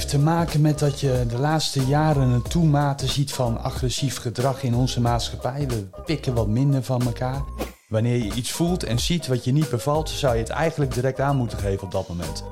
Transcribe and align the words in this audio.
heeft 0.00 0.12
te 0.12 0.18
maken 0.18 0.60
met 0.60 0.78
dat 0.78 1.00
je 1.00 1.24
de 1.28 1.38
laatste 1.38 1.86
jaren 1.86 2.28
een 2.28 2.42
toemate 2.42 3.06
ziet 3.06 3.32
van 3.32 3.62
agressief 3.62 4.16
gedrag 4.16 4.62
in 4.62 4.74
onze 4.74 5.00
maatschappij. 5.00 5.68
We 5.68 5.88
pikken 6.04 6.34
wat 6.34 6.48
minder 6.48 6.82
van 6.82 7.02
elkaar. 7.02 7.42
Wanneer 7.88 8.16
je 8.16 8.34
iets 8.34 8.50
voelt 8.50 8.84
en 8.84 8.98
ziet 8.98 9.26
wat 9.26 9.44
je 9.44 9.52
niet 9.52 9.70
bevalt, 9.70 10.08
zou 10.08 10.34
je 10.34 10.40
het 10.40 10.48
eigenlijk 10.48 10.94
direct 10.94 11.20
aan 11.20 11.36
moeten 11.36 11.58
geven 11.58 11.82
op 11.82 11.90
dat 11.90 12.08
moment. 12.08 12.44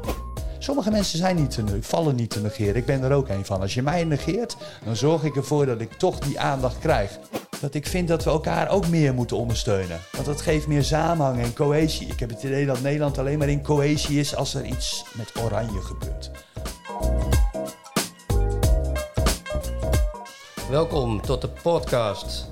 Sommige 0.59 0.91
mensen 0.91 1.19
zijn 1.19 1.37
niet 1.37 1.51
te, 1.51 1.65
vallen 1.80 2.15
niet 2.15 2.30
te 2.30 2.41
negeren. 2.41 2.77
Ik 2.77 2.87
ben 2.87 3.03
er 3.03 3.12
ook 3.12 3.29
een 3.29 3.45
van. 3.45 3.61
Als 3.61 3.75
je 3.75 3.83
mij 3.83 4.05
negeert, 4.05 4.57
dan 4.85 4.96
zorg 4.96 5.25
ik 5.25 5.37
ervoor 5.37 5.67
dat 5.67 5.80
ik 5.80 5.93
toch 5.93 6.19
die 6.19 6.41
aandacht 6.41 6.79
krijg. 6.79 7.19
Dat 7.61 7.75
ik 7.75 7.87
vind 7.87 8.09
dat 8.09 8.25
we 8.25 8.30
elkaar 8.30 8.69
ook 8.69 8.89
meer 8.89 9.15
moeten 9.15 9.37
ondersteunen. 9.37 10.01
Want 10.12 10.27
dat 10.27 10.41
geeft 10.41 10.67
meer 10.67 10.85
samenhang 10.85 11.41
en 11.41 11.55
cohesie. 11.55 12.07
Ik 12.07 12.21
heb 12.21 12.30
het 12.30 12.43
idee 12.43 12.66
dat 12.66 12.80
Nederland 12.80 13.19
alleen 13.19 13.38
maar 13.38 13.49
in 13.49 13.62
cohesie 13.62 14.19
is 14.19 14.35
als 14.35 14.55
er 14.55 14.65
iets 14.65 15.05
met 15.15 15.33
oranje 15.45 15.80
gebeurt. 15.80 16.30
Welkom 20.71 21.21
tot 21.21 21.41
de 21.41 21.49
podcast 21.49 22.47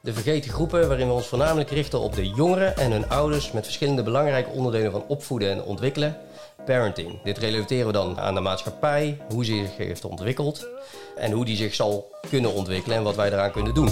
De 0.00 0.12
Vergeten 0.12 0.50
Groepen, 0.50 0.88
waarin 0.88 1.06
we 1.06 1.12
ons 1.12 1.26
voornamelijk 1.26 1.70
richten 1.70 2.00
op 2.00 2.14
de 2.14 2.28
jongeren 2.28 2.76
en 2.76 2.92
hun 2.92 3.08
ouders 3.08 3.52
met 3.52 3.64
verschillende 3.64 4.02
belangrijke 4.02 4.50
onderdelen 4.50 4.90
van 4.92 5.04
opvoeden 5.08 5.50
en 5.50 5.62
ontwikkelen. 5.62 6.16
Parenting. 6.64 7.22
Dit 7.22 7.38
relateren 7.38 7.86
we 7.86 7.92
dan 7.92 8.20
aan 8.20 8.34
de 8.34 8.40
maatschappij, 8.40 9.20
hoe 9.28 9.44
ze 9.44 9.52
zich 9.52 9.76
heeft 9.76 10.04
ontwikkeld 10.04 10.66
en 11.16 11.32
hoe 11.32 11.44
die 11.44 11.56
zich 11.56 11.74
zal 11.74 12.14
kunnen 12.28 12.52
ontwikkelen 12.52 12.96
en 12.96 13.02
wat 13.02 13.16
wij 13.16 13.32
eraan 13.32 13.52
kunnen 13.52 13.74
doen. 13.74 13.90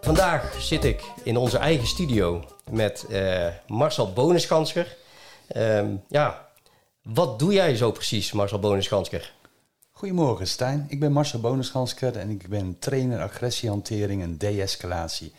Vandaag 0.00 0.54
zit 0.58 0.84
ik 0.84 1.02
in 1.24 1.36
onze 1.36 1.58
eigen 1.58 1.86
studio 1.86 2.44
met 2.70 3.06
uh, 3.08 3.46
Marcel 3.66 4.12
Bonenschansker. 4.12 4.96
Uh, 5.56 5.82
ja, 6.08 6.48
wat 7.02 7.38
doe 7.38 7.52
jij 7.52 7.76
zo 7.76 7.90
precies, 7.90 8.32
Marcel 8.32 8.58
Bonenschansker? 8.58 9.32
Goedemorgen 10.00 10.46
Stijn, 10.46 10.86
ik 10.88 11.00
ben 11.00 11.12
Marcel 11.12 11.40
Bonenschansker 11.40 12.16
en 12.16 12.30
ik 12.30 12.48
ben 12.48 12.78
trainer 12.78 13.22
agressiehantering 13.22 14.22
en 14.22 14.38
de-escalatie. 14.38 15.32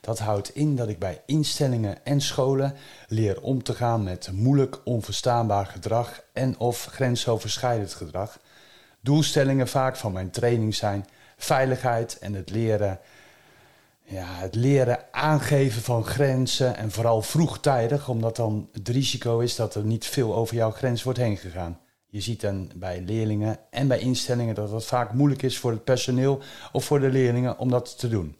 Dat 0.00 0.18
houdt 0.18 0.54
in 0.54 0.76
dat 0.76 0.88
ik 0.88 0.98
bij 0.98 1.22
instellingen 1.24 2.04
en 2.04 2.20
scholen 2.20 2.74
leer 3.08 3.40
om 3.42 3.62
te 3.62 3.74
gaan 3.74 4.02
met 4.02 4.30
moeilijk 4.32 4.80
onverstaanbaar 4.84 5.66
gedrag 5.66 6.20
en 6.32 6.58
of 6.58 6.84
grensoverschrijdend 6.84 7.94
gedrag. 7.94 8.38
Doelstellingen 9.00 9.68
vaak 9.68 9.96
van 9.96 10.12
mijn 10.12 10.30
training 10.30 10.74
zijn 10.74 11.06
veiligheid 11.36 12.18
en 12.18 12.34
het 12.34 12.50
leren, 12.50 13.00
ja, 14.02 14.26
het 14.26 14.54
leren 14.54 15.04
aangeven 15.10 15.82
van 15.82 16.04
grenzen 16.04 16.76
en 16.76 16.90
vooral 16.90 17.22
vroegtijdig, 17.22 18.08
omdat 18.08 18.36
dan 18.36 18.68
het 18.72 18.88
risico 18.88 19.38
is 19.38 19.56
dat 19.56 19.74
er 19.74 19.84
niet 19.84 20.06
veel 20.06 20.34
over 20.34 20.54
jouw 20.54 20.70
grens 20.70 21.02
wordt 21.02 21.18
heen 21.18 21.36
gegaan. 21.36 21.78
Je 22.16 22.22
ziet 22.22 22.40
dan 22.40 22.70
bij 22.74 23.02
leerlingen 23.06 23.58
en 23.70 23.88
bij 23.88 23.98
instellingen 23.98 24.54
dat 24.54 24.70
het 24.70 24.84
vaak 24.84 25.12
moeilijk 25.12 25.42
is 25.42 25.58
voor 25.58 25.70
het 25.70 25.84
personeel 25.84 26.40
of 26.72 26.84
voor 26.84 27.00
de 27.00 27.08
leerlingen 27.08 27.58
om 27.58 27.70
dat 27.70 27.98
te 27.98 28.08
doen. 28.08 28.36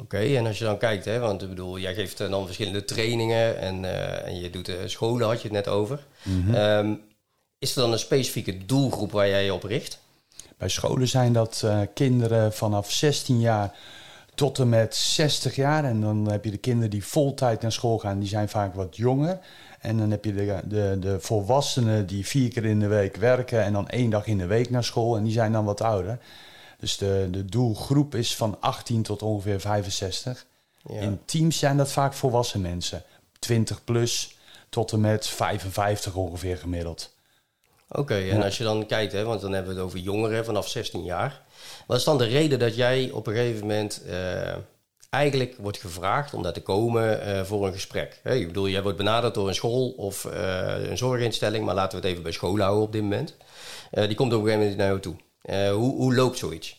Oké, 0.00 0.18
en 0.18 0.46
als 0.46 0.58
je 0.58 0.64
dan 0.64 0.78
kijkt, 0.78 1.04
hè, 1.04 1.18
want 1.18 1.42
ik 1.42 1.48
bedoel, 1.48 1.78
jij 1.78 1.94
geeft 1.94 2.18
dan 2.18 2.44
verschillende 2.44 2.84
trainingen 2.84 3.58
en, 3.58 3.82
uh, 3.82 4.26
en 4.26 4.40
je 4.40 4.50
doet 4.50 4.68
uh, 4.68 4.76
scholen, 4.84 5.26
had 5.26 5.36
je 5.36 5.48
het 5.48 5.56
net 5.56 5.68
over. 5.68 6.06
Mm 6.22 6.44
-hmm. 6.46 7.00
is 7.58 7.76
er 7.76 7.82
dan 7.82 7.92
een 7.92 7.98
specifieke 7.98 8.66
doelgroep 8.66 9.12
waar 9.12 9.28
jij 9.28 9.44
je 9.44 9.54
op 9.54 9.62
richt? 9.62 9.98
Bij 10.56 10.68
scholen 10.68 11.08
zijn 11.08 11.32
dat 11.32 11.62
uh, 11.64 11.80
kinderen 11.94 12.52
vanaf 12.52 12.92
16 12.92 13.40
jaar 13.40 13.76
tot 14.34 14.58
en 14.58 14.68
met 14.68 14.94
60 14.94 15.56
jaar. 15.56 15.84
En 15.84 16.00
dan 16.00 16.30
heb 16.30 16.44
je 16.44 16.50
de 16.50 16.56
kinderen 16.56 16.90
die 16.90 17.04
voltijd 17.04 17.60
naar 17.60 17.72
school 17.72 17.98
gaan, 17.98 18.18
die 18.18 18.28
zijn 18.28 18.48
vaak 18.48 18.74
wat 18.74 18.96
jonger. 18.96 19.38
En 19.88 19.98
dan 19.98 20.10
heb 20.10 20.24
je 20.24 20.34
de, 20.34 20.60
de, 20.64 20.96
de 21.00 21.20
volwassenen 21.20 22.06
die 22.06 22.26
vier 22.26 22.48
keer 22.48 22.64
in 22.64 22.80
de 22.80 22.86
week 22.86 23.16
werken 23.16 23.62
en 23.62 23.72
dan 23.72 23.88
één 23.88 24.10
dag 24.10 24.26
in 24.26 24.38
de 24.38 24.46
week 24.46 24.70
naar 24.70 24.84
school. 24.84 25.16
En 25.16 25.24
die 25.24 25.32
zijn 25.32 25.52
dan 25.52 25.64
wat 25.64 25.80
ouder. 25.80 26.18
Dus 26.78 26.96
de, 26.96 27.28
de 27.30 27.44
doelgroep 27.44 28.14
is 28.14 28.36
van 28.36 28.56
18 28.60 29.02
tot 29.02 29.22
ongeveer 29.22 29.60
65. 29.60 30.46
Ja. 30.88 31.00
In 31.00 31.20
teams 31.24 31.58
zijn 31.58 31.76
dat 31.76 31.92
vaak 31.92 32.14
volwassen 32.14 32.60
mensen. 32.60 33.02
20 33.38 33.84
plus 33.84 34.36
tot 34.68 34.92
en 34.92 35.00
met 35.00 35.26
55 35.26 36.14
ongeveer 36.14 36.56
gemiddeld. 36.56 37.14
Oké, 37.90 38.18
en 38.18 38.42
als 38.42 38.58
je 38.58 38.64
dan 38.64 38.86
kijkt, 38.86 39.12
hè, 39.12 39.24
want 39.24 39.40
dan 39.40 39.52
hebben 39.52 39.72
we 39.72 39.78
het 39.78 39.86
over 39.86 39.98
jongeren 39.98 40.44
vanaf 40.44 40.68
16 40.68 41.04
jaar. 41.04 41.42
Wat 41.86 41.98
is 41.98 42.04
dan 42.04 42.18
de 42.18 42.24
reden 42.24 42.58
dat 42.58 42.76
jij 42.76 43.10
op 43.10 43.26
een 43.26 43.34
gegeven 43.34 43.60
moment 43.60 44.02
uh, 44.06 44.54
eigenlijk 45.10 45.54
wordt 45.58 45.78
gevraagd 45.78 46.34
om 46.34 46.42
daar 46.42 46.52
te 46.52 46.62
komen 46.62 47.28
uh, 47.28 47.42
voor 47.42 47.66
een 47.66 47.72
gesprek? 47.72 48.20
Hè, 48.22 48.34
ik 48.34 48.46
bedoel, 48.46 48.68
jij 48.68 48.82
wordt 48.82 48.98
benaderd 48.98 49.34
door 49.34 49.48
een 49.48 49.54
school 49.54 49.88
of 49.88 50.24
uh, 50.24 50.88
een 50.90 50.98
zorginstelling, 50.98 51.64
maar 51.64 51.74
laten 51.74 51.90
we 51.90 51.96
het 52.04 52.12
even 52.12 52.22
bij 52.22 52.32
school 52.32 52.58
houden 52.58 52.82
op 52.82 52.92
dit 52.92 53.02
moment. 53.02 53.36
die 53.90 54.14
komt 54.14 54.32
op 54.32 54.38
een 54.38 54.46
gegeven 54.46 54.58
moment 54.58 54.76
naar 54.76 54.86
jou 54.86 55.00
toe. 55.00 55.16
Hoe, 55.72 55.96
hoe 55.96 56.14
loopt 56.14 56.38
zoiets? 56.38 56.76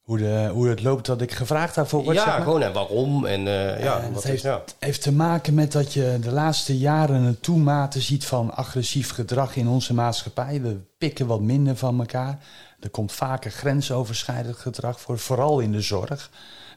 Hoe, 0.00 0.18
de, 0.18 0.50
hoe 0.52 0.68
het 0.68 0.82
loopt 0.82 1.06
dat 1.06 1.20
ik 1.20 1.32
gevraagd 1.32 1.74
daarvoor 1.74 2.04
word? 2.04 2.16
Ja, 2.16 2.24
zeg 2.24 2.32
maar? 2.32 2.42
gewoon 2.42 2.62
en 2.62 2.72
waarom. 2.72 3.26
En, 3.26 3.40
ja, 3.40 4.00
het 4.00 4.12
wat 4.12 4.22
heeft, 4.22 4.36
is, 4.36 4.42
ja. 4.42 4.62
heeft 4.78 5.02
te 5.02 5.12
maken 5.12 5.54
met 5.54 5.72
dat 5.72 5.92
je 5.92 6.18
de 6.20 6.32
laatste 6.32 6.78
jaren 6.78 7.22
een 7.22 7.40
toemate 7.40 8.00
ziet 8.00 8.26
van 8.26 8.54
agressief 8.54 9.10
gedrag 9.10 9.56
in 9.56 9.68
onze 9.68 9.94
maatschappij. 9.94 10.60
We 10.62 10.76
pikken 10.98 11.26
wat 11.26 11.40
minder 11.40 11.76
van 11.76 12.00
elkaar. 12.00 12.38
Er 12.80 12.90
komt 12.90 13.12
vaker 13.12 13.50
grensoverschrijdend 13.50 14.56
gedrag 14.56 15.00
voor, 15.00 15.18
vooral 15.18 15.60
in 15.60 15.72
de 15.72 15.80
zorg. 15.80 16.30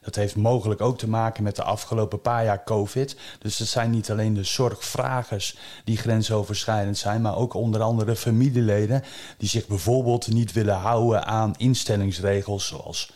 Dat 0.04 0.16
heeft 0.16 0.36
mogelijk 0.36 0.82
ook 0.82 0.98
te 0.98 1.10
maken 1.10 1.44
met 1.44 1.56
de 1.56 1.64
afgelopen 1.64 2.22
paar 2.22 2.44
jaar 2.44 2.64
COVID. 2.64 3.16
Dus 3.40 3.58
het 3.58 3.68
zijn 3.68 3.90
niet 3.90 4.12
alleen 4.12 4.34
de 4.34 4.44
zorgvragers 4.44 5.58
die 5.84 5.98
grensoverschrijdend 5.98 6.98
zijn, 6.98 7.22
maar 7.22 7.38
ook 7.38 7.54
onder 7.54 7.82
andere 7.82 8.16
familieleden 8.16 9.04
die 9.38 9.50
zich 9.50 9.68
bijvoorbeeld 9.68 10.28
niet 10.28 10.52
willen 10.52 10.76
houden 10.76 11.26
aan 11.26 11.54
instellingsregels 11.58 12.68
zoals 12.68 13.12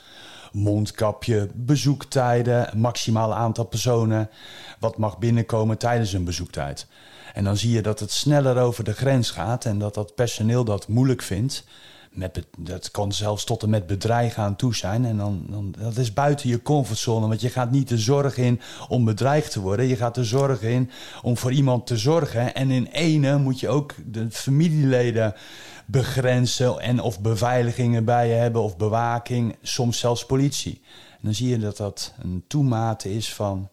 mondkapje, 0.52 1.50
bezoektijden, 1.54 2.70
maximaal 2.80 3.34
aantal 3.34 3.66
personen, 3.66 4.30
wat 4.80 4.98
mag 4.98 5.18
binnenkomen 5.18 5.78
tijdens 5.78 6.14
een 6.14 6.24
bezoektijd. 6.24 6.88
En 7.34 7.44
dan 7.44 7.58
zie 7.58 7.72
je 7.72 7.82
dat 7.82 8.00
het 8.00 8.12
sneller 8.12 8.58
over 8.58 8.84
de 8.84 8.94
grens 8.94 9.32
gaat 9.32 9.66
en 9.66 9.80
dat 9.80 9.94
dat 9.94 10.16
personeel 10.16 10.64
dat 10.64 10.88
moeilijk 10.88 11.22
vindt. 11.22 11.64
Met, 12.12 12.46
dat 12.58 12.92
kan 12.92 13.12
zelfs 13.12 13.44
tot 13.44 13.64
en 13.64 13.70
met 13.70 13.88
bedreigen 13.88 14.44
aan 14.44 14.56
toe 14.56 14.76
zijn. 14.76 15.06
En 15.06 15.18
dan, 15.18 15.46
dan, 15.50 15.74
dat 15.80 15.98
is 15.98 16.14
buiten 16.14 16.50
je 16.50 16.62
comfortzone. 16.62 17.28
Want 17.28 17.42
je 17.42 17.50
gaat 17.50 17.72
niet 17.72 17.88
de 17.88 17.98
zorg 17.98 18.38
in 18.38 18.62
om 18.88 19.06
bedreigd 19.06 19.52
te 19.52 19.60
worden. 19.60 19.86
Je 19.86 19.96
gaat 19.96 20.16
de 20.16 20.24
zorg 20.24 20.62
in 20.62 20.90
om 21.22 21.38
voor 21.38 21.52
iemand 21.52 21.88
te 21.88 21.98
zorgen. 21.98 22.56
En 22.56 22.72
in 22.72 22.86
ene 22.86 23.38
moet 23.38 23.60
je 23.60 23.70
ook 23.70 23.96
de 24.06 24.32
familieleden 24.32 25.34
begrenzen. 25.86 26.80
En 26.80 27.02
of 27.02 27.22
beveiligingen 27.22 28.06
bij 28.06 28.28
je 28.28 28.34
hebben 28.34 28.62
of 28.62 28.78
bewaking. 28.78 29.56
Soms 29.62 30.00
zelfs 30.00 30.26
politie. 30.26 30.82
Dan 31.22 31.34
zie 31.34 31.50
je 31.50 31.60
dat 31.60 31.78
dat 31.78 32.14
een 32.20 32.44
toemate 32.48 33.14
is 33.14 33.34
van... 33.34 33.70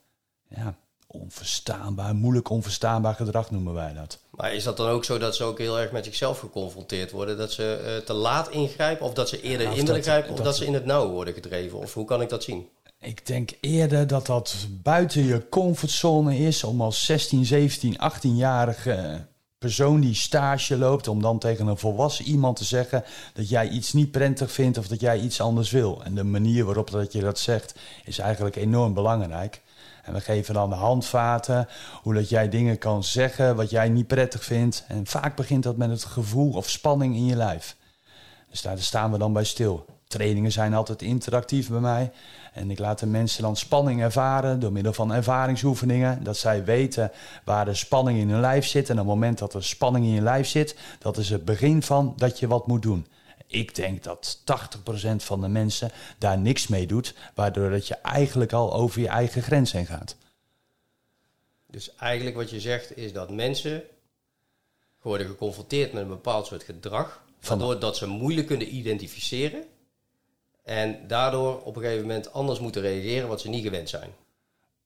Ja, 0.49 0.77
onverstaanbaar, 1.15 2.15
moeilijk 2.15 2.51
onverstaanbaar 2.51 3.15
gedrag 3.15 3.51
noemen 3.51 3.75
wij 3.75 3.93
dat. 3.95 4.19
Maar 4.31 4.55
is 4.55 4.65
dat 4.65 4.77
dan 4.77 4.89
ook 4.89 5.05
zo 5.05 5.19
dat 5.19 5.37
ze 5.37 5.45
ook 5.45 5.59
heel 5.59 5.81
erg 5.81 5.93
met 5.93 6.05
zichzelf 6.05 6.39
geconfronteerd 6.39 7.11
worden? 7.11 7.37
Dat 7.37 7.53
ze 7.53 7.97
uh, 8.01 8.07
te 8.07 8.13
laat 8.13 8.51
ingrijpen 8.51 9.07
of 9.07 9.15
dat 9.15 9.29
ze 9.29 9.41
eerder 9.41 9.67
ja, 9.67 9.73
in 9.73 9.87
willen 9.87 10.03
grijpen 10.03 10.31
of 10.31 10.37
dat, 10.37 10.45
dat, 10.45 10.57
ze 10.57 10.67
in 10.67 10.75
het 10.75 10.85
nauw 10.85 11.11
worden 11.11 11.35
gedreven? 11.35 11.79
Of 11.79 11.95
hoe 11.95 12.05
kan 12.05 12.23
ik 12.23 12.29
dat 12.29 12.43
zien? 12.43 12.69
Ik 13.01 13.27
denk 13.27 13.51
eerder 13.61 14.07
dat 14.07 14.27
dat 14.27 14.67
buiten 14.71 15.25
je 15.25 15.49
comfortzone 15.49 16.37
is 16.39 16.65
om 16.65 16.81
als 16.81 17.05
16, 17.05 17.45
17, 17.45 17.97
18-jarige 17.97 19.27
persoon 19.59 20.01
die 20.01 20.15
stage 20.15 20.79
loopt, 20.79 21.09
om 21.09 21.23
dan 21.23 21.39
tegen 21.39 21.67
een 21.67 21.77
volwassen 21.77 22.25
iemand 22.25 22.57
te 22.57 22.65
zeggen 22.65 23.05
dat 23.33 23.49
jij 23.49 23.69
iets 23.69 23.93
niet 23.93 24.11
prettig 24.11 24.53
vindt 24.53 24.79
of 24.79 24.89
dat 24.89 25.01
jij 25.01 25.19
iets 25.19 25.41
anders 25.41 25.71
wil. 25.71 26.03
En 26.05 26.15
de 26.15 26.25
manier 26.25 26.65
waarop 26.65 26.91
dat 26.91 27.13
je 27.13 27.21
dat 27.21 27.39
zegt 27.39 27.75
is 28.05 28.19
eigenlijk 28.19 28.57
enorm 28.57 28.95
belangrijk. 28.95 29.63
En 30.05 30.13
we 30.13 30.21
geven 30.21 30.55
dan 30.55 30.71
de 30.71 30.77
handvaten, 30.77 31.69
hoe 32.03 32.15
dat 32.15 32.29
jij 32.29 32.49
dingen 32.49 32.79
kan 32.79 33.05
zeggen 33.05 33.57
wat 33.57 33.71
jij 33.71 33.89
niet 33.89 34.07
prettig 34.07 34.45
vindt. 34.45 34.85
En 34.89 35.07
vaak 35.07 35.37
begint 35.37 35.63
dat 35.63 35.77
met 35.77 35.91
het 35.91 36.05
gevoel 36.05 36.53
of 36.53 36.71
spanning 36.71 37.15
in 37.15 37.27
je 37.27 37.37
lijf. 37.37 37.77
Dus 38.51 38.63
daar 38.63 38.79
staan 38.79 39.13
we 39.13 39.19
dan 39.19 39.33
bij 39.33 39.45
stil. 39.45 39.85
Trainingen 40.07 40.53
zijn 40.53 40.75
altijd 40.75 41.03
interactief 41.03 41.69
bij 41.69 41.81
mij. 41.81 42.13
En 42.53 42.71
ik 42.71 42.79
laat 42.79 42.99
de 42.99 43.07
mensen 43.07 43.43
dan 43.43 43.57
spanning 43.57 44.03
ervaren 44.03 44.61
door 44.61 44.73
middel 44.73 44.93
van 44.93 45.13
ervaringsoefeningen. 45.13 46.25
Dat 46.25 46.37
zij 46.37 46.65
weten 46.65 47.11
waar 47.45 47.65
de 47.65 47.75
spanning 47.75 48.19
in 48.19 48.31
hun 48.31 48.41
lijf 48.41 48.67
zit. 48.67 48.91
En 48.91 48.95
op 48.95 49.07
het 49.07 49.15
moment 49.15 49.39
dat 49.39 49.55
er 49.55 49.65
spanning 49.65 50.05
in 50.05 50.13
je 50.13 50.21
lijf 50.21 50.47
zit, 50.47 50.77
dat 50.99 51.17
is 51.17 51.31
het 51.31 51.45
begin 51.45 51.83
van 51.83 52.13
dat 52.17 52.39
je 52.39 52.47
wat 52.47 52.67
moet 52.67 52.83
doen. 52.83 53.07
Ik 53.47 53.75
denk 53.75 54.03
dat 54.03 54.39
80% 54.41 55.17
van 55.17 55.41
de 55.41 55.49
mensen 55.49 55.91
daar 56.19 56.39
niks 56.39 56.67
mee 56.67 56.87
doet, 56.87 57.15
waardoor 57.35 57.71
dat 57.71 57.87
je 57.87 57.95
eigenlijk 57.95 58.53
al 58.53 58.73
over 58.73 59.01
je 59.01 59.09
eigen 59.09 59.43
grens 59.43 59.73
heen 59.73 59.87
gaat. 59.87 60.17
Dus 61.67 61.95
eigenlijk 61.95 62.37
wat 62.37 62.51
je 62.51 62.61
zegt 62.61 62.97
is 62.97 63.13
dat 63.13 63.31
mensen 63.31 63.83
worden 65.03 65.27
geconfronteerd 65.27 65.93
met 65.93 66.03
een 66.03 66.09
bepaald 66.09 66.47
soort 66.47 66.63
gedrag, 66.63 67.23
waardoor 67.41 67.79
dat 67.79 67.97
ze 67.97 68.07
moeilijk 68.07 68.47
kunnen 68.47 68.75
identificeren 68.75 69.65
en 70.63 71.07
daardoor 71.07 71.63
op 71.63 71.77
een 71.77 71.83
gegeven 71.83 72.07
moment 72.07 72.33
anders 72.33 72.59
moeten 72.59 72.83
reageren 72.83 73.29
wat 73.29 73.41
ze 73.41 73.49
niet 73.49 73.63
gewend 73.63 73.89
zijn. 73.89 74.15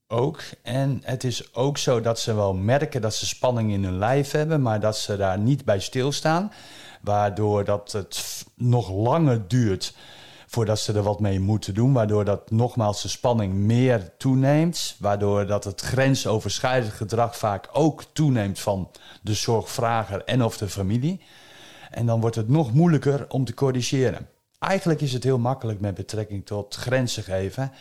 Ook. 0.09 0.41
En 0.63 1.01
het 1.05 1.25
is 1.25 1.55
ook 1.55 1.79
zo 1.79 2.01
dat 2.01 2.21
ze 2.21 2.35
wel 2.35 2.55
merken 2.55 3.01
dat 3.01 3.15
ze 3.15 3.27
spanning 3.27 3.73
in 3.73 3.85
hun 3.85 3.99
lijf 3.99 4.31
hebben, 4.31 4.63
maar 4.63 4.81
dat 4.81 4.97
ze 4.97 5.17
daar 5.17 5.39
niet 5.39 5.65
bij 5.65 5.81
stilstaan. 5.81 6.53
Waardoor 7.01 7.65
dat 7.65 7.93
het 7.93 8.45
nog 8.55 8.91
langer 8.91 9.49
duurt 9.49 9.95
voordat 10.47 10.79
ze 10.79 10.93
er 10.93 11.03
wat 11.03 11.21
mee 11.21 11.41
moeten 11.41 11.75
doen. 11.75 11.93
Waardoor 11.93 12.25
dat 12.25 12.51
nogmaals 12.51 13.03
de 13.03 13.09
spanning 13.09 13.55
meer 13.55 14.11
toeneemt. 14.17 14.97
Waardoor 14.99 15.47
dat 15.47 15.65
het 15.65 15.81
grensoverschrijdend 15.81 16.93
gedrag 16.93 17.37
vaak 17.37 17.69
ook 17.73 18.05
toeneemt 18.13 18.61
van 18.61 18.91
de 19.23 19.35
zorgvrager 19.35 20.25
en 20.25 20.45
of 20.45 20.57
de 20.57 20.69
familie. 20.69 21.21
En 21.91 22.07
dan 22.07 22.21
wordt 22.21 22.37
het 22.37 22.49
nog 22.49 22.73
moeilijker 22.73 23.27
om 23.29 23.45
te 23.45 23.55
corrigeren. 23.55 24.29
Eigenlijk 24.59 25.01
is 25.01 25.13
het 25.13 25.25
heel 25.25 25.39
makkelijk 25.39 25.81
met 25.81 25.95
betrekking 25.95 26.47
tot 26.47 26.75
grenzen 26.75 27.23
geven. 27.23 27.73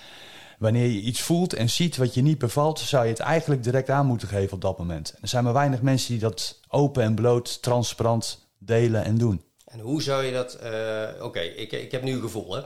Wanneer 0.58 0.88
je 0.88 1.02
iets 1.02 1.22
voelt 1.22 1.54
en 1.54 1.70
ziet 1.70 1.98
wat 1.98 2.14
je 2.14 2.22
niet 2.22 2.38
bevalt, 2.38 2.80
zou 2.80 3.04
je 3.04 3.12
het 3.12 3.20
eigenlijk 3.20 3.64
direct 3.64 3.90
aan 3.90 4.06
moeten 4.06 4.28
geven 4.28 4.54
op 4.54 4.62
dat 4.62 4.78
moment. 4.78 5.16
Er 5.22 5.28
zijn 5.28 5.44
maar 5.44 5.54
weinig 5.54 5.82
mensen 5.82 6.12
die 6.12 6.20
dat 6.20 6.60
open 6.68 7.04
en 7.04 7.16
bloot, 7.16 7.62
transparant 7.62 8.48
delen 8.58 9.04
en 9.04 9.18
doen. 9.18 9.44
En 9.66 9.80
hoe 9.80 10.02
zou 10.02 10.24
je 10.24 10.32
dat... 10.32 10.58
Uh, 10.64 11.24
Oké, 11.26 11.40
ik, 11.40 11.72
ik 11.72 11.92
heb 11.92 12.04
nu 12.04 12.14
een 12.14 12.22
gevoel, 12.22 12.56
hè. 12.56 12.62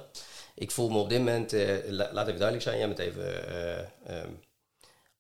Ik 0.56 0.72
voel 0.72 0.90
me 0.90 0.98
op 0.98 1.10
dit 1.10 1.18
moment... 1.18 1.54
Uh, 1.54 1.70
laat 1.90 2.28
even 2.28 2.40
duidelijk 2.40 2.62
zijn, 2.62 2.78
jij 2.78 2.88
bent 2.88 3.00
even... 3.00 3.24
Uh, 4.10 4.18
um, 4.18 4.40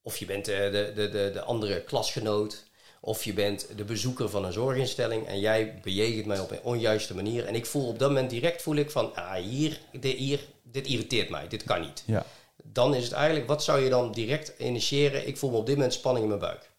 of 0.01 0.17
je 0.17 0.25
bent 0.25 0.45
de, 0.45 0.91
de, 0.95 1.09
de, 1.09 1.29
de 1.33 1.41
andere 1.41 1.83
klasgenoot... 1.83 2.69
Of 3.03 3.23
je 3.23 3.33
bent 3.33 3.67
de 3.75 3.83
bezoeker 3.83 4.29
van 4.29 4.45
een 4.45 4.53
zorginstelling 4.53 5.27
en 5.27 5.39
jij 5.39 5.79
bejegent 5.83 6.25
mij 6.25 6.39
op 6.39 6.51
een 6.51 6.63
onjuiste 6.63 7.15
manier. 7.15 7.45
En 7.45 7.55
ik 7.55 7.65
voel 7.65 7.87
op 7.87 7.99
dat 7.99 8.09
moment 8.09 8.29
direct 8.29 8.61
voel 8.61 8.75
ik 8.75 8.91
van, 8.91 9.15
ah, 9.15 9.33
hier, 9.33 9.79
dit, 9.91 10.17
hier, 10.17 10.39
dit 10.63 10.87
irriteert 10.87 11.29
mij, 11.29 11.47
dit 11.47 11.63
kan 11.63 11.81
niet. 11.81 12.03
Ja. 12.05 12.25
Dan 12.63 12.95
is 12.95 13.03
het 13.03 13.13
eigenlijk, 13.13 13.47
wat 13.47 13.63
zou 13.63 13.79
je 13.79 13.89
dan 13.89 14.11
direct 14.11 14.53
initiëren? 14.59 15.27
Ik 15.27 15.37
voel 15.37 15.49
me 15.49 15.57
op 15.57 15.65
dit 15.65 15.75
moment 15.75 15.93
spanning 15.93 16.23
in 16.23 16.29
mijn 16.29 16.41
buik 16.41 16.71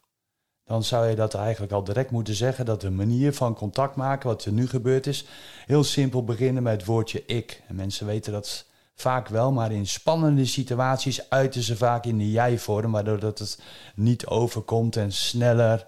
dan 0.64 0.84
zou 0.84 1.06
je 1.06 1.14
dat 1.14 1.34
eigenlijk 1.34 1.73
al 1.73 1.84
direct 1.84 2.11
moeten 2.11 2.34
zeggen. 2.34 2.64
Dat 2.64 2.81
de 2.81 2.90
manier 2.90 3.34
van 3.34 3.55
contact 3.55 3.96
maken, 3.96 4.29
wat 4.29 4.44
er 4.44 4.52
nu 4.52 4.69
gebeurd 4.69 5.06
is, 5.06 5.25
heel 5.67 5.84
simpel 5.84 6.25
beginnen 6.25 6.62
met 6.62 6.73
het 6.73 6.84
woordje 6.84 7.25
ik. 7.26 7.62
En 7.69 7.75
mensen 7.75 8.06
weten 8.06 8.32
dat 8.32 8.67
vaak 8.94 9.29
wel, 9.29 9.52
maar 9.52 9.73
in 9.73 9.87
spannende 9.87 10.44
situaties 10.44 11.31
uiten 11.31 11.62
ze 11.62 11.76
vaak 11.76 12.05
in 12.05 12.19
de 12.19 12.31
jij-vorm, 12.31 12.93
waardoor 12.93 13.20
dat 13.20 13.38
het 13.38 13.58
niet 13.94 14.26
overkomt 14.26 14.96
en 14.96 15.12
sneller 15.12 15.87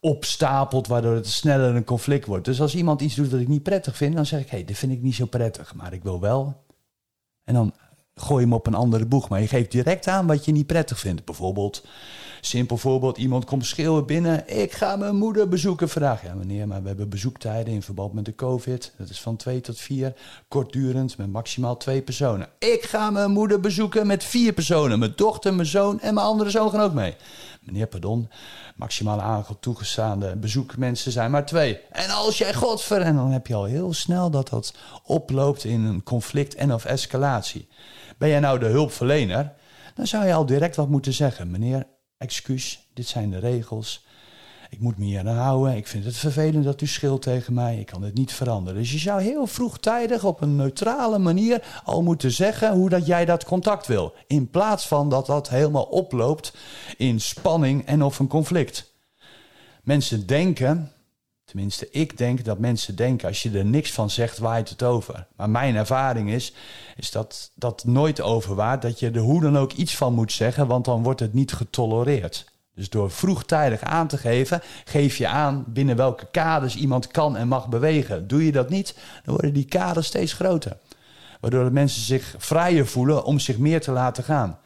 opstapelt, 0.00 0.86
waardoor 0.86 1.14
het 1.14 1.28
sneller 1.28 1.74
een 1.74 1.84
conflict 1.84 2.26
wordt. 2.26 2.44
Dus 2.44 2.60
als 2.60 2.74
iemand 2.74 3.00
iets 3.00 3.14
doet 3.14 3.30
dat 3.30 3.40
ik 3.40 3.48
niet 3.48 3.62
prettig 3.62 3.96
vind, 3.96 4.14
dan 4.14 4.26
zeg 4.26 4.40
ik: 4.40 4.50
hé, 4.50 4.56
hey, 4.56 4.66
dit 4.66 4.78
vind 4.78 4.92
ik 4.92 5.02
niet 5.02 5.14
zo 5.14 5.26
prettig, 5.26 5.74
maar 5.74 5.92
ik 5.92 6.02
wil 6.02 6.20
wel. 6.20 6.64
En 7.44 7.54
dan 7.54 7.74
gooi 8.20 8.42
hem 8.44 8.52
op 8.52 8.66
een 8.66 8.74
andere 8.74 9.06
boeg, 9.06 9.28
maar 9.28 9.40
je 9.40 9.48
geeft 9.48 9.70
direct 9.70 10.06
aan 10.06 10.26
wat 10.26 10.44
je 10.44 10.52
niet 10.52 10.66
prettig 10.66 10.98
vindt. 10.98 11.24
Bijvoorbeeld 11.24 11.82
Simpel 12.40 12.76
voorbeeld, 12.76 13.18
iemand 13.18 13.44
komt 13.44 13.66
schreeuwen 13.66 14.06
binnen. 14.06 14.58
Ik 14.60 14.72
ga 14.72 14.96
mijn 14.96 15.16
moeder 15.16 15.48
bezoeken 15.48 15.88
vandaag. 15.88 16.22
Ja 16.22 16.34
meneer, 16.34 16.68
maar 16.68 16.82
we 16.82 16.88
hebben 16.88 17.08
bezoektijden 17.08 17.74
in 17.74 17.82
verband 17.82 18.12
met 18.12 18.24
de 18.24 18.34
covid. 18.34 18.92
Dat 18.98 19.10
is 19.10 19.20
van 19.20 19.36
twee 19.36 19.60
tot 19.60 19.78
vier, 19.78 20.14
kortdurend, 20.48 21.16
met 21.16 21.32
maximaal 21.32 21.76
twee 21.76 22.02
personen. 22.02 22.48
Ik 22.58 22.82
ga 22.82 23.10
mijn 23.10 23.30
moeder 23.30 23.60
bezoeken 23.60 24.06
met 24.06 24.24
vier 24.24 24.52
personen. 24.52 24.98
Mijn 24.98 25.12
dochter, 25.16 25.54
mijn 25.54 25.68
zoon 25.68 26.00
en 26.00 26.14
mijn 26.14 26.26
andere 26.26 26.50
zoon 26.50 26.70
gaan 26.70 26.80
ook 26.80 26.94
mee. 26.94 27.14
Meneer, 27.60 27.86
pardon, 27.86 28.28
maximaal 28.76 29.20
aantal 29.20 29.56
toegestaande 29.60 30.36
bezoekmensen 30.36 31.12
zijn 31.12 31.30
maar 31.30 31.46
twee. 31.46 31.80
En 31.90 32.10
als 32.10 32.38
jij 32.38 32.54
godver... 32.54 33.00
En 33.00 33.16
dan 33.16 33.30
heb 33.30 33.46
je 33.46 33.54
al 33.54 33.64
heel 33.64 33.92
snel 33.92 34.30
dat 34.30 34.48
dat 34.48 34.74
oploopt 35.04 35.64
in 35.64 35.80
een 35.80 36.02
conflict 36.02 36.54
en 36.54 36.72
of 36.72 36.84
escalatie. 36.84 37.68
Ben 38.20 38.28
jij 38.28 38.40
nou 38.40 38.58
de 38.58 38.66
hulpverlener? 38.66 39.52
Dan 39.94 40.06
zou 40.06 40.26
je 40.26 40.34
al 40.34 40.46
direct 40.46 40.76
wat 40.76 40.88
moeten 40.88 41.12
zeggen. 41.12 41.50
Meneer, 41.50 41.86
excuus, 42.18 42.88
dit 42.94 43.06
zijn 43.06 43.30
de 43.30 43.38
regels. 43.38 44.06
Ik 44.70 44.80
moet 44.80 44.98
me 44.98 45.04
hier 45.04 45.18
aan 45.18 45.36
houden. 45.36 45.76
Ik 45.76 45.86
vind 45.86 46.04
het 46.04 46.16
vervelend 46.16 46.64
dat 46.64 46.80
u 46.80 46.86
schilt 46.86 47.22
tegen 47.22 47.54
mij. 47.54 47.78
Ik 47.78 47.86
kan 47.86 48.02
het 48.02 48.14
niet 48.14 48.32
veranderen. 48.32 48.80
Dus 48.80 48.92
je 48.92 48.98
zou 48.98 49.22
heel 49.22 49.46
vroegtijdig 49.46 50.24
op 50.24 50.40
een 50.40 50.56
neutrale 50.56 51.18
manier 51.18 51.80
al 51.84 52.02
moeten 52.02 52.30
zeggen 52.30 52.72
hoe 52.72 52.88
dat 52.88 53.06
jij 53.06 53.24
dat 53.24 53.44
contact 53.44 53.86
wil. 53.86 54.14
In 54.26 54.50
plaats 54.50 54.88
van 54.88 55.08
dat 55.08 55.26
dat 55.26 55.48
helemaal 55.48 55.84
oploopt 55.84 56.56
in 56.96 57.20
spanning 57.20 57.86
en 57.86 58.02
of 58.02 58.18
een 58.18 58.28
conflict. 58.28 58.94
Mensen 59.82 60.26
denken, 60.26 60.92
tenminste 61.50 61.88
ik 61.90 62.18
denk 62.18 62.44
dat 62.44 62.58
mensen 62.58 62.96
denken, 62.96 63.28
als 63.28 63.42
je 63.42 63.50
er 63.50 63.64
niks 63.64 63.92
van 63.92 64.10
zegt, 64.10 64.38
waait 64.38 64.68
het 64.68 64.82
over. 64.82 65.26
Maar 65.36 65.50
mijn 65.50 65.76
ervaring 65.76 66.30
is, 66.30 66.54
is 66.96 67.10
dat 67.10 67.50
dat 67.54 67.84
nooit 67.84 68.20
overwaart. 68.20 68.82
Dat 68.82 68.98
je 68.98 69.10
er 69.10 69.20
hoe 69.20 69.40
dan 69.40 69.58
ook 69.58 69.72
iets 69.72 69.96
van 69.96 70.14
moet 70.14 70.32
zeggen, 70.32 70.66
want 70.66 70.84
dan 70.84 71.02
wordt 71.02 71.20
het 71.20 71.32
niet 71.32 71.52
getolereerd. 71.52 72.44
Dus 72.74 72.88
door 72.88 73.10
vroegtijdig 73.10 73.80
aan 73.80 74.06
te 74.06 74.18
geven, 74.18 74.62
geef 74.84 75.16
je 75.16 75.26
aan 75.26 75.64
binnen 75.66 75.96
welke 75.96 76.26
kaders 76.30 76.76
iemand 76.76 77.06
kan 77.06 77.36
en 77.36 77.48
mag 77.48 77.68
bewegen. 77.68 78.28
Doe 78.28 78.44
je 78.44 78.52
dat 78.52 78.68
niet, 78.68 78.94
dan 79.24 79.34
worden 79.34 79.52
die 79.52 79.64
kaders 79.64 80.06
steeds 80.06 80.32
groter. 80.32 80.76
Waardoor 81.40 81.64
de 81.64 81.70
mensen 81.70 82.02
zich 82.02 82.34
vrijer 82.38 82.86
voelen 82.86 83.24
om 83.24 83.38
zich 83.38 83.58
meer 83.58 83.80
te 83.80 83.90
laten 83.90 84.24
gaan. 84.24 84.58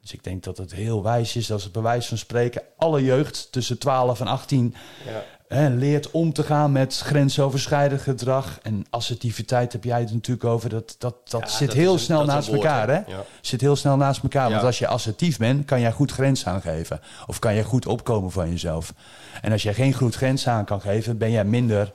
Dus 0.00 0.12
ik 0.12 0.24
denk 0.24 0.44
dat 0.44 0.56
het 0.56 0.72
heel 0.72 1.02
wijs 1.02 1.36
is 1.36 1.52
als 1.52 1.64
het 1.64 1.72
bewijs 1.72 2.06
van 2.06 2.18
spreken 2.18 2.62
alle 2.76 3.04
jeugd 3.04 3.52
tussen 3.52 3.78
12 3.78 4.20
en 4.20 4.26
18 4.26 4.74
ja 5.06 5.22
leert 5.58 6.10
om 6.10 6.32
te 6.32 6.42
gaan 6.42 6.72
met 6.72 6.98
grensoverschrijdend 6.98 8.00
gedrag. 8.00 8.58
En 8.62 8.84
assertiviteit 8.90 9.72
heb 9.72 9.84
jij 9.84 10.00
het 10.00 10.12
natuurlijk 10.12 10.46
over. 10.46 10.68
Dat, 10.68 10.94
dat, 10.98 11.30
dat 11.30 11.50
zit 11.50 11.72
heel 11.72 11.98
snel 11.98 12.24
naast 12.24 12.48
elkaar. 12.48 12.88
Hè? 12.88 13.00
Zit 13.40 13.60
heel 13.60 13.76
snel 13.76 13.96
naast 13.96 14.22
elkaar. 14.22 14.50
Want 14.50 14.62
als 14.62 14.78
je 14.78 14.86
assertief 14.86 15.38
bent, 15.38 15.64
kan 15.64 15.80
jij 15.80 15.92
goed 15.92 16.12
grens 16.12 16.46
aangeven. 16.46 17.00
Of 17.26 17.38
kan 17.38 17.54
je 17.54 17.64
goed 17.64 17.86
opkomen 17.86 18.30
van 18.30 18.50
jezelf. 18.50 18.94
En 19.42 19.52
als 19.52 19.62
jij 19.62 19.74
geen 19.74 19.94
goed 19.94 20.14
grens 20.14 20.48
aan 20.48 20.64
kan 20.64 20.80
geven, 20.80 21.18
ben 21.18 21.30
jij 21.30 21.44
minder, 21.44 21.92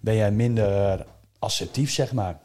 ben 0.00 0.14
jij 0.14 0.30
minder 0.30 1.06
assertief, 1.38 1.92
zeg 1.92 2.12
maar. 2.12 2.38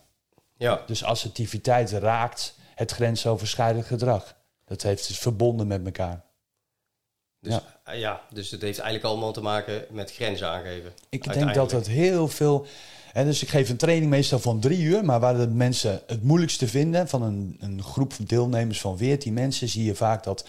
Ja. 0.58 0.82
Dus 0.86 1.04
assertiviteit 1.04 1.92
raakt 1.92 2.56
het 2.76 2.92
grensoverschrijdend 2.92 3.86
gedrag. 3.86 4.36
Dat 4.66 4.82
heeft 4.82 5.08
dus 5.08 5.18
verbonden 5.18 5.68
met 5.68 5.86
elkaar. 5.86 6.26
Dus, 7.40 7.54
ja. 7.54 7.64
Eh, 7.84 8.00
ja, 8.00 8.22
dus 8.34 8.52
het 8.52 8.62
heeft 8.62 8.80
eigenlijk 8.80 9.10
allemaal 9.10 9.34
te 9.34 9.42
maken 9.42 9.86
met 9.90 10.14
grenzen 10.14 10.48
aangeven. 10.48 10.94
Ik 11.10 11.34
denk 11.34 11.54
dat 11.54 11.72
het 11.72 11.88
heel 11.88 12.28
veel. 12.28 12.66
Hè, 13.12 13.24
dus 13.24 13.42
ik 13.42 13.50
geef 13.50 13.70
een 13.70 13.78
training 13.78 14.10
meestal 14.10 14.40
van 14.40 14.60
drie 14.60 14.82
uur, 14.82 15.06
maar 15.06 15.20
waar 15.20 15.38
de 15.38 15.48
mensen 15.48 16.02
het 16.08 16.24
moeilijkste 16.24 16.68
vinden 16.68 17.08
van 17.08 17.22
een, 17.22 17.58
een 17.60 17.84
groep 17.84 18.14
deelnemers 18.20 18.82
van 18.82 18.98
14 18.98 19.34
mensen, 19.34 19.68
zie 19.70 19.84
je 19.84 19.96
vaak 19.96 20.24
dat 20.24 20.46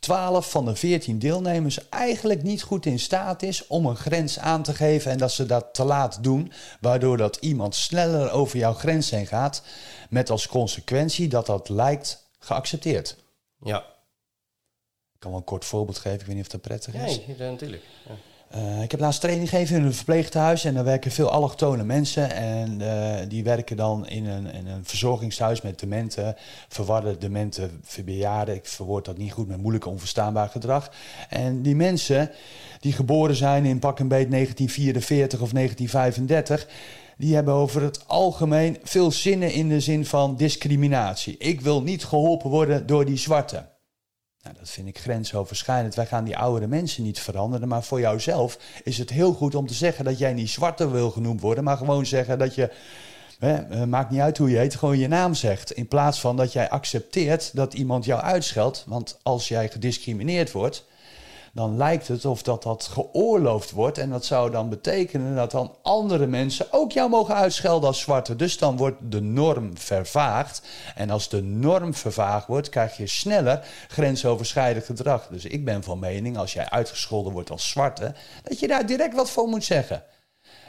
12 0.00 0.50
van 0.50 0.64
de 0.64 0.76
14 0.76 1.18
deelnemers 1.18 1.88
eigenlijk 1.88 2.42
niet 2.42 2.62
goed 2.62 2.86
in 2.86 2.98
staat 2.98 3.42
is 3.42 3.66
om 3.66 3.86
een 3.86 3.96
grens 3.96 4.38
aan 4.38 4.62
te 4.62 4.74
geven 4.74 5.10
en 5.10 5.18
dat 5.18 5.32
ze 5.32 5.46
dat 5.46 5.66
te 5.72 5.84
laat 5.84 6.22
doen, 6.22 6.52
waardoor 6.80 7.16
dat 7.16 7.36
iemand 7.36 7.74
sneller 7.74 8.30
over 8.30 8.58
jouw 8.58 8.74
grens 8.74 9.10
heen 9.10 9.26
gaat, 9.26 9.62
met 10.10 10.30
als 10.30 10.46
consequentie 10.46 11.28
dat 11.28 11.46
dat 11.46 11.68
lijkt 11.68 12.30
geaccepteerd. 12.38 13.16
Ja, 13.62 13.84
ik 15.20 15.26
kan 15.26 15.34
wel 15.34 15.44
een 15.44 15.52
kort 15.52 15.64
voorbeeld 15.64 15.98
geven, 15.98 16.20
ik 16.20 16.26
weet 16.26 16.34
niet 16.34 16.44
of 16.44 16.50
dat 16.50 16.60
prettig 16.60 16.94
is. 16.94 17.20
Nee, 17.26 17.50
natuurlijk. 17.50 17.82
Ja. 18.08 18.14
Uh, 18.56 18.82
ik 18.82 18.90
heb 18.90 19.00
laatst 19.00 19.20
training 19.20 19.48
gegeven 19.48 19.76
in 19.76 19.84
een 19.84 19.94
verpleeghuis 19.94 20.64
en 20.64 20.74
daar 20.74 20.84
werken 20.84 21.10
veel 21.10 21.30
allochtone 21.30 21.84
mensen. 21.84 22.30
En 22.32 22.80
uh, 22.80 23.16
die 23.28 23.44
werken 23.44 23.76
dan 23.76 24.08
in 24.08 24.26
een, 24.26 24.52
in 24.52 24.66
een 24.66 24.84
verzorgingshuis 24.84 25.60
met 25.60 25.80
dementen, 25.80 26.36
verwarde 26.68 27.18
dementen, 27.18 27.82
bejaarden. 28.04 28.54
Ik 28.54 28.66
verwoord 28.66 29.04
dat 29.04 29.18
niet 29.18 29.32
goed 29.32 29.48
met 29.48 29.60
moeilijk 29.60 29.86
onverstaanbaar 29.86 30.48
gedrag. 30.48 30.92
En 31.28 31.62
die 31.62 31.76
mensen 31.76 32.30
die 32.78 32.92
geboren 32.92 33.36
zijn 33.36 33.64
in 33.64 33.78
pak 33.78 33.98
een 33.98 34.08
beet 34.08 34.30
1944 34.30 35.40
of 35.40 35.52
1935 35.52 36.68
die 37.16 37.34
hebben 37.34 37.54
over 37.54 37.82
het 37.82 38.08
algemeen 38.08 38.78
veel 38.82 39.10
zinnen 39.10 39.52
in 39.52 39.68
de 39.68 39.80
zin 39.80 40.06
van 40.06 40.36
discriminatie. 40.36 41.36
Ik 41.38 41.60
wil 41.60 41.82
niet 41.82 42.04
geholpen 42.04 42.50
worden 42.50 42.86
door 42.86 43.04
die 43.04 43.18
zwarte. 43.18 43.69
Nou, 44.42 44.56
dat 44.58 44.70
vind 44.70 44.88
ik 44.88 44.98
grensoverschrijdend. 44.98 45.94
Wij 45.94 46.06
gaan 46.06 46.24
die 46.24 46.36
oudere 46.36 46.66
mensen 46.66 47.02
niet 47.02 47.20
veranderen. 47.20 47.68
Maar 47.68 47.82
voor 47.82 48.00
jouzelf 48.00 48.58
is 48.84 48.98
het 48.98 49.10
heel 49.10 49.32
goed 49.32 49.54
om 49.54 49.66
te 49.66 49.74
zeggen 49.74 50.04
dat 50.04 50.18
jij 50.18 50.32
niet 50.32 50.50
zwarte 50.50 50.90
wil 50.90 51.10
genoemd 51.10 51.40
worden. 51.40 51.64
Maar 51.64 51.76
gewoon 51.76 52.06
zeggen 52.06 52.38
dat 52.38 52.54
je. 52.54 52.70
Hè, 53.38 53.54
eh, 53.56 53.84
maakt 53.84 54.10
niet 54.10 54.20
uit 54.20 54.38
hoe 54.38 54.50
je 54.50 54.56
heet, 54.56 54.74
gewoon 54.74 54.98
je 54.98 55.08
naam 55.08 55.34
zegt. 55.34 55.70
In 55.70 55.88
plaats 55.88 56.20
van 56.20 56.36
dat 56.36 56.52
jij 56.52 56.70
accepteert 56.70 57.56
dat 57.56 57.74
iemand 57.74 58.04
jou 58.04 58.20
uitscheldt. 58.20 58.84
Want 58.86 59.18
als 59.22 59.48
jij 59.48 59.68
gediscrimineerd 59.68 60.52
wordt, 60.52 60.84
dan 61.52 61.76
lijkt 61.76 62.08
het 62.08 62.24
of 62.24 62.42
dat 62.42 62.62
dat 62.62 62.84
geoorloofd 62.84 63.70
wordt. 63.70 63.98
En 63.98 64.10
dat 64.10 64.24
zou 64.24 64.50
dan 64.50 64.68
betekenen 64.68 65.34
dat 65.34 65.50
dan 65.50 65.76
andere 65.82 66.26
mensen 66.26 66.66
ook 66.70 66.92
jou 66.92 67.10
mogen 67.10 67.34
uitschelden 67.34 67.88
als 67.88 68.00
zwarte. 68.00 68.36
Dus 68.36 68.58
dan 68.58 68.76
wordt 68.76 68.96
de 69.00 69.20
norm 69.20 69.78
vervaagd. 69.78 70.62
En 70.94 71.10
als 71.10 71.28
de 71.28 71.42
norm 71.42 71.94
vervaagd 71.94 72.46
wordt, 72.46 72.68
krijg 72.68 72.96
je 72.96 73.06
sneller 73.06 73.66
grensoverschrijdend 73.88 74.84
gedrag. 74.84 75.26
Dus 75.26 75.44
ik 75.44 75.64
ben 75.64 75.82
van 75.82 75.98
mening, 75.98 76.36
als 76.38 76.52
jij 76.52 76.70
uitgescholden 76.70 77.32
wordt 77.32 77.50
als 77.50 77.68
zwarte, 77.68 78.14
dat 78.42 78.58
je 78.60 78.68
daar 78.68 78.86
direct 78.86 79.14
wat 79.14 79.30
voor 79.30 79.48
moet 79.48 79.64
zeggen. 79.64 80.02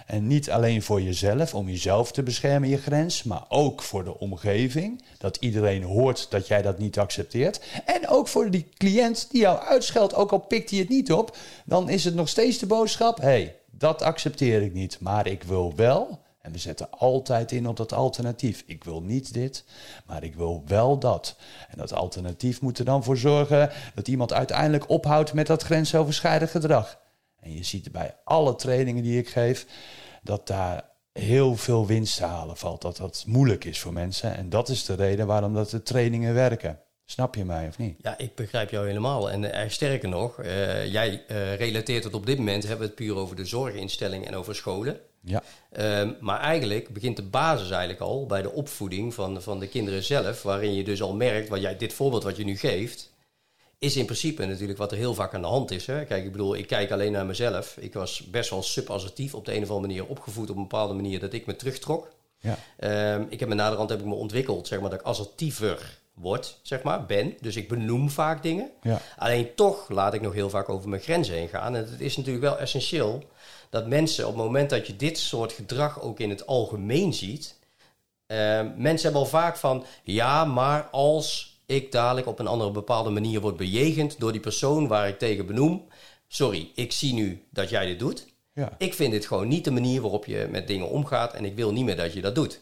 En 0.05 0.27
niet 0.27 0.51
alleen 0.51 0.81
voor 0.81 1.01
jezelf, 1.01 1.55
om 1.55 1.69
jezelf 1.69 2.11
te 2.11 2.23
beschermen, 2.23 2.69
je 2.69 2.77
grens, 2.77 3.23
maar 3.23 3.45
ook 3.49 3.81
voor 3.81 4.03
de 4.03 4.19
omgeving. 4.19 5.03
Dat 5.17 5.37
iedereen 5.37 5.83
hoort 5.83 6.31
dat 6.31 6.47
jij 6.47 6.61
dat 6.61 6.77
niet 6.77 6.99
accepteert. 6.99 7.61
En 7.85 8.07
ook 8.07 8.27
voor 8.27 8.51
die 8.51 8.69
cliënt 8.77 9.27
die 9.31 9.41
jou 9.41 9.59
uitscheldt, 9.59 10.15
ook 10.15 10.31
al 10.31 10.39
pikt 10.39 10.69
hij 10.69 10.79
het 10.79 10.89
niet 10.89 11.11
op, 11.11 11.37
dan 11.65 11.89
is 11.89 12.03
het 12.03 12.15
nog 12.15 12.29
steeds 12.29 12.57
de 12.57 12.65
boodschap: 12.65 13.17
hé, 13.17 13.23
hey, 13.23 13.55
dat 13.71 14.01
accepteer 14.01 14.61
ik 14.61 14.73
niet, 14.73 14.97
maar 14.99 15.27
ik 15.27 15.43
wil 15.43 15.73
wel. 15.75 16.19
En 16.41 16.51
we 16.51 16.57
zetten 16.57 16.89
altijd 16.91 17.51
in 17.51 17.67
op 17.67 17.77
dat 17.77 17.93
alternatief. 17.93 18.63
Ik 18.65 18.83
wil 18.83 19.01
niet 19.01 19.33
dit, 19.33 19.63
maar 20.05 20.23
ik 20.23 20.35
wil 20.35 20.63
wel 20.67 20.97
dat. 20.97 21.35
En 21.69 21.77
dat 21.77 21.93
alternatief 21.93 22.61
moet 22.61 22.79
er 22.79 22.85
dan 22.85 23.03
voor 23.03 23.17
zorgen 23.17 23.69
dat 23.95 24.07
iemand 24.07 24.33
uiteindelijk 24.33 24.89
ophoudt 24.89 25.33
met 25.33 25.47
dat 25.47 25.63
grensoverschrijdend 25.63 26.51
gedrag. 26.51 27.00
En 27.41 27.53
je 27.53 27.63
ziet 27.63 27.91
bij 27.91 28.15
alle 28.23 28.55
trainingen 28.55 29.03
die 29.03 29.17
ik 29.17 29.29
geef 29.29 29.65
dat 30.23 30.47
daar 30.47 30.89
heel 31.13 31.55
veel 31.55 31.87
winst 31.87 32.17
te 32.17 32.23
halen 32.23 32.57
valt. 32.57 32.81
Dat 32.81 32.97
dat 32.97 33.23
moeilijk 33.27 33.65
is 33.65 33.79
voor 33.79 33.93
mensen. 33.93 34.35
En 34.35 34.49
dat 34.49 34.69
is 34.69 34.85
de 34.85 34.95
reden 34.95 35.27
waarom 35.27 35.53
dat 35.53 35.69
de 35.69 35.83
trainingen 35.83 36.33
werken. 36.33 36.79
Snap 37.05 37.35
je 37.35 37.45
mij 37.45 37.67
of 37.67 37.77
niet? 37.77 37.95
Ja, 38.01 38.17
ik 38.17 38.35
begrijp 38.35 38.69
jou 38.69 38.87
helemaal. 38.87 39.31
En 39.31 39.43
uh, 39.43 39.59
sterker 39.67 40.09
nog, 40.09 40.39
uh, 40.39 40.85
jij 40.85 41.23
uh, 41.27 41.55
relateert 41.55 42.03
het 42.03 42.13
op 42.13 42.25
dit 42.25 42.37
moment, 42.37 42.63
hebben 42.63 42.79
we 42.79 42.85
het 42.85 42.95
puur 42.95 43.15
over 43.15 43.35
de 43.35 43.45
zorginstellingen 43.45 44.27
en 44.27 44.35
over 44.35 44.55
scholen. 44.55 44.99
Ja. 45.21 45.43
Um, 46.01 46.17
maar 46.19 46.39
eigenlijk 46.39 46.93
begint 46.93 47.15
de 47.15 47.23
basis 47.23 47.69
eigenlijk 47.69 48.01
al 48.01 48.25
bij 48.25 48.41
de 48.41 48.51
opvoeding 48.51 49.13
van, 49.13 49.41
van 49.41 49.59
de 49.59 49.67
kinderen 49.67 50.03
zelf, 50.03 50.43
waarin 50.43 50.73
je 50.73 50.83
dus 50.83 51.01
al 51.01 51.15
merkt, 51.15 51.49
wat 51.49 51.61
jij, 51.61 51.77
dit 51.77 51.93
voorbeeld 51.93 52.23
wat 52.23 52.37
je 52.37 52.43
nu 52.43 52.57
geeft, 52.57 53.10
is 53.81 53.95
in 53.95 54.05
principe 54.05 54.45
natuurlijk 54.45 54.77
wat 54.77 54.91
er 54.91 54.97
heel 54.97 55.13
vaak 55.13 55.33
aan 55.33 55.41
de 55.41 55.47
hand 55.47 55.71
is. 55.71 55.85
Hè? 55.85 56.05
Kijk, 56.05 56.25
ik 56.25 56.31
bedoel, 56.31 56.55
ik 56.55 56.67
kijk 56.67 56.91
alleen 56.91 57.11
naar 57.11 57.25
mezelf. 57.25 57.77
Ik 57.79 57.93
was 57.93 58.29
best 58.29 58.49
wel 58.49 58.63
subassertief 58.63 59.33
op 59.33 59.45
de 59.45 59.55
een 59.55 59.63
of 59.63 59.69
andere 59.69 59.87
manier 59.87 60.05
opgevoed 60.05 60.49
op 60.49 60.55
een 60.55 60.61
bepaalde 60.61 60.93
manier 60.93 61.19
dat 61.19 61.33
ik 61.33 61.45
me 61.45 61.55
terugtrok. 61.55 62.11
Ja. 62.39 62.57
Um, 63.13 63.27
ik 63.29 63.39
heb 63.39 63.49
me 63.49 63.55
naderhand 63.55 63.89
heb 63.89 63.99
ik 63.99 64.05
me 64.05 64.13
ontwikkeld, 64.13 64.67
zeg 64.67 64.79
maar, 64.79 64.89
dat 64.89 64.99
ik 64.99 65.05
assertiever 65.05 65.99
word, 66.13 66.57
zeg 66.61 66.81
maar, 66.81 67.05
ben. 67.05 67.37
Dus 67.39 67.55
ik 67.55 67.69
benoem 67.69 68.09
vaak 68.09 68.43
dingen. 68.43 68.69
Ja. 68.81 69.01
Alleen 69.17 69.55
toch 69.55 69.89
laat 69.89 70.13
ik 70.13 70.21
nog 70.21 70.33
heel 70.33 70.49
vaak 70.49 70.69
over 70.69 70.89
mijn 70.89 71.01
grenzen 71.01 71.35
heen 71.35 71.47
gaan. 71.47 71.75
En 71.75 71.89
het 71.89 72.01
is 72.01 72.17
natuurlijk 72.17 72.45
wel 72.45 72.57
essentieel 72.57 73.23
dat 73.69 73.87
mensen 73.87 74.27
op 74.27 74.33
het 74.33 74.43
moment 74.43 74.69
dat 74.69 74.87
je 74.87 74.95
dit 74.95 75.17
soort 75.17 75.51
gedrag 75.51 76.01
ook 76.01 76.19
in 76.19 76.29
het 76.29 76.47
algemeen 76.47 77.13
ziet, 77.13 77.55
uh, 78.27 78.37
mensen 78.77 79.03
hebben 79.03 79.21
al 79.21 79.25
vaak 79.25 79.57
van, 79.57 79.85
ja, 80.03 80.45
maar 80.45 80.83
als 80.91 81.50
ik 81.71 81.91
dadelijk 81.91 82.27
op 82.27 82.39
een 82.39 82.47
andere 82.47 82.71
bepaalde 82.71 83.09
manier 83.09 83.41
word 83.41 83.57
bejegend 83.57 84.19
door 84.19 84.31
die 84.31 84.41
persoon 84.41 84.87
waar 84.87 85.07
ik 85.07 85.17
tegen 85.17 85.45
benoem, 85.45 85.87
sorry, 86.27 86.71
ik 86.75 86.91
zie 86.91 87.13
nu 87.13 87.43
dat 87.49 87.69
jij 87.69 87.85
dit 87.85 87.99
doet. 87.99 88.27
Ja. 88.53 88.75
Ik 88.77 88.93
vind 88.93 89.11
dit 89.11 89.25
gewoon 89.25 89.47
niet 89.47 89.63
de 89.63 89.71
manier 89.71 90.01
waarop 90.01 90.25
je 90.25 90.47
met 90.49 90.67
dingen 90.67 90.89
omgaat 90.89 91.33
en 91.33 91.45
ik 91.45 91.55
wil 91.55 91.71
niet 91.71 91.85
meer 91.85 91.95
dat 91.95 92.13
je 92.13 92.21
dat 92.21 92.35
doet. 92.35 92.61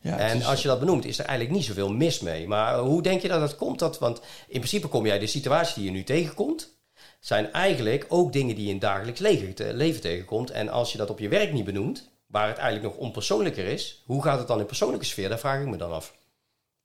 Ja, 0.00 0.18
en 0.18 0.36
is, 0.36 0.46
als 0.46 0.62
je 0.62 0.68
dat 0.68 0.78
benoemt, 0.78 1.04
is 1.04 1.18
er 1.18 1.24
eigenlijk 1.24 1.56
niet 1.56 1.66
zoveel 1.66 1.92
mis 1.92 2.20
mee. 2.20 2.48
Maar 2.48 2.78
hoe 2.78 3.02
denk 3.02 3.22
je 3.22 3.28
dat 3.28 3.40
dat 3.40 3.56
komt? 3.56 3.78
Dat, 3.78 3.98
want 3.98 4.20
in 4.48 4.58
principe 4.58 4.88
kom 4.88 5.06
jij 5.06 5.18
de 5.18 5.26
situatie 5.26 5.74
die 5.74 5.84
je 5.84 5.90
nu 5.90 6.04
tegenkomt, 6.04 6.76
zijn 7.20 7.52
eigenlijk 7.52 8.06
ook 8.08 8.32
dingen 8.32 8.54
die 8.54 8.66
je 8.66 8.72
in 8.72 8.78
dagelijks 8.78 9.20
leven 9.20 10.00
tegenkomt. 10.00 10.50
En 10.50 10.68
als 10.68 10.92
je 10.92 10.98
dat 10.98 11.10
op 11.10 11.18
je 11.18 11.28
werk 11.28 11.52
niet 11.52 11.64
benoemt, 11.64 12.10
waar 12.26 12.48
het 12.48 12.58
eigenlijk 12.58 12.94
nog 12.94 13.04
onpersoonlijker 13.04 13.66
is, 13.66 14.02
hoe 14.06 14.22
gaat 14.22 14.38
het 14.38 14.48
dan 14.48 14.60
in 14.60 14.66
persoonlijke 14.66 15.06
sfeer? 15.06 15.28
Daar 15.28 15.38
vraag 15.38 15.60
ik 15.60 15.68
me 15.68 15.76
dan 15.76 15.92
af. 15.92 16.14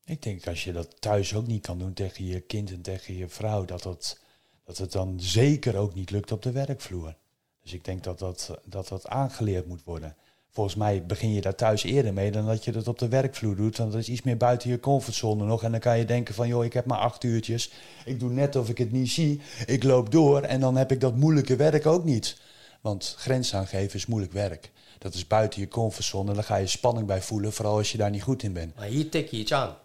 Ik 0.09 0.21
denk 0.23 0.47
als 0.47 0.63
je 0.63 0.71
dat 0.71 1.01
thuis 1.01 1.33
ook 1.35 1.47
niet 1.47 1.61
kan 1.61 1.79
doen 1.79 1.93
tegen 1.93 2.25
je 2.25 2.39
kind 2.39 2.71
en 2.71 2.81
tegen 2.81 3.17
je 3.17 3.27
vrouw, 3.27 3.65
dat, 3.65 3.83
dat, 3.83 4.19
dat 4.63 4.77
het 4.77 4.91
dan 4.91 5.15
zeker 5.19 5.77
ook 5.77 5.93
niet 5.93 6.11
lukt 6.11 6.31
op 6.31 6.41
de 6.41 6.51
werkvloer. 6.51 7.15
Dus 7.63 7.73
ik 7.73 7.85
denk 7.85 8.03
dat 8.03 8.19
dat, 8.19 8.59
dat, 8.65 8.87
dat 8.87 9.07
aangeleerd 9.07 9.67
moet 9.67 9.83
worden. 9.83 10.15
Volgens 10.49 10.75
mij 10.75 11.05
begin 11.05 11.33
je 11.33 11.41
daar 11.41 11.55
thuis 11.55 11.83
eerder 11.83 12.13
mee 12.13 12.31
dan 12.31 12.45
dat 12.45 12.63
je 12.63 12.71
dat 12.71 12.87
op 12.87 12.99
de 12.99 13.07
werkvloer 13.07 13.55
doet. 13.55 13.77
Want 13.77 13.91
dat 13.91 14.01
is 14.01 14.09
iets 14.09 14.21
meer 14.21 14.37
buiten 14.37 14.69
je 14.69 14.79
comfortzone 14.79 15.45
nog. 15.45 15.63
En 15.63 15.71
dan 15.71 15.79
kan 15.79 15.97
je 15.97 16.05
denken 16.05 16.35
van, 16.35 16.47
joh, 16.47 16.65
ik 16.65 16.73
heb 16.73 16.85
maar 16.85 16.99
acht 16.99 17.23
uurtjes. 17.23 17.71
Ik 18.05 18.19
doe 18.19 18.31
net 18.31 18.55
of 18.55 18.69
ik 18.69 18.77
het 18.77 18.91
niet 18.91 19.09
zie. 19.09 19.41
Ik 19.65 19.83
loop 19.83 20.11
door 20.11 20.41
en 20.41 20.59
dan 20.59 20.75
heb 20.75 20.91
ik 20.91 21.01
dat 21.01 21.15
moeilijke 21.15 21.55
werk 21.55 21.85
ook 21.85 22.03
niet. 22.03 22.37
Want 22.81 23.15
grens 23.17 23.55
aangeven 23.55 23.95
is 23.95 24.05
moeilijk 24.05 24.33
werk. 24.33 24.71
Dat 24.97 25.13
is 25.13 25.27
buiten 25.27 25.61
je 25.61 25.67
comfortzone. 25.67 26.33
Daar 26.33 26.43
ga 26.43 26.55
je 26.55 26.67
spanning 26.67 27.07
bij 27.07 27.21
voelen, 27.21 27.53
vooral 27.53 27.77
als 27.77 27.91
je 27.91 27.97
daar 27.97 28.09
niet 28.09 28.23
goed 28.23 28.43
in 28.43 28.53
bent. 28.53 28.75
Maar 28.75 28.87
hier 28.87 29.09
tik 29.09 29.27
je 29.27 29.37
iets 29.37 29.53
aan. 29.53 29.75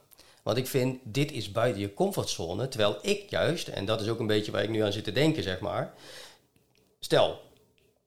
Want 0.44 0.56
ik 0.56 0.66
vind, 0.66 1.00
dit 1.02 1.32
is 1.32 1.52
buiten 1.52 1.80
je 1.80 1.94
comfortzone. 1.94 2.68
Terwijl 2.68 2.98
ik 3.02 3.30
juist, 3.30 3.68
en 3.68 3.84
dat 3.84 4.00
is 4.00 4.08
ook 4.08 4.18
een 4.18 4.26
beetje 4.26 4.52
waar 4.52 4.62
ik 4.62 4.68
nu 4.68 4.80
aan 4.80 4.92
zit 4.92 5.04
te 5.04 5.12
denken, 5.12 5.42
zeg 5.42 5.60
maar. 5.60 5.94
Stel, 7.00 7.40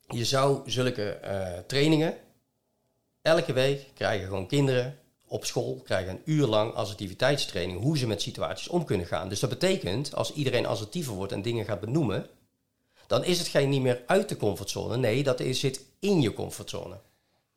je 0.07 0.25
zou 0.25 0.69
zulke 0.69 1.19
uh, 1.23 1.57
trainingen 1.67 2.17
elke 3.21 3.53
week 3.53 3.85
krijgen 3.93 4.27
gewoon 4.27 4.47
kinderen 4.47 4.99
op 5.27 5.45
school 5.45 5.81
krijgen 5.83 6.11
een 6.11 6.21
uur 6.25 6.47
lang 6.47 6.73
assertiviteitstraining 6.73 7.81
hoe 7.81 7.97
ze 7.97 8.07
met 8.07 8.21
situaties 8.21 8.67
om 8.67 8.85
kunnen 8.85 9.05
gaan. 9.05 9.29
Dus 9.29 9.39
dat 9.39 9.49
betekent 9.49 10.15
als 10.15 10.33
iedereen 10.33 10.65
assertiever 10.65 11.13
wordt 11.13 11.31
en 11.31 11.41
dingen 11.41 11.65
gaat 11.65 11.79
benoemen, 11.79 12.29
dan 13.07 13.23
is 13.23 13.39
het 13.39 13.47
geen 13.47 13.69
niet 13.69 13.81
meer 13.81 14.03
uit 14.05 14.29
de 14.29 14.37
comfortzone. 14.37 14.97
Nee, 14.97 15.23
dat 15.23 15.39
is, 15.39 15.59
zit 15.59 15.81
in 15.99 16.21
je 16.21 16.33
comfortzone. 16.33 16.99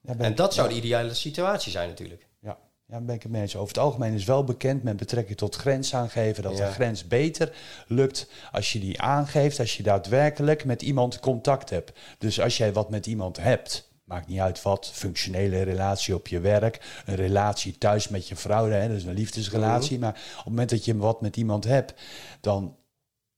Ja, 0.00 0.14
en 0.18 0.34
dat 0.34 0.54
zou 0.54 0.68
de 0.68 0.75
ideale 0.75 1.14
situatie 1.14 1.72
zijn 1.72 1.88
natuurlijk. 1.88 2.26
Ja, 2.90 3.00
ben 3.00 3.14
ik 3.14 3.23
het 3.23 3.32
mee 3.32 3.42
eens. 3.42 3.56
Over 3.56 3.68
het 3.68 3.78
algemeen 3.85 4.12
is 4.12 4.25
wel 4.25 4.44
bekend 4.44 4.82
met 4.82 4.97
betrekking 4.97 5.38
tot 5.38 5.56
grens 5.56 5.94
aangeven 5.94 6.42
dat 6.42 6.56
Ja. 6.56 6.66
de 6.66 6.73
grens 6.73 7.06
beter 7.06 7.52
lukt 7.87 8.30
als 8.52 8.73
je 8.73 8.78
die 8.80 9.00
aangeeft, 9.00 9.59
als 9.59 9.76
je 9.76 9.82
daadwerkelijk 9.82 10.64
met 10.64 10.82
iemand 10.82 11.20
contact 11.20 11.70
hebt. 11.70 11.99
Dus 12.18 12.40
als 12.40 12.56
jij 12.56 12.73
wat 12.73 12.90
met 12.90 13.06
iemand 13.06 13.37
hebt, 13.37 13.88
maakt 14.04 14.26
niet 14.28 14.38
uit 14.40 14.62
wat, 14.62 14.90
functionele 14.92 15.62
relatie 15.62 16.14
op 16.14 16.28
je 16.28 16.40
werk, 16.40 17.02
een 17.06 17.14
relatie 17.14 17.78
thuis 17.78 18.09
met 18.09 18.28
je 18.28 18.37
vrouw, 18.37 18.68
hè, 18.68 18.88
dat 18.88 18.97
is 18.97 19.04
een 19.04 19.14
liefdesrelatie. 19.14 19.99
Maar 19.99 20.11
op 20.11 20.37
het 20.37 20.44
moment 20.44 20.70
dat 20.70 20.85
je 20.85 20.97
wat 20.97 21.20
met 21.20 21.37
iemand 21.37 21.64
hebt, 21.64 21.94
dan 22.40 22.76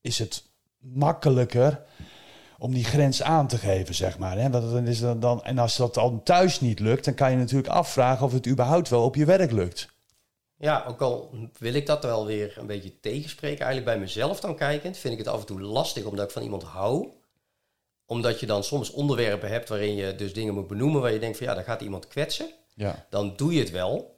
is 0.01 0.19
het 0.19 0.43
makkelijker 0.77 1.81
om 2.63 2.73
die 2.73 2.83
grens 2.83 3.23
aan 3.23 3.47
te 3.47 3.57
geven, 3.57 3.95
zeg 3.95 4.17
maar. 4.17 4.37
Hè? 4.37 4.49
Want 4.49 4.71
dan 4.71 4.87
is 4.87 4.99
dat 4.99 5.21
dan, 5.21 5.43
en 5.43 5.57
als 5.57 5.75
dat 5.75 5.93
dan 5.93 6.23
thuis 6.23 6.59
niet 6.59 6.79
lukt, 6.79 7.05
dan 7.05 7.13
kan 7.13 7.31
je 7.31 7.37
natuurlijk 7.37 7.73
afvragen 7.73 8.25
of 8.25 8.33
het 8.33 8.47
überhaupt 8.47 8.89
wel 8.89 9.03
op 9.03 9.15
je 9.15 9.25
werk 9.25 9.51
lukt. 9.51 9.87
Ja, 10.57 10.83
ook 10.87 11.01
al 11.01 11.31
wil 11.57 11.73
ik 11.73 11.85
dat 11.85 12.03
wel 12.03 12.25
weer 12.25 12.55
een 12.57 12.65
beetje 12.65 12.99
tegenspreken, 12.99 13.65
eigenlijk 13.65 13.85
bij 13.85 13.99
mezelf 13.99 14.39
dan 14.39 14.55
kijkend, 14.55 14.97
vind 14.97 15.13
ik 15.13 15.19
het 15.19 15.27
af 15.27 15.39
en 15.39 15.45
toe 15.45 15.61
lastig 15.61 16.05
omdat 16.05 16.25
ik 16.25 16.31
van 16.31 16.41
iemand 16.41 16.63
hou. 16.63 17.07
Omdat 18.05 18.39
je 18.39 18.45
dan 18.45 18.63
soms 18.63 18.91
onderwerpen 18.91 19.49
hebt 19.49 19.69
waarin 19.69 19.95
je 19.95 20.15
dus 20.15 20.33
dingen 20.33 20.53
moet 20.53 20.67
benoemen 20.67 21.01
waar 21.01 21.13
je 21.13 21.19
denkt 21.19 21.37
van 21.37 21.47
ja, 21.47 21.53
dan 21.53 21.63
gaat 21.63 21.81
iemand 21.81 22.07
kwetsen. 22.07 22.49
Ja. 22.73 23.05
Dan 23.09 23.33
doe 23.35 23.53
je 23.53 23.59
het 23.59 23.71
wel. 23.71 24.12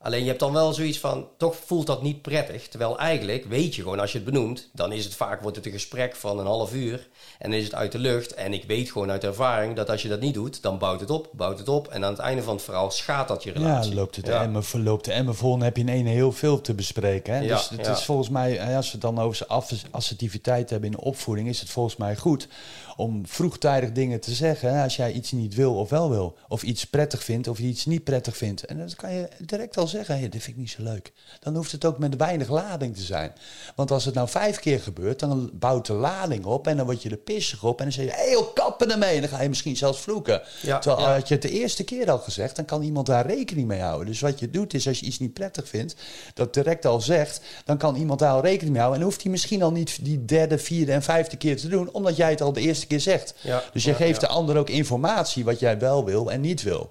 Alleen 0.00 0.20
je 0.20 0.26
hebt 0.26 0.40
dan 0.40 0.52
wel 0.52 0.72
zoiets 0.72 0.98
van, 0.98 1.28
toch 1.36 1.56
voelt 1.66 1.86
dat 1.86 2.02
niet 2.02 2.22
prettig. 2.22 2.68
Terwijl 2.68 2.98
eigenlijk 2.98 3.44
weet 3.44 3.74
je 3.74 3.82
gewoon, 3.82 4.00
als 4.00 4.12
je 4.12 4.18
het 4.18 4.26
benoemt, 4.26 4.68
dan 4.72 4.92
is 4.92 5.04
het 5.04 5.14
vaak, 5.14 5.42
wordt 5.42 5.56
het 5.56 5.66
een 5.66 5.72
gesprek 5.72 6.16
van 6.16 6.38
een 6.38 6.46
half 6.46 6.74
uur. 6.74 7.08
En 7.38 7.50
dan 7.50 7.58
is 7.58 7.64
het 7.64 7.74
uit 7.74 7.92
de 7.92 7.98
lucht. 7.98 8.34
En 8.34 8.52
ik 8.52 8.64
weet 8.64 8.90
gewoon 8.90 9.10
uit 9.10 9.24
ervaring 9.24 9.76
dat 9.76 9.90
als 9.90 10.02
je 10.02 10.08
dat 10.08 10.20
niet 10.20 10.34
doet, 10.34 10.62
dan 10.62 10.78
bouwt 10.78 11.00
het 11.00 11.10
op, 11.10 11.28
bouwt 11.32 11.58
het 11.58 11.68
op. 11.68 11.88
En 11.88 12.04
aan 12.04 12.10
het 12.10 12.20
einde 12.20 12.42
van 12.42 12.54
het 12.54 12.64
verhaal 12.64 12.90
schaadt 12.90 13.28
dat 13.28 13.42
je 13.42 13.50
Ja, 13.52 13.56
relatie. 13.58 13.94
loopt 13.94 14.16
het 14.16 14.26
Ja. 14.26 14.42
emmer, 14.42 14.64
verloopt 14.64 15.04
de 15.04 15.12
emmer 15.12 15.34
vol 15.34 15.54
en 15.54 15.60
heb 15.62 15.76
je 15.76 15.82
in 15.82 15.88
één 15.88 16.06
heel 16.06 16.32
veel 16.32 16.60
te 16.60 16.74
bespreken. 16.74 17.34
Hè? 17.34 17.40
Ja, 17.40 17.54
dus 17.56 17.68
het 17.68 17.86
ja. 17.86 17.92
is 17.92 18.04
volgens 18.04 18.28
mij, 18.28 18.76
als 18.76 18.86
we 18.86 18.92
het 18.92 19.00
dan 19.00 19.18
over 19.18 19.46
assertiviteit 19.90 20.70
hebben 20.70 20.90
in 20.90 20.96
de 20.96 21.04
opvoeding, 21.04 21.48
is 21.48 21.60
het 21.60 21.70
volgens 21.70 21.96
mij 21.96 22.16
goed 22.16 22.48
om 22.96 23.26
vroegtijdig 23.26 23.92
dingen 23.92 24.20
te 24.20 24.34
zeggen. 24.34 24.74
Hè? 24.74 24.82
Als 24.82 24.96
jij 24.96 25.12
iets 25.12 25.32
niet 25.32 25.54
wil 25.54 25.74
of 25.74 25.90
wel 25.90 26.10
wil, 26.10 26.36
of 26.48 26.62
iets 26.62 26.84
prettig 26.86 27.24
vindt 27.24 27.48
of 27.48 27.58
iets 27.58 27.86
niet 27.86 28.04
prettig 28.04 28.36
vindt. 28.36 28.64
En 28.64 28.78
dan 28.78 28.88
kan 28.96 29.12
je 29.12 29.28
direct 29.38 29.76
al 29.76 29.86
zeggen, 29.86 30.18
hey, 30.18 30.28
dit 30.28 30.42
vind 30.42 30.56
ik 30.56 30.62
niet 30.62 30.70
zo 30.70 30.82
leuk. 30.82 31.12
Dan 31.40 31.56
hoeft 31.56 31.72
het 31.72 31.84
ook 31.84 31.98
met 31.98 32.16
weinig 32.16 32.50
lading 32.50 32.96
te 32.96 33.02
zijn. 33.02 33.32
Want 33.74 33.90
als 33.90 34.04
het 34.04 34.14
nou 34.14 34.28
vijf 34.28 34.58
keer 34.58 34.80
gebeurt, 34.80 35.18
dan 35.18 35.50
bouwt 35.52 35.86
de 35.86 35.92
lading 35.92 36.44
op 36.44 36.66
en 36.66 36.76
dan 36.76 36.86
word 36.86 37.02
je 37.02 37.10
er 37.10 37.16
pissig 37.16 37.64
op. 37.64 37.78
En 37.78 37.84
dan 37.84 37.92
zeg 37.92 38.04
je, 38.04 38.10
hé, 38.10 38.30
hey, 38.30 38.44
kappen 38.54 38.90
ermee. 38.90 39.14
En 39.14 39.20
dan 39.20 39.30
ga 39.30 39.42
je 39.42 39.48
misschien 39.48 39.76
zelfs 39.76 40.00
vloeken. 40.00 40.42
Ja, 40.62 40.78
Terwijl 40.78 41.06
ja. 41.06 41.14
had 41.14 41.28
je 41.28 41.34
het 41.34 41.42
de 41.42 41.50
eerste 41.50 41.84
keer 41.84 42.10
al 42.10 42.18
gezegd, 42.18 42.56
dan 42.56 42.64
kan 42.64 42.82
iemand 42.82 43.06
daar 43.06 43.26
rekening 43.26 43.66
mee 43.66 43.80
houden. 43.80 44.06
Dus 44.06 44.20
wat 44.20 44.38
je 44.38 44.50
doet 44.50 44.74
is, 44.74 44.88
als 44.88 45.00
je 45.00 45.06
iets 45.06 45.18
niet 45.18 45.32
prettig 45.32 45.68
vindt, 45.68 45.96
dat 46.34 46.54
direct 46.54 46.84
al 46.84 47.00
zegt, 47.00 47.40
dan 47.64 47.76
kan 47.76 47.94
iemand 47.94 48.18
daar 48.18 48.32
al 48.32 48.42
rekening 48.42 48.70
mee 48.70 48.80
houden. 48.80 49.00
En 49.00 49.06
hoeft 49.06 49.22
hij 49.22 49.30
misschien 49.30 49.62
al 49.62 49.72
niet 49.72 50.04
die 50.04 50.24
derde, 50.24 50.58
vierde 50.58 50.92
en 50.92 51.02
vijfde 51.02 51.36
keer 51.36 51.56
te 51.56 51.68
doen, 51.68 51.92
omdat 51.92 52.16
jij 52.16 52.30
het 52.30 52.40
al 52.40 52.52
de 52.52 52.60
eerste 52.60 52.85
keer 52.86 53.00
zegt. 53.00 53.34
Ja, 53.42 53.62
Dus 53.72 53.84
je 53.84 53.94
geeft 53.94 54.20
de 54.20 54.26
ander 54.28 54.56
ook 54.56 54.68
informatie 54.68 55.44
wat 55.44 55.58
jij 55.60 55.78
wel 55.78 56.04
wil 56.04 56.30
en 56.32 56.40
niet 56.40 56.62
wil. 56.62 56.90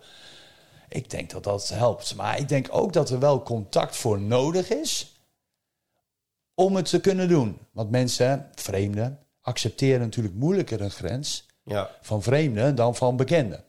Ik 0.90 1.10
denk 1.10 1.30
dat 1.30 1.44
dat 1.44 1.68
helpt. 1.70 2.16
Maar 2.16 2.40
ik 2.40 2.50
denk 2.50 2.68
ook 2.72 2.94
dat 2.94 3.10
er 3.10 3.20
wel 3.20 3.44
contact 3.44 3.96
voor 3.96 4.20
nodig 4.22 4.70
is 4.70 5.20
om 6.54 6.75
het 6.75 6.90
te 6.90 7.00
kunnen 7.00 7.28
doen. 7.28 7.60
Want 7.72 7.90
mensen, 7.92 8.50
vreemden, 8.56 9.20
accepteren 9.42 10.00
natuurlijk 10.00 10.36
moeilijker 10.36 10.82
een 10.82 10.92
grens 10.92 11.46
Ja. 11.64 11.90
van 12.02 12.24
vreemden 12.24 12.75
dan 12.75 12.96
van 12.96 13.16
bekenden. 13.18 13.64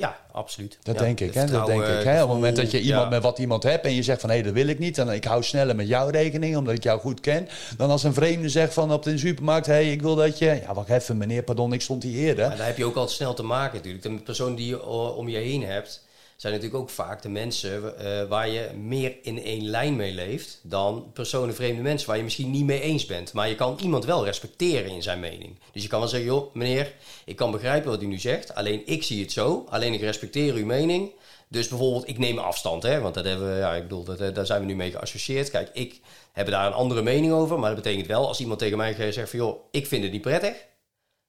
Ja, 0.00 0.16
absoluut. 0.32 0.78
Dat 0.82 0.94
Ja, 0.94 1.00
denk 1.00 1.20
ik. 1.20 1.34
Hè? 1.34 1.46
Dat 1.46 1.66
denk 1.66 1.82
ik. 1.82 2.04
Hè? 2.04 2.22
Op 2.22 2.28
het 2.28 2.36
moment 2.36 2.56
dat 2.56 2.70
je 2.70 2.80
iemand 2.80 3.04
ja. 3.04 3.10
met 3.10 3.22
wat 3.22 3.38
iemand 3.38 3.62
hebt 3.62 3.84
en 3.84 3.94
je 3.94 4.02
zegt 4.02 4.20
van 4.20 4.30
hé, 4.30 4.42
dat 4.42 4.52
wil 4.52 4.66
ik 4.66 4.78
niet. 4.78 4.98
En 4.98 5.08
ik 5.08 5.24
hou 5.24 5.42
sneller 5.42 5.76
met 5.76 5.88
jouw 5.88 6.08
rekening 6.08 6.56
omdat 6.56 6.74
ik 6.74 6.82
jou 6.82 7.00
goed 7.00 7.20
ken. 7.20 7.48
Dan 7.76 7.90
als 7.90 8.02
een 8.02 8.14
vreemde 8.14 8.48
zegt 8.48 8.74
van 8.74 8.92
op 8.92 9.02
de 9.02 9.18
supermarkt, 9.18 9.66
hé, 9.66 9.80
ik 9.80 10.02
wil 10.02 10.14
dat 10.14 10.38
je. 10.38 10.60
Ja, 10.66 10.74
wacht 10.74 10.88
even, 10.88 11.16
meneer, 11.16 11.42
pardon, 11.42 11.72
ik 11.72 11.80
stond 11.80 12.02
hier 12.02 12.26
eerder. 12.26 12.48
Maar 12.48 12.56
daar 12.56 12.66
heb 12.66 12.76
je 12.76 12.84
ook 12.84 12.96
altijd 12.96 13.16
snel 13.16 13.34
te 13.34 13.42
maken 13.42 13.76
natuurlijk. 13.76 14.02
De 14.02 14.14
personen 14.14 14.56
die 14.56 14.66
je 14.66 14.86
om 14.86 15.28
je 15.28 15.38
heen 15.38 15.64
hebt, 15.64 16.02
zijn 16.40 16.52
natuurlijk 16.52 16.82
ook 16.82 16.90
vaak 16.90 17.22
de 17.22 17.28
mensen 17.28 17.98
eh, 17.98 18.28
waar 18.28 18.48
je 18.48 18.70
meer 18.74 19.16
in 19.22 19.42
één 19.42 19.64
lijn 19.64 19.96
mee 19.96 20.12
leeft 20.12 20.60
dan 20.62 21.10
personen, 21.12 21.54
vreemde 21.54 21.82
mensen 21.82 22.08
waar 22.08 22.16
je 22.16 22.22
misschien 22.22 22.50
niet 22.50 22.64
mee 22.64 22.80
eens 22.80 23.06
bent. 23.06 23.32
Maar 23.32 23.48
je 23.48 23.54
kan 23.54 23.78
iemand 23.82 24.04
wel 24.04 24.24
respecteren 24.24 24.90
in 24.90 25.02
zijn 25.02 25.20
mening. 25.20 25.58
Dus 25.72 25.82
je 25.82 25.88
kan 25.88 26.00
wel 26.00 26.08
zeggen, 26.08 26.28
joh, 26.28 26.54
meneer, 26.54 26.94
ik 27.24 27.36
kan 27.36 27.50
begrijpen 27.50 27.90
wat 27.90 28.02
u 28.02 28.06
nu 28.06 28.18
zegt, 28.18 28.54
alleen 28.54 28.82
ik 28.86 29.02
zie 29.02 29.22
het 29.22 29.32
zo, 29.32 29.66
alleen 29.68 29.92
ik 29.92 30.00
respecteer 30.00 30.54
uw 30.54 30.64
mening. 30.64 31.10
Dus 31.48 31.68
bijvoorbeeld, 31.68 32.08
ik 32.08 32.18
neem 32.18 32.38
afstand, 32.38 32.82
hè, 32.82 33.00
want 33.00 33.14
dat 33.14 33.24
hebben 33.24 33.52
we, 33.52 33.58
ja, 33.58 33.74
ik 33.74 33.82
bedoel, 33.82 34.04
dat, 34.04 34.20
eh, 34.20 34.34
daar 34.34 34.46
zijn 34.46 34.60
we 34.60 34.66
nu 34.66 34.76
mee 34.76 34.90
geassocieerd. 34.90 35.50
Kijk, 35.50 35.70
ik 35.72 36.00
heb 36.32 36.46
daar 36.46 36.66
een 36.66 36.72
andere 36.72 37.02
mening 37.02 37.32
over, 37.32 37.58
maar 37.58 37.74
dat 37.74 37.82
betekent 37.82 38.06
wel, 38.06 38.26
als 38.28 38.40
iemand 38.40 38.58
tegen 38.58 38.76
mij 38.76 39.12
zegt 39.12 39.30
van, 39.30 39.38
joh, 39.38 39.60
ik 39.70 39.86
vind 39.86 40.02
het 40.02 40.12
niet 40.12 40.22
prettig, 40.22 40.54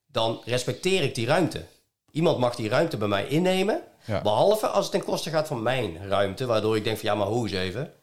dan 0.08 0.41
respecteer 0.46 1.03
ik 1.03 1.15
die 1.15 1.25
ruimte. 1.25 1.62
Iemand 2.12 2.38
mag 2.38 2.56
die 2.56 2.70
ruimte 2.70 2.98
bij 2.98 3.08
mij 3.08 3.27
innemen, 3.27 3.82
Ja. 4.06 4.22
behalve 4.22 4.68
als 4.68 4.84
het 4.84 4.94
ten 4.94 5.03
koste 5.03 5.30
gaat 5.30 5.48
van 5.48 5.62
mijn 5.62 6.08
ruimte, 6.08 6.46
waardoor 6.46 6.75
ik 6.75 6.84
denk 6.84 6.98
van, 6.98 7.10
ja, 7.10 7.15
maar 7.15 7.27
hoe 7.27 7.44
eens 7.48 7.56
even. 7.58 7.94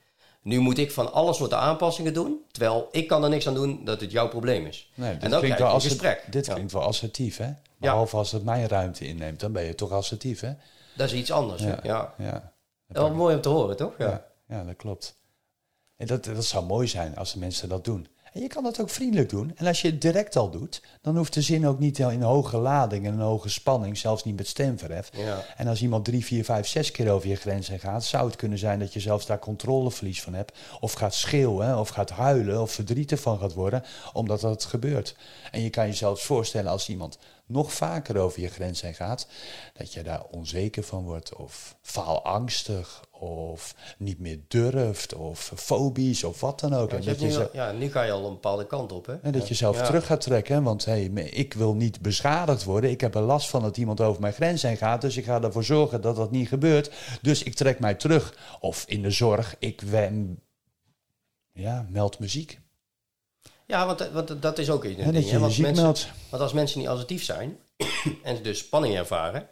Nu 0.43 0.59
moet 0.59 0.79
ik 0.79 0.93
van 0.93 1.13
alle 1.13 1.33
soorten 1.33 1.59
aanpassingen 1.59 2.15
doen, 2.15 2.41
terwijl 2.51 2.89
ik 2.91 3.09
kan 3.09 3.23
er 3.25 3.31
niks 3.31 3.47
aan 3.49 3.55
doen 3.55 3.85
dat 3.85 4.01
het 4.01 4.11
jouw 4.11 4.29
probleem 4.29 4.67
is. 4.67 4.91
Nee, 4.95 5.11
en 5.17 5.31
dan 5.31 5.41
krijg 5.41 5.59
je 5.59 5.65
een 5.65 5.71
asser- 5.71 5.91
gesprek. 5.91 6.25
Dit 6.31 6.47
Ja. 6.47 6.53
klinkt 6.55 6.73
wel 6.73 6.83
assertief, 6.83 7.37
hè? 7.37 7.51
Behalve 7.79 8.17
als 8.17 8.33
het 8.33 8.45
mijn 8.45 8.69
ruimte 8.69 9.07
inneemt, 9.07 9.41
dan 9.41 9.53
ben 9.53 9.65
je 9.65 9.75
toch 9.75 9.91
assertief, 9.91 10.41
hè? 10.41 10.53
Dat 10.97 11.07
is 11.07 11.13
iets 11.13 11.31
anders. 11.33 11.63
Ja. 11.63 11.79
Ja. 11.83 12.15
Ja, 12.19 12.53
Wel 12.87 13.15
mooi 13.15 13.35
om 13.35 13.41
te 13.41 13.49
horen, 13.49 13.77
toch? 13.77 13.93
Ja. 13.99 14.07
ja. 14.09 14.27
ja 14.57 14.65
dat 14.65 14.77
klopt. 14.77 15.17
En 15.97 16.07
dat, 16.07 16.25
dat 16.25 16.45
zou 16.45 16.65
mooi 16.65 16.89
zijn 16.89 17.17
als 17.17 17.33
de 17.33 17.39
mensen 17.39 17.69
dat 17.69 17.85
doen. 17.85 18.09
En 18.39 18.45
je 18.45 18.51
kan 18.51 18.63
dat 18.63 18.81
ook 18.81 18.91
vriendelijk 18.91 19.29
doen. 19.29 19.53
En 19.57 19.67
als 19.67 19.81
je 19.81 19.89
het 19.89 20.01
direct 20.01 20.37
al 20.37 20.51
doet, 20.51 20.83
dan 21.03 21.17
hoeft 21.17 21.35
de 21.35 21.43
zin 21.43 21.67
ook 21.67 21.79
niet 21.79 21.99
in 21.99 22.23
hoge 22.23 22.57
lading 22.57 23.07
en 23.07 23.13
een 23.13 23.21
hoge 23.21 23.49
spanning, 23.49 23.99
zelfs 23.99 24.25
niet 24.25 24.37
met 24.37 24.47
stemverhef. 24.47 25.11
Ja. 25.13 25.45
En 25.57 25.67
als 25.67 25.83
iemand 25.83 26.05
drie, 26.05 26.25
vier, 26.25 26.45
vijf, 26.45 26.67
zes 26.67 26.91
keer 26.91 27.11
over 27.11 27.29
je 27.29 27.37
grens 27.37 27.69
heen 27.69 27.79
gaat, 27.79 28.05
zou 28.05 28.27
het 28.27 28.37
kunnen 28.37 28.59
zijn 28.59 28.79
dat 28.79 28.93
je 28.93 29.01
zelfs 29.01 29.27
daar 29.27 29.39
controleverlies 29.39 30.23
van 30.23 30.35
hebt. 30.35 30.59
Of 30.81 30.93
gaat 30.93 31.15
schreeuwen, 31.15 31.79
of 31.79 31.89
gaat 31.89 32.11
huilen, 32.11 32.63
of 32.63 32.73
verdrietig 32.73 33.21
van 33.21 33.39
gaat 33.39 33.55
worden, 33.55 33.83
omdat 34.13 34.41
dat 34.41 34.65
gebeurt. 34.65 35.17
En 35.51 35.61
je 35.61 35.71
kan 35.71 35.87
je 35.87 35.95
zelfs 35.95 36.25
voorstellen 36.25 36.71
als 36.71 36.89
iemand 36.89 37.19
nog 37.49 37.73
vaker 37.73 38.19
over 38.19 38.41
je 38.41 38.49
grens 38.49 38.81
heen 38.81 38.95
gaat, 38.95 39.27
dat 39.73 39.93
je 39.93 40.03
daar 40.03 40.25
onzeker 40.31 40.83
van 40.83 41.05
wordt, 41.05 41.35
of 41.35 41.77
faalangstig, 41.83 43.05
of 43.11 43.75
niet 43.99 44.19
meer 44.19 44.41
durft, 44.49 45.15
of 45.15 45.53
fobisch, 45.57 46.25
of 46.25 46.41
wat 46.41 46.61
dan 46.61 46.75
ook. 46.75 46.91
Want 46.91 47.07
En 47.07 47.11
dat 47.13 47.21
je 47.21 47.39
nu, 47.39 47.47
ja, 47.53 47.73
nu 47.73 47.91
ga 47.91 48.03
je 48.03 48.13
al 48.13 48.27
een 48.27 48.33
bepaalde 48.33 48.67
kant 48.67 48.93
op, 48.93 49.07
hè? 49.07 49.15
en 49.23 49.33
dat 49.33 49.49
je 49.49 49.55
zelf 49.55 49.77
Ja. 49.79 49.85
terug 49.85 50.07
gaat 50.07 50.21
trekken. 50.21 50.63
Want 50.63 50.85
hey, 50.85 51.05
ik 51.31 51.55
wil 51.55 51.75
niet 51.75 52.01
beschadigd 52.01 52.65
worden. 52.65 52.91
Ik 52.91 53.01
heb 53.01 53.15
er 53.15 53.21
last 53.21 53.49
van 53.49 53.63
dat 53.63 53.77
iemand 53.77 54.01
over 54.01 54.21
mijn 54.21 54.33
grens 54.33 54.63
heen 54.63 54.77
gaat. 54.77 55.01
Dus 55.01 55.17
ik 55.17 55.25
ga 55.25 55.43
ervoor 55.43 55.65
zorgen 55.65 56.01
dat 56.01 56.17
dat 56.17 56.31
niet 56.31 56.49
gebeurt. 56.49 56.91
Dus 57.23 57.43
ik 57.43 57.55
trek 57.55 57.81
mij 57.81 57.95
terug. 57.95 58.39
Of 58.61 58.85
in 58.87 59.03
de 59.03 59.11
zorg, 59.11 59.57
ik 59.59 59.81
wen, 59.81 60.43
ja, 61.53 61.87
meld 61.91 62.19
muziek. 62.19 62.61
Ja, 63.69 63.87
want, 63.87 64.11
want 64.13 64.43
dat 64.43 64.59
is 64.59 64.71
ook 64.71 64.85
een 64.85 64.91
En 64.91 64.97
ding. 64.97 65.15
dat 65.15 65.25
je 65.25 65.33
want, 65.33 65.45
muziek 65.45 65.65
mensen, 65.65 65.85
meldt. 65.85 66.09
want 66.31 66.43
als 66.43 66.53
mensen 66.53 66.79
niet 66.79 66.89
assertief 66.89 67.25
zijn 67.25 67.59
en 68.23 68.43
dus 68.43 68.59
spanning 68.59 68.97
ervaren, 68.97 69.49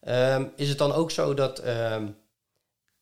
ehm, 0.00 0.44
is 0.56 0.68
het 0.68 0.78
dan 0.78 0.92
ook 0.92 1.10
zo 1.10 1.34
dat. 1.34 1.58
ehm, 1.58 2.06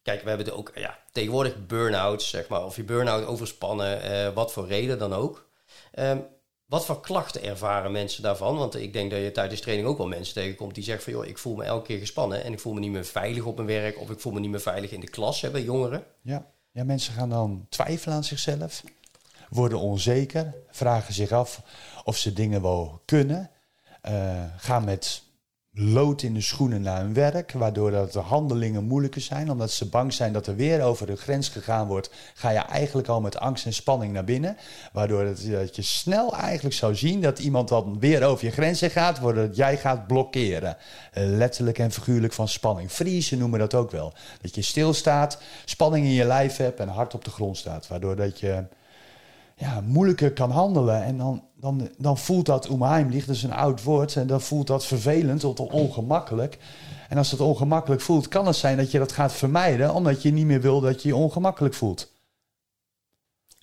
kijk, 0.02 0.22
we 0.22 0.28
hebben 0.28 0.46
er 0.46 0.54
ook 0.56 0.72
ja, 0.74 0.98
tegenwoordig 1.12 1.66
burn-outs, 1.66 2.28
zeg 2.28 2.48
maar. 2.48 2.64
Of 2.64 2.76
je 2.76 2.82
burn-out 2.84 3.26
overspannen, 3.26 4.02
eh, 4.02 4.34
wat 4.34 4.52
voor 4.52 4.66
reden 4.66 4.98
dan 4.98 5.12
ook. 5.14 5.48
Ehm, 5.92 6.18
wat 6.66 6.84
voor 6.84 7.00
klachten 7.00 7.42
ervaren 7.42 7.92
mensen 7.92 8.22
daarvan? 8.22 8.56
Want 8.56 8.74
ik 8.74 8.92
denk 8.92 9.10
dat 9.10 9.20
je 9.20 9.32
tijdens 9.32 9.60
training 9.60 9.88
ook 9.88 9.98
wel 9.98 10.06
mensen 10.06 10.34
tegenkomt 10.34 10.74
die 10.74 10.84
zeggen 10.84 11.04
van... 11.04 11.12
joh, 11.12 11.26
ik 11.26 11.38
voel 11.38 11.54
me 11.54 11.64
elke 11.64 11.86
keer 11.86 11.98
gespannen 11.98 12.44
en 12.44 12.52
ik 12.52 12.60
voel 12.60 12.72
me 12.72 12.80
niet 12.80 12.90
meer 12.90 13.04
veilig 13.04 13.44
op 13.44 13.54
mijn 13.56 13.68
werk... 13.68 13.98
of 14.00 14.10
ik 14.10 14.20
voel 14.20 14.32
me 14.32 14.40
niet 14.40 14.50
meer 14.50 14.60
veilig 14.60 14.90
in 14.90 15.00
de 15.00 15.08
klas, 15.10 15.40
hè, 15.40 15.50
bij 15.50 15.62
jongeren. 15.62 16.04
Ja. 16.22 16.46
ja, 16.72 16.84
mensen 16.84 17.12
gaan 17.14 17.28
dan 17.30 17.66
twijfelen 17.68 18.16
aan 18.16 18.24
zichzelf. 18.24 18.82
Worden 19.54 19.78
onzeker. 19.78 20.54
Vragen 20.70 21.14
zich 21.14 21.32
af 21.32 21.62
of 22.04 22.16
ze 22.16 22.32
dingen 22.32 22.62
wel 22.62 23.02
kunnen. 23.04 23.50
eh, 24.02 24.44
gaan 24.56 24.84
met 24.84 25.22
lood 25.76 26.22
in 26.22 26.34
de 26.34 26.40
schoenen 26.40 26.82
naar 26.82 27.00
hun 27.00 27.14
werk, 27.14 27.52
waardoor 27.52 27.90
dat 27.90 28.12
de 28.12 28.18
handelingen 28.18 28.84
moeilijker 28.84 29.20
zijn, 29.20 29.50
omdat 29.50 29.70
ze 29.70 29.88
bang 29.88 30.12
zijn 30.12 30.32
dat 30.32 30.46
er 30.46 30.56
weer 30.56 30.82
over 30.82 31.06
de 31.06 31.16
grens 31.16 31.48
gegaan 31.48 31.86
wordt, 31.86 32.10
ga 32.34 32.50
je 32.50 32.58
eigenlijk 32.58 33.08
al 33.08 33.20
met 33.20 33.38
angst 33.38 33.66
en 33.66 33.72
spanning 33.72 34.12
naar 34.12 34.24
binnen, 34.24 34.56
waardoor 34.92 35.24
dat 35.24 35.76
je 35.76 35.82
snel 35.82 36.36
eigenlijk 36.36 36.74
zou 36.74 36.94
zien 36.94 37.20
dat 37.20 37.38
iemand 37.38 37.68
dan 37.68 37.98
weer 37.98 38.22
over 38.24 38.44
je 38.44 38.50
grenzen 38.50 38.90
gaat, 38.90 39.18
waardoor 39.18 39.48
jij 39.52 39.76
gaat 39.76 40.06
blokkeren. 40.06 40.76
Letterlijk 41.12 41.78
en 41.78 41.92
figuurlijk 41.92 42.32
van 42.32 42.48
spanning. 42.48 42.92
Vriezen 42.92 43.38
noemen 43.38 43.58
dat 43.58 43.74
ook 43.74 43.90
wel. 43.90 44.12
Dat 44.40 44.54
je 44.54 44.62
stilstaat, 44.62 45.38
spanning 45.64 46.06
in 46.06 46.12
je 46.12 46.24
lijf 46.24 46.56
hebt 46.56 46.80
en 46.80 46.88
hard 46.88 47.14
op 47.14 47.24
de 47.24 47.30
grond 47.30 47.56
staat, 47.56 47.88
waardoor 47.88 48.16
dat 48.16 48.40
je 48.40 48.64
ja, 49.56 49.80
moeilijker 49.86 50.32
kan 50.32 50.50
handelen. 50.50 51.02
En 51.02 51.16
dan, 51.16 51.42
dan, 51.60 51.88
dan 51.98 52.18
voelt 52.18 52.46
dat 52.46 52.68
onheimlich, 52.68 53.26
dat 53.26 53.34
is 53.34 53.42
een 53.42 53.52
oud 53.52 53.82
woord, 53.82 54.16
en 54.16 54.26
dan 54.26 54.40
voelt 54.40 54.66
dat 54.66 54.86
vervelend 54.86 55.44
of 55.44 55.58
ongemakkelijk. 55.58 56.58
En 57.08 57.18
als 57.18 57.30
dat 57.30 57.40
ongemakkelijk 57.40 58.00
voelt, 58.00 58.28
kan 58.28 58.46
het 58.46 58.56
zijn 58.56 58.76
dat 58.76 58.90
je 58.90 58.98
dat 58.98 59.12
gaat 59.12 59.32
vermijden, 59.32 59.94
omdat 59.94 60.22
je 60.22 60.32
niet 60.32 60.46
meer 60.46 60.60
wil 60.60 60.80
dat 60.80 61.02
je 61.02 61.08
je 61.08 61.16
ongemakkelijk 61.16 61.74
voelt. 61.74 62.13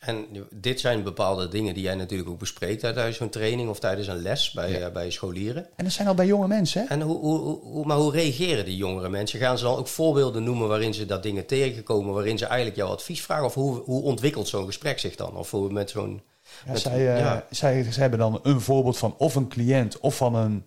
En 0.01 0.25
dit 0.49 0.79
zijn 0.79 1.03
bepaalde 1.03 1.47
dingen 1.47 1.73
die 1.73 1.83
jij 1.83 1.95
natuurlijk 1.95 2.29
ook 2.29 2.39
bespreekt 2.39 2.79
tijdens 2.79 3.17
zo'n 3.17 3.29
training 3.29 3.69
of 3.69 3.79
tijdens 3.79 4.07
een 4.07 4.21
les 4.21 4.51
bij, 4.51 4.83
eh, 4.83 4.91
bij 4.91 5.11
scholieren. 5.11 5.67
En 5.75 5.83
dat 5.83 5.93
zijn 5.93 6.07
al 6.07 6.13
bij 6.13 6.25
jonge 6.25 6.47
mensen. 6.47 6.81
Hè? 6.81 6.87
En 6.87 7.01
hoe, 7.01 7.17
hoe, 7.19 7.59
hoe, 7.61 7.85
maar 7.85 7.97
hoe 7.97 8.11
reageren 8.11 8.65
die 8.65 8.77
jongere 8.77 9.09
mensen? 9.09 9.39
Gaan 9.39 9.57
ze 9.57 9.63
dan 9.63 9.77
ook 9.77 9.87
voorbeelden 9.87 10.43
noemen 10.43 10.67
waarin 10.67 10.93
ze 10.93 11.05
dat 11.05 11.23
dingen 11.23 11.45
tegenkomen, 11.45 12.13
waarin 12.13 12.37
ze 12.37 12.45
eigenlijk 12.45 12.75
jouw 12.77 12.89
advies 12.89 13.21
vragen? 13.21 13.45
Of 13.45 13.53
hoe, 13.53 13.81
hoe 13.85 14.03
ontwikkelt 14.03 14.47
zo'n 14.47 14.65
gesprek 14.65 14.99
zich 14.99 15.15
dan? 15.15 15.35
Of 15.35 15.51
hoe 15.51 15.71
met 15.71 15.89
zo'n. 15.89 16.21
Ja, 16.65 16.71
met- 16.71 16.81
zij, 16.81 17.13
eh, 17.13 17.19
ja. 17.19 17.45
zij, 17.49 17.83
zij 17.83 18.01
hebben 18.01 18.19
dan 18.19 18.39
een 18.43 18.61
voorbeeld 18.61 18.97
van 18.97 19.15
of 19.17 19.35
een 19.35 19.47
cliënt 19.47 19.99
of 19.99 20.15
van 20.15 20.35
een 20.35 20.65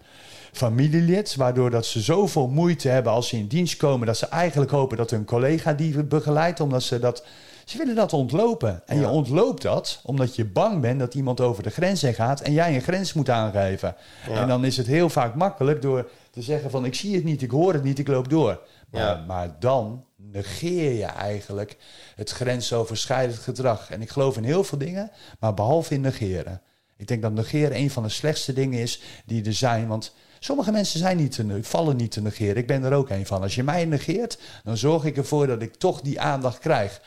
familielid, 0.52 1.34
waardoor 1.36 1.70
dat 1.70 1.86
ze 1.86 2.00
zoveel 2.00 2.48
moeite 2.48 2.88
hebben 2.88 3.12
als 3.12 3.28
ze 3.28 3.36
in 3.36 3.46
dienst 3.46 3.76
komen, 3.76 4.06
dat 4.06 4.16
ze 4.16 4.26
eigenlijk 4.26 4.70
hopen 4.70 4.96
dat 4.96 5.10
hun 5.10 5.24
collega 5.24 5.72
die 5.72 6.04
begeleidt, 6.04 6.60
omdat 6.60 6.82
ze 6.82 6.98
dat... 6.98 7.24
Ze 7.64 7.79
willen 7.79 7.94
dat 7.94 8.12
ontlopen. 8.12 8.83
En 8.87 9.00
je 9.00 9.09
ontloopt 9.09 9.62
dat 9.62 10.00
omdat 10.03 10.37
je 10.37 10.44
bang 10.44 10.81
bent 10.81 10.98
dat 10.98 11.14
iemand 11.14 11.40
over 11.40 11.62
de 11.62 11.70
grens 11.70 12.03
heen 12.03 12.14
gaat 12.14 12.40
en 12.40 12.53
jij 12.53 12.74
een 12.74 12.83
grens 12.83 13.12
moet 13.12 13.31
aangeven. 13.31 13.96
Ja. 14.29 14.40
En 14.40 14.48
dan 14.48 14.64
is 14.64 14.77
het 14.77 14.87
heel 14.87 15.09
vaak 15.09 15.35
makkelijk 15.35 15.83
door 15.83 16.11
te 16.31 16.42
zeggen 16.42 16.70
van 16.70 16.85
ik 16.85 16.94
zie 16.94 17.14
het 17.14 17.24
niet, 17.24 17.42
ik 17.42 17.50
hoor 17.50 17.72
het 17.72 17.83
niet, 17.83 17.98
ik 17.98 18.09
loop 18.09 18.29
door. 18.31 18.61
Maar, 18.90 19.03
Ja. 19.03 19.24
maar 19.27 19.57
dan 19.59 20.05
negeer 20.16 20.92
je 20.92 21.05
eigenlijk 21.05 21.77
het 22.14 22.31
grensoverschrijdend 22.31 23.38
gedrag. 23.38 23.90
En 23.90 24.03
ik 24.03 24.11
geloof 24.11 24.37
in 24.37 24.44
heel 24.44 24.64
veel 24.64 24.79
dingen, 24.79 25.11
maar 25.38 25.55
behalve 25.55 25.94
in 25.94 26.00
negeren. 26.00 26.61
Ik 26.96 27.07
denk 27.07 27.22
dat 27.22 27.33
negeren 27.33 27.77
een 27.77 27.90
van 27.90 28.03
de 28.03 28.09
slechtste 28.09 28.53
dingen 28.53 28.81
is 28.81 29.00
die 29.27 29.44
er 29.44 29.53
zijn. 29.55 29.87
Want 29.87 30.14
sommige 30.38 30.72
mensen 30.72 30.98
zijn 30.98 31.16
niet 31.16 31.33
te, 31.33 31.59
vallen 31.62 31.96
niet 31.96 32.11
te 32.11 32.22
negeren. 32.22 32.57
Ik 32.57 32.66
ben 32.66 32.85
er 32.85 32.92
ook 32.92 33.11
een 33.11 33.27
van. 33.27 33.42
Als 33.42 33.55
je 33.55 33.62
mij 33.62 33.85
negeert, 33.85 34.38
dan 34.64 34.77
zorg 34.77 35.05
ik 35.05 35.16
ervoor 35.16 35.46
dat 35.46 35.62
ik 35.62 35.74
toch 35.74 36.00
die 36.00 36.20
aandacht 36.20 36.59
krijg. 36.59 37.00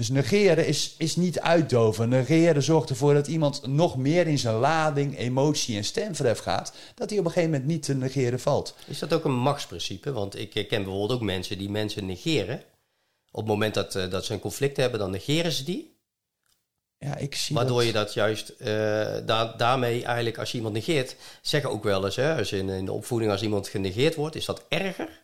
Dus 0.00 0.08
negeren 0.08 0.66
is, 0.66 0.94
is 0.98 1.16
niet 1.16 1.40
uitdoven. 1.40 2.08
Negeren 2.08 2.62
zorgt 2.62 2.90
ervoor 2.90 3.14
dat 3.14 3.26
iemand 3.26 3.66
nog 3.66 3.96
meer 3.96 4.26
in 4.26 4.38
zijn 4.38 4.54
lading, 4.54 5.18
emotie 5.18 5.76
en 5.76 5.84
stemverhef 5.84 6.38
gaat. 6.38 6.72
Dat 6.94 7.10
hij 7.10 7.18
op 7.18 7.24
een 7.24 7.30
gegeven 7.30 7.50
moment 7.52 7.70
niet 7.70 7.82
te 7.82 7.94
negeren 7.94 8.40
valt. 8.40 8.74
Is 8.86 8.98
dat 8.98 9.12
ook 9.12 9.24
een 9.24 9.34
machtsprincipe? 9.36 10.12
Want 10.12 10.38
ik 10.38 10.50
ken 10.50 10.68
bijvoorbeeld 10.68 11.12
ook 11.12 11.20
mensen 11.20 11.58
die 11.58 11.70
mensen 11.70 12.06
negeren. 12.06 12.62
Op 13.30 13.40
het 13.40 13.46
moment 13.48 13.74
dat, 13.74 13.94
eh, 13.94 14.10
dat 14.10 14.24
ze 14.24 14.32
een 14.32 14.40
conflict 14.40 14.76
hebben, 14.76 14.98
dan 15.00 15.10
negeren 15.10 15.52
ze 15.52 15.64
die. 15.64 15.96
Ja, 16.98 17.16
ik 17.16 17.34
zie 17.34 17.56
Waardoor 17.56 17.76
dat. 17.78 17.86
je 17.86 17.92
dat 17.92 18.14
juist 18.14 18.48
eh, 18.48 18.66
da- 19.26 19.54
daarmee 19.56 20.04
eigenlijk, 20.04 20.38
als 20.38 20.50
je 20.50 20.56
iemand 20.56 20.74
negeert, 20.74 21.16
zeggen 21.42 21.70
ook 21.70 21.84
wel 21.84 22.04
eens, 22.04 22.16
hè, 22.16 22.36
als 22.36 22.52
in, 22.52 22.68
in 22.68 22.84
de 22.84 22.92
opvoeding 22.92 23.30
als 23.30 23.42
iemand 23.42 23.68
genegeerd 23.68 24.14
wordt, 24.14 24.36
is 24.36 24.44
dat 24.44 24.64
erger 24.68 25.22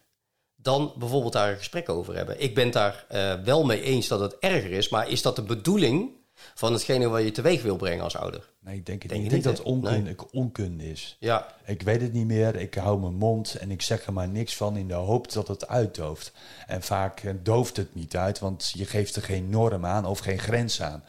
dan 0.67 0.93
bijvoorbeeld 0.97 1.33
daar 1.33 1.51
een 1.51 1.57
gesprek 1.57 1.89
over 1.89 2.17
hebben. 2.17 2.43
Ik 2.43 2.55
ben 2.55 2.65
het 2.65 2.73
daar 2.73 3.05
eh, 3.09 3.35
wel 3.45 3.65
mee 3.65 3.83
eens 3.83 4.09
dat 4.09 4.21
het 4.21 4.39
erger 4.39 4.71
is, 4.71 4.89
maar 4.89 5.09
is 5.09 5.23
dat 5.23 5.37
de 5.37 5.43
bedoeling 5.43 6.11
van 6.55 6.73
hetgene 6.73 7.09
wat 7.09 7.23
je 7.23 7.31
teweeg 7.31 7.63
wil 7.63 7.77
brengen 7.77 8.05
als 8.05 8.17
ouder? 8.17 8.51
Nee, 8.61 8.77
ik 8.77 8.87
denk 8.87 9.03
het 9.03 9.11
Denk 9.11 9.23
niet. 9.23 9.33
Ik 9.33 9.43
denk 9.43 9.57
dat 9.57 9.67
het 9.67 10.31
onkunde 10.33 10.91
is. 10.91 11.17
Ja, 11.21 11.55
Ik 11.65 11.83
weet 11.83 12.01
het 12.01 12.13
niet 12.13 12.27
meer, 12.27 12.57
ik 12.57 12.75
hou 12.75 13.01
mijn 13.01 13.15
mond 13.15 13.55
en 13.55 13.71
ik 13.71 13.83
zeg 13.83 14.07
er 14.07 14.13
maar 14.13 14.29
niks 14.29 14.57
van 14.57 14.77
in 14.77 14.89
de 14.89 14.95
hoop 14.95 15.33
dat 15.33 15.49
het 15.49 15.69
uitdooft. 15.69 16.33
En 16.67 16.83
vaak 16.83 17.21
eh, 17.21 17.33
dooft 17.43 17.77
het 17.77 17.95
niet 17.95 18.17
uit, 18.17 18.39
want 18.39 18.73
je 18.75 18.85
geeft 18.85 19.17
er 19.17 19.23
geen 19.23 19.51
norm 19.51 19.87
aan 19.87 20.05
of 20.05 20.19
geen 20.19 20.39
grens 20.39 20.83
aan. 20.83 21.05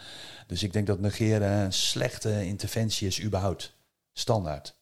Dus 0.48 0.64
ik 0.64 0.74
denk 0.74 0.88
dat 0.88 1.00
negeren 1.00 1.52
een 1.52 1.74
slechte 1.74 2.46
interventie 2.46 3.08
is 3.08 3.22
überhaupt. 3.22 3.74
Standaard. 4.14 4.77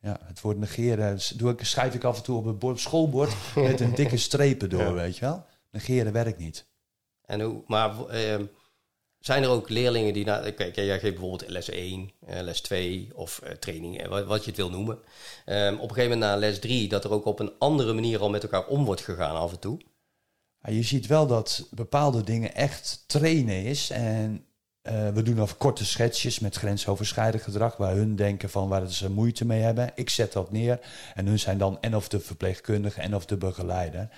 Ja, 0.00 0.20
het 0.24 0.40
woord 0.40 0.58
negeren 0.58 1.18
doe 1.36 1.52
ik, 1.52 1.64
schrijf 1.64 1.94
ik 1.94 2.04
af 2.04 2.16
en 2.16 2.22
toe 2.22 2.36
op 2.36 2.44
het 2.44 2.58
bord, 2.58 2.80
schoolbord 2.80 3.32
met 3.54 3.80
een 3.80 3.94
dikke 3.94 4.16
strepen 4.16 4.70
door, 4.70 4.94
weet 4.94 5.16
je 5.16 5.24
wel. 5.24 5.46
Negeren 5.70 6.12
werkt 6.12 6.38
niet. 6.38 6.66
En 7.24 7.40
hoe, 7.40 7.62
maar 7.66 8.06
ehm, 8.06 8.44
zijn 9.18 9.42
er 9.42 9.48
ook 9.48 9.68
leerlingen 9.68 10.12
die... 10.12 10.24
Na, 10.24 10.50
kijk, 10.50 10.74
jij 10.74 11.00
geeft 11.00 11.14
bijvoorbeeld 11.14 11.50
les 11.50 11.68
1, 11.68 12.10
eh, 12.26 12.40
les 12.40 12.60
2 12.60 13.10
of 13.14 13.40
uh, 13.44 13.50
training, 13.50 14.06
wat, 14.06 14.26
wat, 14.26 14.40
je 14.40 14.50
het 14.50 14.56
wil 14.56 14.70
noemen. 14.70 14.98
Ehm, 15.44 15.74
op 15.74 15.88
een 15.88 15.94
gegeven 15.94 16.18
moment 16.18 16.20
na 16.20 16.36
les 16.36 16.58
3 16.58 16.88
dat 16.88 17.04
er 17.04 17.10
ook 17.10 17.24
op 17.24 17.40
een 17.40 17.52
andere 17.58 17.92
manier 17.92 18.20
al 18.20 18.30
met 18.30 18.42
elkaar 18.42 18.66
om 18.66 18.84
wordt 18.84 19.00
gegaan 19.00 19.36
af 19.36 19.52
en 19.52 19.58
toe. 19.58 19.80
Ja, 20.62 20.70
je 20.72 20.82
ziet 20.82 21.06
wel 21.06 21.26
dat 21.26 21.68
bepaalde 21.70 22.22
dingen 22.22 22.54
echt 22.54 23.04
trainen 23.06 23.64
is. 23.64 23.90
En 23.90 24.46
uh, 24.90 25.08
we 25.08 25.22
doen 25.22 25.38
al 25.38 25.48
korte 25.58 25.84
schetsjes 25.84 26.38
met 26.38 26.56
grensoverschrijdend 26.56 27.42
gedrag, 27.42 27.76
waar 27.76 27.94
hun 27.94 28.16
denken 28.16 28.50
van 28.50 28.68
waar 28.68 28.90
ze 28.90 29.10
moeite 29.10 29.44
mee 29.44 29.60
hebben. 29.60 29.90
Ik 29.94 30.10
zet 30.10 30.32
dat 30.32 30.52
neer 30.52 30.80
en 31.14 31.26
hun 31.26 31.38
zijn 31.38 31.58
dan 31.58 31.78
en 31.80 31.96
of 31.96 32.08
de 32.08 32.20
verpleegkundige 32.20 33.00
en 33.00 33.14
of 33.14 33.26
de 33.26 33.36
begeleider. 33.36 34.08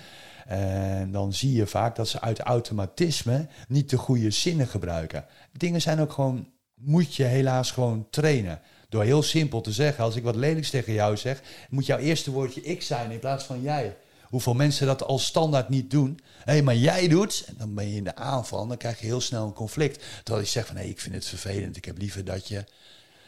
En 0.47 1.11
dan 1.13 1.33
zie 1.33 1.53
je 1.53 1.67
vaak 1.67 1.97
dat 1.97 2.09
ze 2.09 2.21
uit 2.21 2.39
automatisme 2.39 3.47
niet 3.69 3.91
de 3.91 3.97
goede 3.97 4.31
zinnen 4.31 4.67
gebruiken. 4.67 5.25
Dingen 5.53 5.81
zijn 5.81 6.01
ook 6.01 6.13
gewoon, 6.13 6.49
moet 6.75 7.15
je 7.15 7.25
helaas 7.25 7.71
gewoon 7.71 8.07
trainen. 8.11 8.61
Door 8.89 9.03
heel 9.03 9.23
simpel 9.23 9.61
te 9.61 9.73
zeggen, 9.73 10.05
als 10.05 10.17
ik 10.17 10.23
wat 10.23 10.37
lelijks 10.37 10.71
tegen 10.71 10.93
jou 10.93 11.17
zeg, 11.17 11.43
moet 11.69 11.87
jouw 11.87 11.99
eerste 11.99 12.31
woordje 12.31 12.63
ik 12.63 12.83
zijn 12.83 13.11
in 13.11 13.19
plaats 13.19 13.45
van 13.45 13.63
jij. 13.63 13.97
Hoeveel 14.31 14.55
mensen 14.55 14.87
dat 14.87 15.03
als 15.03 15.25
standaard 15.25 15.69
niet 15.69 15.91
doen. 15.91 16.21
Hé, 16.45 16.53
hey, 16.53 16.63
maar 16.63 16.77
jij 16.77 17.09
doet. 17.09 17.45
En 17.47 17.55
dan 17.59 17.75
ben 17.75 17.91
je 17.91 17.97
in 17.97 18.05
de 18.05 18.17
aanval. 18.17 18.67
Dan 18.67 18.77
krijg 18.77 19.01
je 19.01 19.07
heel 19.07 19.21
snel 19.21 19.47
een 19.47 19.53
conflict. 19.53 20.05
Terwijl 20.23 20.45
je 20.45 20.51
zegt 20.51 20.67
van 20.67 20.77
hé, 20.77 20.83
hey, 20.83 20.91
ik 20.91 21.01
vind 21.01 21.15
het 21.15 21.25
vervelend. 21.25 21.77
Ik 21.77 21.85
heb 21.85 21.99
liever 21.99 22.25
dat 22.25 22.49
je. 22.49 22.65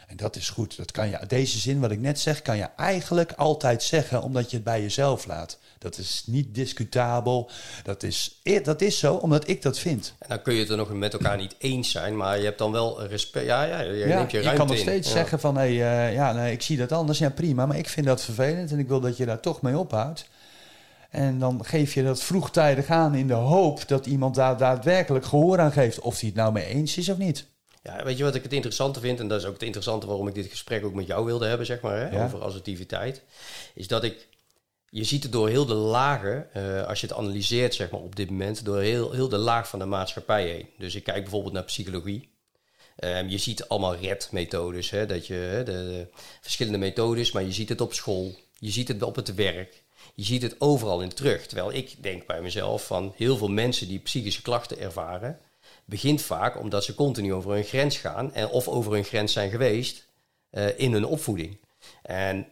En 0.07 0.19
dat 0.19 0.37
is 0.37 0.49
goed. 0.49 0.77
Dat 0.77 0.91
kan 0.91 1.09
je, 1.09 1.19
deze 1.27 1.59
zin 1.59 1.81
wat 1.81 1.91
ik 1.91 2.01
net 2.01 2.21
zeg, 2.21 2.43
kan 2.43 2.57
je 2.57 2.69
eigenlijk 2.77 3.33
altijd 3.33 3.83
zeggen, 3.83 4.23
omdat 4.23 4.51
je 4.51 4.57
het 4.57 4.65
bij 4.65 4.81
jezelf 4.83 5.27
laat. 5.27 5.59
Dat 5.79 5.99
is 5.99 6.23
niet 6.27 6.55
discutabel. 6.55 7.51
Dat 7.83 8.03
is, 8.03 8.41
dat 8.63 8.81
is 8.81 8.99
zo, 8.99 9.15
omdat 9.15 9.49
ik 9.49 9.63
dat 9.63 9.79
vind. 9.79 10.15
En 10.19 10.29
dan 10.29 10.43
kun 10.43 10.55
je 10.55 10.61
het 10.61 10.71
er 10.71 10.77
nog 10.77 10.93
met 10.93 11.13
elkaar 11.13 11.37
niet 11.37 11.55
eens 11.59 11.91
zijn, 11.91 12.17
maar 12.17 12.39
je 12.39 12.45
hebt 12.45 12.59
dan 12.59 12.73
wel 12.73 13.03
respect. 13.07 13.47
Ja, 13.47 13.63
ja, 13.63 13.81
je 13.81 13.93
ja, 13.93 14.07
neemt 14.17 14.31
je 14.31 14.41
ruimte 14.41 14.51
Je 14.51 14.57
kan 14.57 14.67
nog 14.67 14.77
in. 14.77 14.83
steeds 14.83 15.11
zeggen 15.11 15.41
van, 15.41 15.57
hé, 15.57 15.77
hey, 15.77 16.09
uh, 16.09 16.15
ja, 16.15 16.33
nee, 16.33 16.53
ik 16.53 16.63
zie 16.63 16.77
dat 16.77 16.93
anders. 16.93 17.19
Ja, 17.19 17.31
prima, 17.31 17.67
maar 17.67 17.79
ik 17.79 17.89
vind 17.89 18.07
dat 18.07 18.23
vervelend 18.23 18.71
en 18.71 18.79
ik 18.79 18.89
wil 18.89 19.01
dat 19.01 19.17
je 19.17 19.27
daar 19.27 19.41
toch 19.41 19.63
mee 19.63 19.79
ophoudt. 19.79 20.25
En 21.13 21.39
dan 21.39 21.65
geef 21.65 21.95
je 21.95 22.03
dat 22.03 22.23
vroegtijdig 22.23 22.89
aan 22.89 23.15
in 23.15 23.27
de 23.27 23.35
hoop 23.35 23.89
dat 23.89 24.07
iemand 24.07 24.35
daar 24.35 24.57
daadwerkelijk 24.57 25.25
gehoor 25.25 25.59
aan 25.61 25.73
geeft. 25.73 26.01
Of 26.01 26.21
hij 26.21 26.29
het 26.29 26.39
nou 26.39 26.53
mee 26.53 26.65
eens 26.65 26.97
is 26.97 27.09
of 27.09 27.19
niet. 27.19 27.47
Ja, 27.83 28.05
weet 28.05 28.19
je 28.19 28.25
wat 28.25 28.35
ik 28.35 28.43
het 28.43 28.53
interessante 28.53 29.01
vind, 29.01 29.21
en 29.21 29.29
dat 29.29 29.41
is 29.41 29.47
ook 29.47 29.53
het 29.53 29.63
interessante 29.63 30.07
waarom 30.07 30.29
ik 30.29 30.35
dit 30.35 30.47
gesprek 30.47 30.85
ook 30.85 30.95
met 30.95 31.07
jou 31.07 31.25
wilde 31.25 31.47
hebben, 31.47 31.67
zeg 31.67 31.81
maar, 31.81 32.11
hè, 32.11 32.25
over 32.25 32.43
assertiviteit, 32.43 33.23
is 33.75 33.89
dat 33.89 34.05
ik, 34.05 34.29
je 34.89 35.05
ziet 35.05 35.23
het 35.23 35.33
door 35.33 35.49
heel 35.49 35.67
de 35.67 35.75
lagen, 35.75 36.49
uh, 36.57 36.87
als 36.87 37.01
je 37.01 37.07
het 37.07 37.17
analyseert, 37.17 37.75
zeg 37.75 37.91
maar, 37.91 38.01
op 38.01 38.17
dit 38.17 38.31
moment, 38.31 38.65
door 38.65 38.81
heel, 38.81 39.13
heel 39.13 39.29
de 39.29 39.37
laag 39.37 39.69
van 39.69 39.79
de 39.79 39.85
maatschappij 39.85 40.49
heen. 40.49 40.69
Dus 40.79 40.95
ik 40.95 41.05
kijk 41.05 41.23
bijvoorbeeld 41.23 41.55
naar 41.55 41.65
psychologie. 41.65 42.31
Um, 43.05 43.29
je 43.29 43.39
ziet 43.39 43.69
allemaal 43.69 43.97
red-methodes, 43.97 44.91
hè, 44.91 45.07
dat 45.07 45.27
je 45.27 45.63
de, 45.65 45.73
de 45.73 46.09
verschillende 46.41 46.79
methodes, 46.79 47.33
maar 47.33 47.43
je 47.43 47.53
ziet 47.53 47.69
het 47.69 47.81
op 47.81 47.93
school, 47.93 48.35
je 48.59 48.71
ziet 48.71 48.89
het 48.89 49.03
op 49.03 49.17
het 49.17 49.35
werk. 49.35 49.83
Je 50.15 50.25
ziet 50.25 50.43
het 50.43 50.61
overal 50.61 51.01
in 51.01 51.15
terug. 51.15 51.47
Terwijl 51.47 51.73
ik 51.73 52.03
denk 52.03 52.27
bij 52.27 52.43
mezelf 52.43 52.87
van 52.87 53.13
heel 53.17 53.37
veel 53.37 53.49
mensen 53.49 53.89
die 53.89 53.99
psychische 53.99 54.43
klachten 54.43 54.79
ervaren, 54.79 55.39
begint 55.85 56.23
vaak 56.23 56.59
omdat 56.61 56.85
ze 56.85 56.95
continu 56.95 57.35
over 57.35 57.53
hun 57.53 57.65
grens 57.65 57.97
gaan 57.97 58.35
en 58.35 58.49
of 58.49 58.69
over 58.69 58.93
hun 58.93 59.05
grens 59.05 59.33
zijn 59.33 59.51
geweest 59.51 60.07
uh, 60.51 60.79
in 60.79 60.93
hun 60.93 61.05
opvoeding. 61.05 61.59
En 62.03 62.47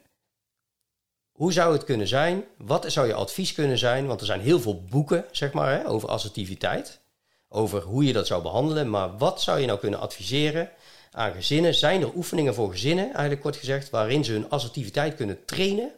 hoe 1.33 1.53
zou 1.53 1.73
het 1.73 1.85
kunnen 1.85 2.09
zijn? 2.09 2.44
Wat 2.57 2.92
zou 2.92 3.07
je 3.07 3.14
advies 3.14 3.55
kunnen 3.55 3.79
zijn? 3.79 4.07
Want 4.07 4.20
er 4.20 4.27
zijn 4.27 4.40
heel 4.40 4.61
veel 4.61 4.85
boeken, 4.85 5.25
zeg 5.31 5.53
maar, 5.53 5.79
hè, 5.79 5.88
over 5.88 6.09
assertiviteit. 6.09 7.01
Over 7.49 7.83
hoe 7.83 8.05
je 8.05 8.12
dat 8.12 8.27
zou 8.27 8.42
behandelen. 8.42 8.90
Maar 8.90 9.18
wat 9.18 9.42
zou 9.42 9.61
je 9.61 9.66
nou 9.66 9.79
kunnen 9.79 10.01
adviseren 10.01 10.70
aan 11.11 11.33
gezinnen? 11.33 11.75
Zijn 11.75 12.03
er 12.03 12.14
oefeningen 12.14 12.55
voor 12.55 12.70
gezinnen, 12.70 13.05
eigenlijk 13.05 13.40
kort 13.40 13.57
gezegd, 13.57 13.90
waarin 13.90 14.25
ze 14.25 14.33
hun 14.33 14.51
assertiviteit 14.51 15.14
kunnen 15.14 15.44
trainen? 15.44 15.92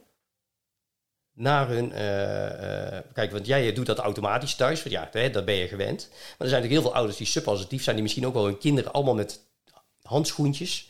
Naar 1.34 1.68
hun. 1.68 1.90
Uh, 1.90 2.92
uh, 2.92 2.98
kijk, 3.12 3.30
want 3.32 3.46
jij 3.46 3.72
doet 3.72 3.86
dat 3.86 3.98
automatisch 3.98 4.54
thuis, 4.54 4.82
ja, 4.82 5.08
hè, 5.12 5.30
dat 5.30 5.44
ben 5.44 5.54
je 5.54 5.68
gewend. 5.68 6.08
Maar 6.10 6.18
er 6.18 6.48
zijn 6.48 6.62
natuurlijk 6.62 6.72
heel 6.72 6.82
veel 6.82 6.94
ouders 6.94 7.16
die 7.16 7.26
subassertief 7.26 7.82
zijn, 7.82 7.94
die 7.94 8.04
misschien 8.04 8.26
ook 8.26 8.34
wel 8.34 8.44
hun 8.44 8.58
kinderen 8.58 8.92
allemaal 8.92 9.14
met 9.14 9.40
handschoentjes, 10.02 10.88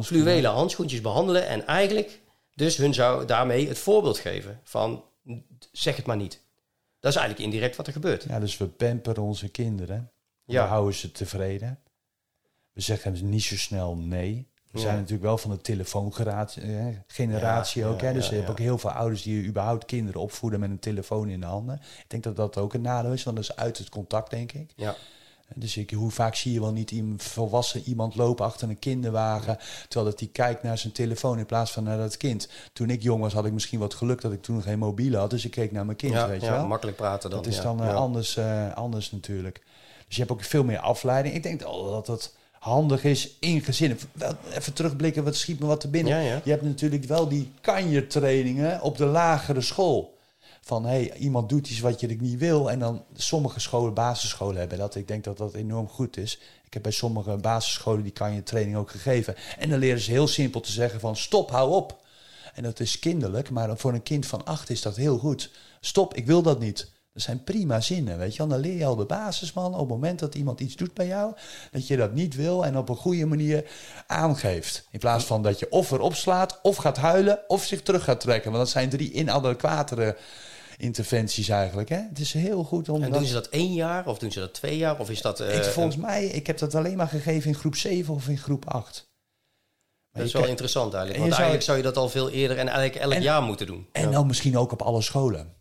fluwelen 0.00 0.50
handschoentjes 0.50 1.00
behandelen. 1.00 1.46
En 1.46 1.66
eigenlijk 1.66 2.20
dus 2.54 2.76
hun 2.76 2.94
zou 2.94 3.26
daarmee 3.26 3.68
het 3.68 3.78
voorbeeld 3.78 4.18
geven 4.18 4.60
van 4.64 5.04
zeg 5.72 5.96
het 5.96 6.06
maar 6.06 6.16
niet. 6.16 6.40
Dat 7.00 7.10
is 7.10 7.18
eigenlijk 7.18 7.46
indirect 7.46 7.76
wat 7.76 7.86
er 7.86 7.92
gebeurt. 7.92 8.22
Ja, 8.28 8.40
dus 8.40 8.56
we 8.56 8.66
pamperen 8.66 9.22
onze 9.22 9.48
kinderen. 9.48 10.10
Ja. 10.44 10.62
We 10.62 10.68
houden 10.68 10.94
ze 10.94 11.12
tevreden. 11.12 11.78
We 12.72 12.80
zeggen 12.80 13.28
niet 13.28 13.42
zo 13.42 13.56
snel 13.56 13.96
nee. 13.96 14.50
We 14.72 14.78
zijn 14.78 14.96
natuurlijk 14.96 15.22
wel 15.22 15.38
van 15.38 15.50
de 15.50 15.60
telefoongeneratie 15.60 17.86
ook. 17.86 18.00
hè? 18.00 18.12
Dus 18.12 18.28
je 18.28 18.34
hebt 18.34 18.50
ook 18.50 18.58
heel 18.58 18.78
veel 18.78 18.90
ouders 18.90 19.22
die 19.22 19.46
überhaupt 19.46 19.84
kinderen 19.84 20.20
opvoeden 20.20 20.60
met 20.60 20.70
een 20.70 20.78
telefoon 20.78 21.28
in 21.28 21.40
de 21.40 21.46
handen. 21.46 21.74
Ik 21.74 22.04
denk 22.06 22.22
dat 22.22 22.36
dat 22.36 22.58
ook 22.58 22.74
een 22.74 22.80
nadeel 22.80 23.12
is, 23.12 23.22
want 23.22 23.36
dat 23.36 23.44
is 23.44 23.56
uit 23.56 23.78
het 23.78 23.88
contact, 23.88 24.30
denk 24.30 24.52
ik. 24.52 24.72
Ja. 24.76 24.94
Dus 25.54 25.76
ik, 25.76 25.90
hoe 25.90 26.10
vaak 26.10 26.34
zie 26.34 26.52
je 26.52 26.60
wel 26.60 26.72
niet 26.72 26.90
iemand, 26.90 27.22
volwassen 27.22 27.82
iemand 27.82 28.14
lopen 28.14 28.44
achter 28.44 28.68
een 28.68 28.78
kinderwagen, 28.78 29.58
terwijl 29.88 30.10
dat 30.10 30.20
hij 30.20 30.28
kijkt 30.28 30.62
naar 30.62 30.78
zijn 30.78 30.92
telefoon 30.92 31.38
in 31.38 31.46
plaats 31.46 31.72
van 31.72 31.84
naar 31.84 31.98
dat 31.98 32.16
kind. 32.16 32.48
Toen 32.72 32.90
ik 32.90 33.02
jong 33.02 33.20
was, 33.20 33.32
had 33.32 33.44
ik 33.44 33.52
misschien 33.52 33.78
wat 33.78 33.94
geluk 33.94 34.20
dat 34.20 34.32
ik 34.32 34.42
toen 34.42 34.62
geen 34.62 34.78
mobiele 34.78 35.16
had, 35.16 35.30
dus 35.30 35.44
ik 35.44 35.50
keek 35.50 35.72
naar 35.72 35.84
mijn 35.84 35.96
kind, 35.96 36.12
ja, 36.12 36.28
weet 36.28 36.40
je 36.40 36.46
ja, 36.46 36.52
wel. 36.52 36.66
makkelijk 36.66 36.96
praten 36.96 37.30
dan. 37.30 37.42
Dat 37.42 37.52
is 37.52 37.60
dan 37.60 37.82
uh, 37.82 37.94
anders, 37.94 38.36
uh, 38.36 38.74
anders 38.74 39.10
natuurlijk. 39.10 39.62
Dus 40.06 40.16
je 40.16 40.22
hebt 40.22 40.32
ook 40.32 40.44
veel 40.44 40.64
meer 40.64 40.78
afleiding. 40.78 41.34
Ik 41.34 41.42
denk 41.42 41.60
dat 41.60 42.06
dat 42.06 42.34
handig 42.62 43.04
is 43.04 43.36
in 43.40 43.60
gezinnen. 43.60 43.98
Even 44.54 44.72
terugblikken, 44.72 45.24
wat 45.24 45.36
schiet 45.36 45.60
me 45.60 45.66
wat 45.66 45.80
te 45.80 45.88
binnen. 45.88 46.12
Ja, 46.12 46.20
ja. 46.20 46.40
Je 46.44 46.50
hebt 46.50 46.62
natuurlijk 46.62 47.04
wel 47.04 47.28
die 47.28 47.52
kanjertrainingen 47.60 48.82
op 48.82 48.96
de 48.96 49.04
lagere 49.04 49.60
school. 49.60 50.18
Van 50.60 50.84
hey, 50.84 51.14
iemand 51.16 51.48
doet 51.48 51.70
iets 51.70 51.80
wat 51.80 52.00
je 52.00 52.06
niet 52.06 52.38
wil. 52.38 52.70
En 52.70 52.78
dan 52.78 53.04
sommige 53.14 53.60
scholen, 53.60 53.94
basisscholen 53.94 54.56
hebben 54.56 54.78
dat. 54.78 54.94
Ik 54.94 55.08
denk 55.08 55.24
dat 55.24 55.36
dat 55.36 55.54
enorm 55.54 55.88
goed 55.88 56.16
is. 56.16 56.38
Ik 56.64 56.72
heb 56.72 56.82
bij 56.82 56.92
sommige 56.92 57.36
basisscholen 57.36 58.02
die 58.02 58.12
kanjertraining 58.12 58.76
ook 58.76 58.90
gegeven. 58.90 59.34
En 59.58 59.70
dan 59.70 59.78
leren 59.78 60.00
ze 60.00 60.10
heel 60.10 60.28
simpel 60.28 60.60
te 60.60 60.72
zeggen 60.72 61.00
van 61.00 61.16
stop, 61.16 61.50
hou 61.50 61.70
op. 61.70 62.00
En 62.54 62.62
dat 62.62 62.80
is 62.80 62.98
kinderlijk, 62.98 63.50
maar 63.50 63.78
voor 63.78 63.92
een 63.92 64.02
kind 64.02 64.26
van 64.26 64.44
acht 64.44 64.70
is 64.70 64.82
dat 64.82 64.96
heel 64.96 65.18
goed. 65.18 65.50
Stop, 65.80 66.14
ik 66.14 66.26
wil 66.26 66.42
dat 66.42 66.60
niet. 66.60 66.91
Dat 67.12 67.22
zijn 67.22 67.44
prima 67.44 67.80
zinnen, 67.80 68.18
weet 68.18 68.36
je 68.36 68.46
Dan 68.46 68.58
leer 68.58 68.76
je 68.76 68.84
al 68.84 68.96
de 68.96 69.04
basis, 69.04 69.52
man. 69.52 69.74
Op 69.74 69.78
het 69.78 69.88
moment 69.88 70.18
dat 70.18 70.34
iemand 70.34 70.60
iets 70.60 70.76
doet 70.76 70.94
bij 70.94 71.06
jou, 71.06 71.34
dat 71.70 71.86
je 71.86 71.96
dat 71.96 72.12
niet 72.12 72.34
wil 72.34 72.64
en 72.64 72.76
op 72.76 72.88
een 72.88 72.96
goede 72.96 73.26
manier 73.26 73.70
aangeeft. 74.06 74.86
In 74.90 74.98
plaats 74.98 75.24
van 75.24 75.42
dat 75.42 75.58
je 75.58 75.70
of 75.70 75.90
erop 75.90 76.14
slaat, 76.14 76.58
of 76.62 76.76
gaat 76.76 76.96
huilen, 76.96 77.38
of 77.48 77.64
zich 77.64 77.82
terug 77.82 78.04
gaat 78.04 78.20
trekken. 78.20 78.50
Want 78.50 78.64
dat 78.64 78.72
zijn 78.72 78.88
drie 78.88 79.12
inadequatere 79.12 80.16
interventies 80.76 81.48
eigenlijk. 81.48 81.88
Hè? 81.88 82.00
Het 82.08 82.18
is 82.18 82.32
heel 82.32 82.64
goed 82.64 82.88
om. 82.88 83.02
En 83.02 83.12
doen 83.12 83.24
ze 83.24 83.32
dat 83.32 83.46
één 83.46 83.72
jaar 83.72 84.06
of 84.06 84.18
doen 84.18 84.32
ze 84.32 84.40
dat 84.40 84.54
twee 84.54 84.76
jaar? 84.76 84.98
Of 84.98 85.10
is 85.10 85.20
dat. 85.20 85.40
Uh, 85.40 85.56
ik, 85.56 85.64
volgens 85.64 85.96
mij, 85.96 86.26
ik 86.26 86.46
heb 86.46 86.58
dat 86.58 86.74
alleen 86.74 86.96
maar 86.96 87.08
gegeven 87.08 87.48
in 87.48 87.56
groep 87.56 87.76
7 87.76 88.14
of 88.14 88.28
in 88.28 88.38
groep 88.38 88.68
8. 88.68 89.10
Dat 90.12 90.26
is 90.26 90.32
wel 90.32 90.46
interessant 90.46 90.94
eigenlijk. 90.94 91.22
Want 91.22 91.32
eigenlijk 91.34 91.64
zou 91.64 91.76
je 91.76 91.82
dat 91.82 91.96
al 91.96 92.08
veel 92.08 92.30
eerder 92.30 92.58
en 92.58 92.68
eigenlijk 92.68 93.04
elk 93.04 93.12
en, 93.12 93.22
jaar 93.22 93.42
moeten 93.42 93.66
doen. 93.66 93.86
En 93.92 94.02
ja. 94.02 94.10
dan 94.10 94.26
misschien 94.26 94.58
ook 94.58 94.72
op 94.72 94.82
alle 94.82 95.02
scholen. 95.02 95.54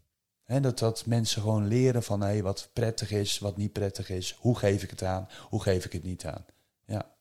Dat, 0.60 0.80
dat 0.80 1.06
mensen 1.06 1.42
gewoon 1.42 1.68
leren 1.68 2.04
van 2.04 2.22
hey, 2.22 2.44
wat 2.44 2.70
prettig 2.74 3.12
is, 3.12 3.40
wat 3.40 3.58
niet 3.58 3.74
prettig 3.74 4.10
is. 4.10 4.38
Hoe 4.40 4.58
geef 4.58 4.84
ik 4.84 4.90
het 4.90 5.04
aan, 5.04 5.30
hoe 5.50 5.62
geef 5.62 5.86
ik 5.86 5.92
het 5.92 6.04
niet 6.04 6.26
aan. 6.26 6.46
Ja. 6.86 7.16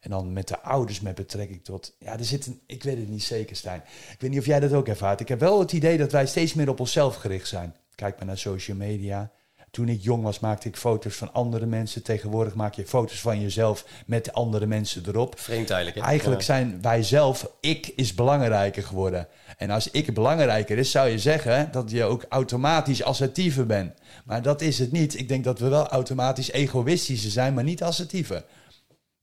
En 0.00 0.10
dan 0.10 0.32
met 0.32 0.48
de 0.48 0.60
ouders 0.60 1.00
met 1.00 1.14
betrekking 1.14 1.64
tot... 1.64 1.96
Ja, 1.98 2.18
er 2.18 2.24
zit 2.24 2.46
een... 2.46 2.60
Ik 2.66 2.82
weet 2.82 2.98
het 2.98 3.08
niet 3.08 3.22
zeker, 3.22 3.56
Stijn. 3.56 3.82
Ik 4.12 4.20
weet 4.20 4.30
niet 4.30 4.38
of 4.38 4.46
jij 4.46 4.60
dat 4.60 4.72
ook 4.72 4.88
ervaart. 4.88 5.20
Ik 5.20 5.28
heb 5.28 5.40
wel 5.40 5.60
het 5.60 5.72
idee 5.72 5.98
dat 5.98 6.12
wij 6.12 6.26
steeds 6.26 6.54
meer 6.54 6.68
op 6.68 6.80
onszelf 6.80 7.14
gericht 7.16 7.48
zijn. 7.48 7.76
Kijk 7.94 8.16
maar 8.16 8.26
naar 8.26 8.38
social 8.38 8.76
media. 8.76 9.32
Toen 9.76 9.88
ik 9.88 10.02
jong 10.02 10.22
was, 10.22 10.38
maakte 10.38 10.68
ik 10.68 10.76
foto's 10.76 11.14
van 11.14 11.32
andere 11.32 11.66
mensen. 11.66 12.02
Tegenwoordig 12.02 12.54
maak 12.54 12.74
je 12.74 12.86
foto's 12.86 13.20
van 13.20 13.40
jezelf 13.40 13.84
met 14.06 14.32
andere 14.32 14.66
mensen 14.66 15.02
erop. 15.06 15.38
Vreemd 15.38 15.70
eigenlijk. 15.70 16.04
Hè? 16.04 16.10
Eigenlijk 16.10 16.40
ja. 16.40 16.46
zijn 16.46 16.78
wij 16.82 17.02
zelf, 17.02 17.50
ik 17.60 17.92
is 17.96 18.14
belangrijker 18.14 18.82
geworden. 18.82 19.28
En 19.56 19.70
als 19.70 19.90
ik 19.90 20.14
belangrijker 20.14 20.78
is, 20.78 20.90
zou 20.90 21.08
je 21.08 21.18
zeggen 21.18 21.68
dat 21.72 21.90
je 21.90 22.04
ook 22.04 22.24
automatisch 22.28 23.02
assertiever 23.02 23.66
bent. 23.66 23.92
Maar 24.24 24.42
dat 24.42 24.60
is 24.60 24.78
het 24.78 24.92
niet. 24.92 25.18
Ik 25.18 25.28
denk 25.28 25.44
dat 25.44 25.58
we 25.58 25.68
wel 25.68 25.88
automatisch 25.88 26.50
egoïstischer 26.50 27.30
zijn, 27.30 27.54
maar 27.54 27.64
niet 27.64 27.82
assertiever. 27.82 28.44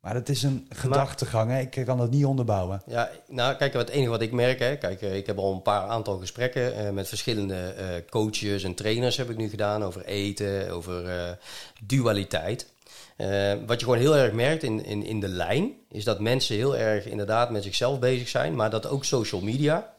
Maar 0.03 0.15
het 0.15 0.29
is 0.29 0.43
een 0.43 0.67
gedachtegang, 0.69 1.51
hè? 1.51 1.59
ik 1.59 1.85
kan 1.85 1.97
dat 1.97 2.11
niet 2.11 2.25
onderbouwen. 2.25 2.81
Ja, 2.85 3.09
nou 3.27 3.55
kijk, 3.55 3.73
het 3.73 3.89
enige 3.89 4.09
wat 4.09 4.21
ik 4.21 4.31
merk, 4.31 4.59
hè, 4.59 4.77
kijk, 4.77 5.01
ik 5.01 5.25
heb 5.25 5.37
al 5.37 5.53
een 5.53 5.61
paar 5.61 5.87
aantal 5.87 6.17
gesprekken 6.17 6.85
uh, 6.85 6.89
met 6.89 7.07
verschillende 7.07 7.75
uh, 7.79 7.85
coaches 8.09 8.63
en 8.63 8.73
trainers 8.73 9.17
heb 9.17 9.29
ik 9.29 9.37
nu 9.37 9.49
gedaan 9.49 9.83
over 9.83 10.05
eten, 10.05 10.71
over 10.71 11.05
uh, 11.05 11.31
dualiteit. 11.83 12.73
Eh, 13.15 13.53
wat 13.65 13.79
je 13.79 13.85
gewoon 13.85 13.99
heel 13.99 14.15
erg 14.15 14.33
merkt 14.33 14.63
in, 14.63 14.85
in, 14.85 15.03
in 15.03 15.19
de 15.19 15.27
lijn, 15.27 15.73
is 15.89 16.03
dat 16.03 16.19
mensen 16.19 16.55
heel 16.55 16.77
erg 16.77 17.05
inderdaad 17.05 17.49
met 17.49 17.63
zichzelf 17.63 17.99
bezig 17.99 18.27
zijn, 18.27 18.55
maar 18.55 18.69
dat 18.69 18.87
ook 18.87 19.05
social 19.05 19.41
media 19.41 19.93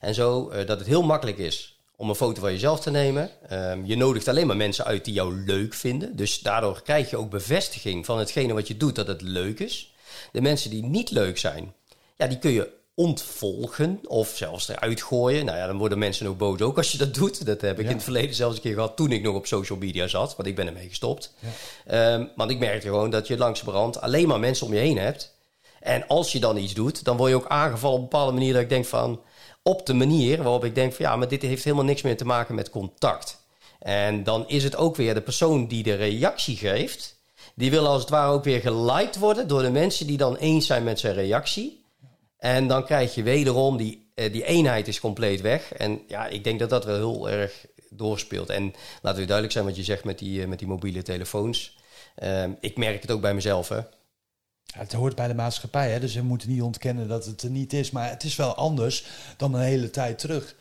en 0.00 0.14
zo, 0.14 0.48
eh, 0.48 0.66
dat 0.66 0.78
het 0.78 0.88
heel 0.88 1.02
makkelijk 1.02 1.38
is 1.38 1.75
om 1.96 2.08
een 2.08 2.14
foto 2.14 2.40
van 2.40 2.52
jezelf 2.52 2.80
te 2.80 2.90
nemen. 2.90 3.30
Ehm, 3.48 3.84
je 3.84 3.96
nodigt 3.96 4.28
alleen 4.28 4.46
maar 4.46 4.56
mensen 4.56 4.84
uit 4.84 5.04
die 5.04 5.14
jou 5.14 5.44
leuk 5.44 5.74
vinden. 5.74 6.16
Dus 6.16 6.38
daardoor 6.38 6.82
krijg 6.82 7.10
je 7.10 7.16
ook 7.16 7.30
bevestiging 7.30 8.04
van 8.04 8.18
hetgene 8.18 8.54
wat 8.54 8.68
je 8.68 8.76
doet, 8.76 8.94
dat 8.94 9.06
het 9.06 9.22
leuk 9.22 9.60
is. 9.60 9.94
De 10.32 10.40
mensen 10.40 10.70
die 10.70 10.84
niet 10.84 11.10
leuk 11.10 11.38
zijn, 11.38 11.74
ja, 12.16 12.26
die 12.26 12.38
kun 12.38 12.50
je 12.50 12.74
ontvolgen 12.94 14.00
of 14.06 14.28
zelfs 14.36 14.68
eruit 14.68 15.02
gooien. 15.02 15.44
Nou 15.44 15.58
ja, 15.58 15.66
dan 15.66 15.78
worden 15.78 15.98
mensen 15.98 16.26
ook 16.26 16.38
boos 16.38 16.60
ook 16.60 16.76
als 16.76 16.92
je 16.92 16.98
dat 16.98 17.14
doet. 17.14 17.46
Dat 17.46 17.60
heb 17.60 17.78
ik 17.78 17.86
in 17.86 17.92
het 17.92 18.02
verleden 18.02 18.34
zelfs 18.34 18.56
een 18.56 18.62
keer 18.62 18.74
gehad 18.74 18.96
toen 18.96 19.12
ik 19.12 19.22
nog 19.22 19.34
op 19.34 19.46
social 19.46 19.78
media 19.78 20.06
zat, 20.06 20.36
want 20.36 20.48
ik 20.48 20.54
ben 20.54 20.66
ermee 20.66 20.88
gestopt. 20.88 21.34
Ja. 21.38 21.48
Ehm, 21.86 22.26
want 22.36 22.50
ik 22.50 22.58
merkte 22.58 22.86
gewoon 22.86 23.10
dat 23.10 23.26
je 23.26 23.54
brand 23.64 24.00
alleen 24.00 24.28
maar 24.28 24.40
mensen 24.40 24.66
om 24.66 24.72
je 24.72 24.78
heen 24.78 24.98
hebt. 24.98 25.34
En 25.80 26.06
als 26.06 26.32
je 26.32 26.40
dan 26.40 26.56
iets 26.56 26.74
doet, 26.74 27.04
dan 27.04 27.16
word 27.16 27.30
je 27.30 27.36
ook 27.36 27.46
aangevallen 27.46 27.96
op 27.96 28.02
een 28.02 28.08
bepaalde 28.08 28.32
manier 28.32 28.52
dat 28.52 28.62
ik 28.62 28.68
denk 28.68 28.84
van 28.84 29.20
op 29.66 29.86
de 29.86 29.94
manier 29.94 30.42
waarop 30.42 30.64
ik 30.64 30.74
denk 30.74 30.92
van 30.92 31.04
ja, 31.04 31.16
maar 31.16 31.28
dit 31.28 31.42
heeft 31.42 31.64
helemaal 31.64 31.84
niks 31.84 32.02
meer 32.02 32.16
te 32.16 32.24
maken 32.24 32.54
met 32.54 32.70
contact. 32.70 33.44
En 33.78 34.24
dan 34.24 34.48
is 34.48 34.64
het 34.64 34.76
ook 34.76 34.96
weer 34.96 35.14
de 35.14 35.20
persoon 35.20 35.66
die 35.66 35.82
de 35.82 35.94
reactie 35.94 36.56
geeft, 36.56 37.16
die 37.54 37.70
wil 37.70 37.86
als 37.86 38.00
het 38.00 38.10
ware 38.10 38.32
ook 38.32 38.44
weer 38.44 38.60
geliked 38.60 39.18
worden 39.18 39.48
door 39.48 39.62
de 39.62 39.70
mensen 39.70 40.06
die 40.06 40.16
dan 40.16 40.36
eens 40.36 40.66
zijn 40.66 40.84
met 40.84 41.00
zijn 41.00 41.14
reactie. 41.14 41.84
En 42.38 42.66
dan 42.66 42.84
krijg 42.84 43.14
je 43.14 43.22
wederom 43.22 43.76
die, 43.76 44.10
eh, 44.14 44.32
die 44.32 44.44
eenheid 44.44 44.88
is 44.88 45.00
compleet 45.00 45.40
weg. 45.40 45.72
En 45.72 46.00
ja, 46.08 46.26
ik 46.26 46.44
denk 46.44 46.58
dat 46.58 46.70
dat 46.70 46.84
wel 46.84 46.96
heel 46.96 47.30
erg 47.30 47.66
doorspeelt. 47.90 48.50
En 48.50 48.74
laten 49.02 49.20
we 49.20 49.26
duidelijk 49.26 49.52
zijn 49.52 49.64
wat 49.64 49.76
je 49.76 49.84
zegt 49.84 50.04
met 50.04 50.18
die, 50.18 50.42
eh, 50.42 50.48
met 50.48 50.58
die 50.58 50.68
mobiele 50.68 51.02
telefoons. 51.02 51.78
Ehm, 52.14 52.50
ik 52.60 52.76
merk 52.76 53.02
het 53.02 53.10
ook 53.10 53.20
bij 53.20 53.34
mezelf. 53.34 53.68
Hè. 53.68 53.80
Het 54.74 54.92
hoort 54.92 55.14
bij 55.14 55.28
de 55.28 55.34
maatschappij, 55.34 55.90
hè? 55.90 56.00
dus 56.00 56.14
we 56.14 56.22
moeten 56.22 56.48
niet 56.48 56.62
ontkennen 56.62 57.08
dat 57.08 57.24
het 57.24 57.42
er 57.42 57.50
niet 57.50 57.72
is. 57.72 57.90
Maar 57.90 58.08
het 58.10 58.24
is 58.24 58.36
wel 58.36 58.54
anders 58.54 59.04
dan 59.36 59.54
een 59.54 59.62
hele 59.62 59.90
tijd 59.90 60.18
terug 60.18 60.54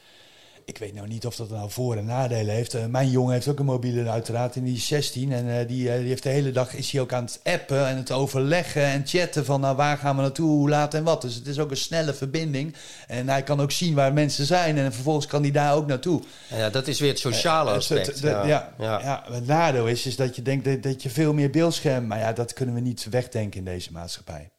ik 0.66 0.78
weet 0.78 0.94
nou 0.94 1.08
niet 1.08 1.26
of 1.26 1.36
dat 1.36 1.50
nou 1.50 1.72
voor- 1.72 1.98
en 1.98 2.06
nadelen 2.06 2.56
heeft. 2.56 2.76
Uh, 2.76 2.86
mijn 2.86 3.10
jongen 3.10 3.34
heeft 3.34 3.48
ook 3.48 3.60
een 3.60 3.66
mobiele 3.66 4.10
uiteraard 4.10 4.56
en 4.56 4.64
die 4.64 4.76
is 4.76 4.88
16. 4.88 5.32
En 5.32 5.46
uh, 5.46 5.68
die, 5.68 5.88
uh, 5.88 5.98
die 5.98 6.08
heeft 6.08 6.24
de 6.24 6.30
hele 6.30 6.52
dag 6.52 6.74
is 6.74 6.92
hij 6.92 7.02
ook 7.02 7.14
aan 7.14 7.24
het 7.24 7.40
appen 7.44 7.88
en 7.88 7.98
het 7.98 8.12
overleggen 8.12 8.84
en 8.84 9.02
chatten 9.06 9.46
van 9.46 9.62
nou 9.62 9.76
waar 9.76 9.98
gaan 9.98 10.16
we 10.16 10.22
naartoe, 10.22 10.50
hoe 10.50 10.70
laat 10.70 10.94
en 10.94 11.04
wat. 11.04 11.22
Dus 11.22 11.36
het 11.36 11.48
is 11.48 11.60
ook 11.60 11.72
een 11.72 11.78
snelle 11.78 12.14
verbinding. 12.14 12.76
En 13.08 13.30
hij 13.30 13.44
kan 13.44 13.62
ook 13.62 13.72
zien 13.72 13.94
waar 13.94 14.14
mensen 14.14 14.46
zijn 14.46 14.78
en 14.78 14.94
vervolgens 14.94 15.26
kan 15.26 15.42
hij 15.42 15.52
daar 15.52 15.74
ook 15.74 15.88
naartoe. 15.88 16.22
Ja, 16.56 16.70
dat 16.70 16.88
is 16.88 17.00
weer 17.00 17.10
het 17.10 17.20
sociale 17.20 17.72
aspect. 17.72 18.08
Het, 18.08 18.20
ja. 18.20 18.46
Ja, 18.46 18.74
ja. 18.80 19.00
ja, 19.00 19.24
het 19.32 19.48
nadeel 19.48 19.88
is, 19.88 20.06
is 20.06 20.16
dat 20.16 20.36
je 20.36 20.42
denkt 20.42 20.66
dat, 20.66 20.84
dat 20.84 21.04
je 21.04 21.10
veel 21.10 21.34
meer 21.34 21.50
beeldscherm... 21.50 22.08
Maar 22.08 22.20
ja, 22.20 22.34
dat 22.34 22.54
kunnen 22.54 22.76
we 22.76 22.82
niet 22.82 23.08
wegdenken 23.10 23.60
in 23.60 23.66
deze 23.66 23.92
maatschappij. 23.92 24.50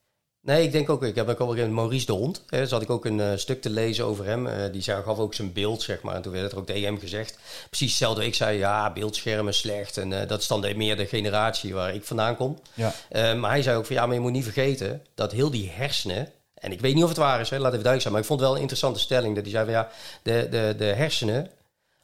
Nee, 0.46 0.62
ik 0.64 0.72
denk 0.72 0.90
ook, 0.90 1.02
ik 1.02 1.14
heb 1.14 1.28
ook 1.28 1.40
al 1.40 1.56
een 1.56 1.74
Maurice 1.74 2.06
de 2.06 2.12
Hond. 2.12 2.42
Hè, 2.46 2.66
zat 2.66 2.82
ik 2.82 2.90
ook 2.90 3.04
een 3.04 3.18
uh, 3.18 3.30
stuk 3.36 3.62
te 3.62 3.70
lezen 3.70 4.04
over 4.04 4.24
hem. 4.24 4.46
Uh, 4.46 4.52
die 4.72 4.82
zei, 4.82 5.02
gaf 5.02 5.18
ook 5.18 5.34
zijn 5.34 5.52
beeld, 5.52 5.82
zeg 5.82 6.02
maar. 6.02 6.14
En 6.14 6.22
toen 6.22 6.32
werd 6.32 6.52
er 6.52 6.58
ook 6.58 6.66
DM 6.66 6.98
gezegd. 6.98 7.38
Precies 7.68 7.88
hetzelfde. 7.88 8.24
Ik 8.24 8.34
zei, 8.34 8.58
ja, 8.58 8.92
beeldschermen 8.92 9.54
slecht. 9.54 9.96
En 9.96 10.10
uh, 10.10 10.18
dat 10.26 10.40
is 10.40 10.46
dan 10.46 10.60
de, 10.60 10.74
meer 10.74 10.96
de 10.96 11.06
generatie 11.06 11.74
waar 11.74 11.94
ik 11.94 12.04
vandaan 12.04 12.36
kom. 12.36 12.58
Ja. 12.74 12.92
maar 13.34 13.50
hij 13.50 13.62
zei 13.62 13.76
ook 13.76 13.86
van, 13.86 13.96
ja, 13.96 14.06
maar 14.06 14.14
je 14.14 14.20
moet 14.20 14.32
niet 14.32 14.44
vergeten 14.44 15.02
dat 15.14 15.32
heel 15.32 15.50
die 15.50 15.70
hersenen... 15.74 16.30
En 16.54 16.72
ik 16.72 16.80
weet 16.80 16.94
niet 16.94 17.02
of 17.02 17.08
het 17.08 17.18
waar 17.18 17.40
is, 17.40 17.50
hè, 17.50 17.58
laat 17.58 17.72
even 17.72 17.84
duidelijk 17.84 18.02
zijn. 18.02 18.12
Maar 18.12 18.22
ik 18.22 18.28
vond 18.28 18.40
het 18.40 18.48
wel 18.48 18.56
een 18.56 18.62
interessante 18.62 19.00
stelling. 19.00 19.34
Dat 19.34 19.44
hij 19.44 19.52
zei 19.52 19.64
van, 19.64 19.74
ja, 19.74 19.90
de, 20.22 20.46
de, 20.50 20.74
de 20.78 20.84
hersenen 20.84 21.50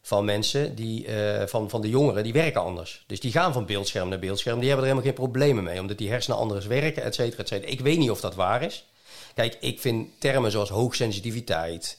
van 0.02 0.24
mensen, 0.24 0.74
die, 0.74 1.06
uh, 1.06 1.46
van, 1.46 1.70
van 1.70 1.80
de 1.80 1.88
jongeren, 1.88 2.22
die 2.22 2.32
werken 2.32 2.60
anders. 2.60 3.04
Dus 3.06 3.20
die 3.20 3.32
gaan 3.32 3.52
van 3.52 3.66
beeldscherm 3.66 4.08
naar 4.08 4.18
beeldscherm. 4.18 4.58
Die 4.58 4.68
hebben 4.68 4.86
er 4.86 4.92
helemaal 4.92 5.14
geen 5.14 5.28
problemen 5.28 5.64
mee, 5.64 5.80
omdat 5.80 5.98
die 5.98 6.10
hersenen 6.10 6.38
anders 6.38 6.66
werken, 6.66 7.02
et 7.02 7.14
cetera, 7.14 7.42
et 7.42 7.48
cetera. 7.48 7.70
Ik 7.70 7.80
weet 7.80 7.98
niet 7.98 8.10
of 8.10 8.20
dat 8.20 8.34
waar 8.34 8.62
is. 8.62 8.86
Kijk, 9.34 9.56
ik 9.60 9.80
vind 9.80 10.08
termen 10.18 10.50
zoals 10.50 10.68
hoogsensitiviteit, 10.68 11.98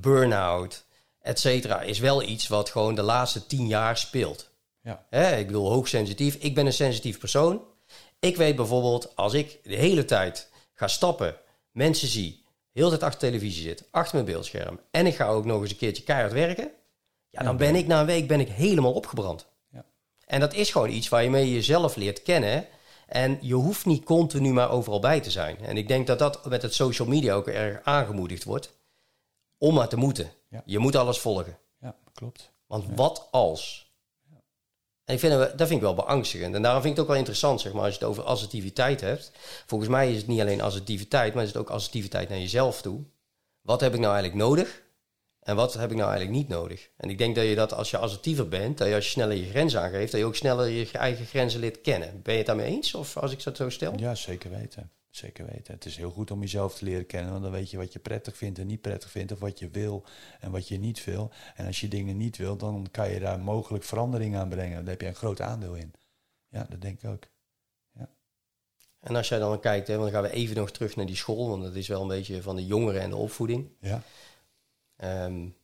burn-out, 0.00 0.84
et 1.20 1.40
cetera, 1.40 1.80
is 1.80 1.98
wel 1.98 2.22
iets 2.22 2.48
wat 2.48 2.70
gewoon 2.70 2.94
de 2.94 3.02
laatste 3.02 3.46
tien 3.46 3.66
jaar 3.66 3.96
speelt. 3.96 4.50
Ja. 4.82 5.06
Hè, 5.10 5.36
ik 5.36 5.46
bedoel, 5.46 5.70
hoogsensitief. 5.70 6.34
Ik 6.34 6.54
ben 6.54 6.66
een 6.66 6.72
sensitief 6.72 7.18
persoon. 7.18 7.62
Ik 8.20 8.36
weet 8.36 8.56
bijvoorbeeld, 8.56 9.16
als 9.16 9.32
ik 9.32 9.58
de 9.62 9.76
hele 9.76 10.04
tijd 10.04 10.50
ga 10.74 10.88
stappen, 10.88 11.36
mensen 11.70 12.08
zie, 12.08 12.44
heel 12.72 12.90
de 12.90 12.96
tijd 12.96 13.12
achter 13.12 13.28
televisie 13.28 13.62
zit, 13.62 13.84
achter 13.90 14.14
mijn 14.14 14.26
beeldscherm, 14.26 14.80
en 14.90 15.06
ik 15.06 15.14
ga 15.14 15.26
ook 15.26 15.44
nog 15.44 15.60
eens 15.60 15.70
een 15.70 15.76
keertje 15.76 16.02
keihard 16.02 16.32
werken, 16.32 16.70
ja, 17.34 17.42
dan 17.42 17.56
ben 17.56 17.74
ik 17.74 17.86
na 17.86 18.00
een 18.00 18.06
week 18.06 18.28
ben 18.28 18.40
ik 18.40 18.48
helemaal 18.48 18.92
opgebrand. 18.92 19.46
Ja. 19.72 19.84
En 20.26 20.40
dat 20.40 20.54
is 20.54 20.70
gewoon 20.70 20.90
iets 20.90 21.08
waar 21.08 21.22
je 21.22 21.30
mee 21.30 21.52
jezelf 21.52 21.96
leert 21.96 22.22
kennen. 22.22 22.66
En 23.06 23.38
je 23.40 23.54
hoeft 23.54 23.86
niet 23.86 24.04
continu 24.04 24.52
maar 24.52 24.70
overal 24.70 25.00
bij 25.00 25.20
te 25.20 25.30
zijn. 25.30 25.58
En 25.58 25.76
ik 25.76 25.88
denk 25.88 26.06
dat 26.06 26.18
dat 26.18 26.46
met 26.46 26.62
het 26.62 26.74
social 26.74 27.08
media 27.08 27.34
ook 27.34 27.46
erg 27.46 27.80
aangemoedigd 27.82 28.44
wordt. 28.44 28.72
Om 29.58 29.74
maar 29.74 29.88
te 29.88 29.96
moeten. 29.96 30.30
Je 30.64 30.78
moet 30.78 30.96
alles 30.96 31.18
volgen. 31.18 31.58
Ja, 31.80 31.96
klopt. 32.12 32.50
Want 32.66 32.84
wat 32.94 33.28
als? 33.30 33.92
En 35.04 35.14
ik 35.14 35.20
vind, 35.20 35.32
dat 35.32 35.56
vind 35.56 35.70
ik 35.70 35.80
wel 35.80 35.94
beangstigend. 35.94 36.54
En 36.54 36.62
daarom 36.62 36.82
vind 36.82 36.92
ik 36.92 36.98
het 36.98 37.06
ook 37.06 37.10
wel 37.10 37.20
interessant, 37.20 37.60
zeg 37.60 37.72
maar, 37.72 37.82
als 37.82 37.94
je 37.94 37.98
het 37.98 38.08
over 38.08 38.22
assertiviteit 38.22 39.00
hebt. 39.00 39.32
Volgens 39.66 39.90
mij 39.90 40.10
is 40.10 40.16
het 40.16 40.26
niet 40.26 40.40
alleen 40.40 40.60
assertiviteit, 40.60 41.34
maar 41.34 41.42
is 41.42 41.48
het 41.48 41.58
ook 41.58 41.70
assertiviteit 41.70 42.28
naar 42.28 42.38
jezelf 42.38 42.82
toe. 42.82 43.00
Wat 43.60 43.80
heb 43.80 43.94
ik 43.94 44.00
nou 44.00 44.12
eigenlijk 44.12 44.44
nodig? 44.44 44.82
En 45.44 45.56
wat 45.56 45.74
heb 45.74 45.90
ik 45.90 45.96
nou 45.96 46.10
eigenlijk 46.10 46.38
niet 46.38 46.48
nodig? 46.48 46.90
En 46.96 47.10
ik 47.10 47.18
denk 47.18 47.34
dat 47.34 47.44
je 47.44 47.54
dat 47.54 47.72
als 47.72 47.90
je 47.90 47.98
assertiever 47.98 48.48
bent, 48.48 48.78
dat 48.78 48.88
je 48.88 48.94
als 48.94 49.04
je 49.04 49.10
sneller 49.10 49.36
je 49.36 49.48
grenzen 49.48 49.80
aangeeft, 49.80 50.10
dat 50.10 50.20
je 50.20 50.26
ook 50.26 50.36
sneller 50.36 50.68
je 50.68 50.90
eigen 50.92 51.26
grenzen 51.26 51.60
leert 51.60 51.80
kennen. 51.80 52.22
Ben 52.22 52.32
je 52.32 52.38
het 52.38 52.46
daarmee 52.46 52.66
eens? 52.66 52.94
Of 52.94 53.16
als 53.16 53.32
ik 53.32 53.44
dat 53.44 53.56
zo 53.56 53.68
stel? 53.68 53.98
Ja, 53.98 54.14
zeker 54.14 54.50
weten. 54.50 54.90
Zeker 55.10 55.46
weten. 55.46 55.74
Het 55.74 55.84
is 55.84 55.96
heel 55.96 56.10
goed 56.10 56.30
om 56.30 56.40
jezelf 56.40 56.74
te 56.74 56.84
leren 56.84 57.06
kennen, 57.06 57.30
want 57.30 57.42
dan 57.42 57.52
weet 57.52 57.70
je 57.70 57.76
wat 57.76 57.92
je 57.92 57.98
prettig 57.98 58.36
vindt 58.36 58.58
en 58.58 58.66
niet 58.66 58.80
prettig 58.80 59.10
vindt, 59.10 59.32
of 59.32 59.38
wat 59.38 59.58
je 59.58 59.68
wil 59.68 60.04
en 60.40 60.50
wat 60.50 60.68
je 60.68 60.78
niet 60.78 61.04
wil. 61.04 61.30
En 61.54 61.66
als 61.66 61.80
je 61.80 61.88
dingen 61.88 62.16
niet 62.16 62.36
wil, 62.36 62.56
dan 62.56 62.88
kan 62.90 63.10
je 63.10 63.20
daar 63.20 63.38
mogelijk 63.38 63.84
verandering 63.84 64.36
aan 64.36 64.48
brengen. 64.48 64.76
Daar 64.76 64.90
heb 64.92 65.00
je 65.00 65.06
een 65.06 65.14
groot 65.14 65.40
aandeel 65.40 65.74
in. 65.74 65.92
Ja, 66.48 66.66
dat 66.68 66.80
denk 66.80 67.02
ik 67.02 67.10
ook. 67.10 67.22
Ja. 67.92 68.08
En 69.00 69.16
als 69.16 69.28
jij 69.28 69.38
dan 69.38 69.60
kijkt, 69.60 69.88
hè, 69.88 69.96
want 69.96 70.12
dan 70.12 70.22
gaan 70.22 70.30
we 70.30 70.36
even 70.36 70.56
nog 70.56 70.70
terug 70.70 70.96
naar 70.96 71.06
die 71.06 71.16
school, 71.16 71.48
want 71.48 71.62
dat 71.62 71.74
is 71.74 71.88
wel 71.88 72.02
een 72.02 72.08
beetje 72.08 72.42
van 72.42 72.56
de 72.56 72.66
jongeren 72.66 73.00
en 73.00 73.10
de 73.10 73.16
opvoeding. 73.16 73.68
Ja. 73.80 74.02
Um, 75.04 75.56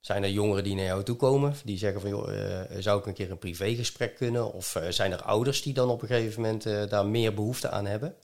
zijn 0.00 0.22
er 0.22 0.30
jongeren 0.30 0.64
die 0.64 0.74
naar 0.74 0.84
jou 0.84 1.02
toe 1.02 1.16
komen, 1.16 1.54
die 1.64 1.78
zeggen 1.78 2.00
van 2.00 2.10
joh, 2.10 2.32
uh, 2.32 2.60
zou 2.78 2.98
ik 2.98 3.06
een 3.06 3.14
keer 3.14 3.30
een 3.30 3.38
privégesprek 3.38 4.16
kunnen? 4.16 4.52
Of 4.52 4.74
uh, 4.74 4.88
zijn 4.88 5.12
er 5.12 5.22
ouders 5.22 5.62
die 5.62 5.74
dan 5.74 5.88
op 5.88 6.02
een 6.02 6.08
gegeven 6.08 6.42
moment 6.42 6.66
uh, 6.66 6.88
daar 6.88 7.06
meer 7.06 7.34
behoefte 7.34 7.70
aan 7.70 7.86
hebben? 7.86 8.16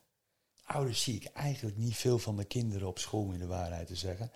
Ouders 0.65 1.03
zie 1.03 1.15
ik 1.15 1.25
eigenlijk 1.25 1.77
niet 1.77 1.97
veel 1.97 2.19
van 2.19 2.37
de 2.37 2.45
kinderen 2.45 2.89
op 2.89 2.99
school, 2.99 3.23
om 3.23 3.39
de 3.39 3.47
waarheid 3.47 3.87
te 3.87 3.97
zeggen. 3.97 4.31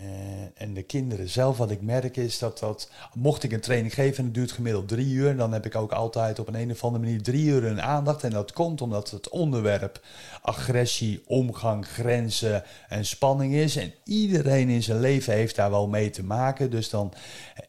Uh, 0.00 0.06
en 0.54 0.74
de 0.74 0.82
kinderen 0.82 1.28
zelf, 1.28 1.56
wat 1.56 1.70
ik 1.70 1.82
merk 1.82 2.16
is 2.16 2.38
dat 2.38 2.58
dat, 2.58 2.90
mocht 3.12 3.42
ik 3.42 3.52
een 3.52 3.60
training 3.60 3.94
geven 3.94 4.18
en 4.18 4.24
het 4.24 4.34
duurt 4.34 4.52
gemiddeld 4.52 4.88
drie 4.88 5.12
uur, 5.12 5.36
dan 5.36 5.52
heb 5.52 5.66
ik 5.66 5.74
ook 5.74 5.92
altijd 5.92 6.38
op 6.38 6.48
een, 6.48 6.54
een 6.54 6.70
of 6.70 6.84
andere 6.84 7.04
manier 7.04 7.22
drie 7.22 7.44
uur 7.44 7.64
een 7.64 7.82
aandacht. 7.82 8.24
En 8.24 8.30
dat 8.30 8.52
komt 8.52 8.80
omdat 8.80 9.10
het 9.10 9.28
onderwerp 9.28 10.04
agressie, 10.42 11.22
omgang, 11.26 11.86
grenzen 11.86 12.64
en 12.88 13.04
spanning 13.04 13.54
is. 13.54 13.76
En 13.76 13.92
iedereen 14.04 14.68
in 14.68 14.82
zijn 14.82 15.00
leven 15.00 15.32
heeft 15.32 15.56
daar 15.56 15.70
wel 15.70 15.88
mee 15.88 16.10
te 16.10 16.24
maken. 16.24 16.70
Dus 16.70 16.90
dan 16.90 17.12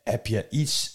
heb 0.04 0.28
je 0.28 0.46
iets 0.50 0.95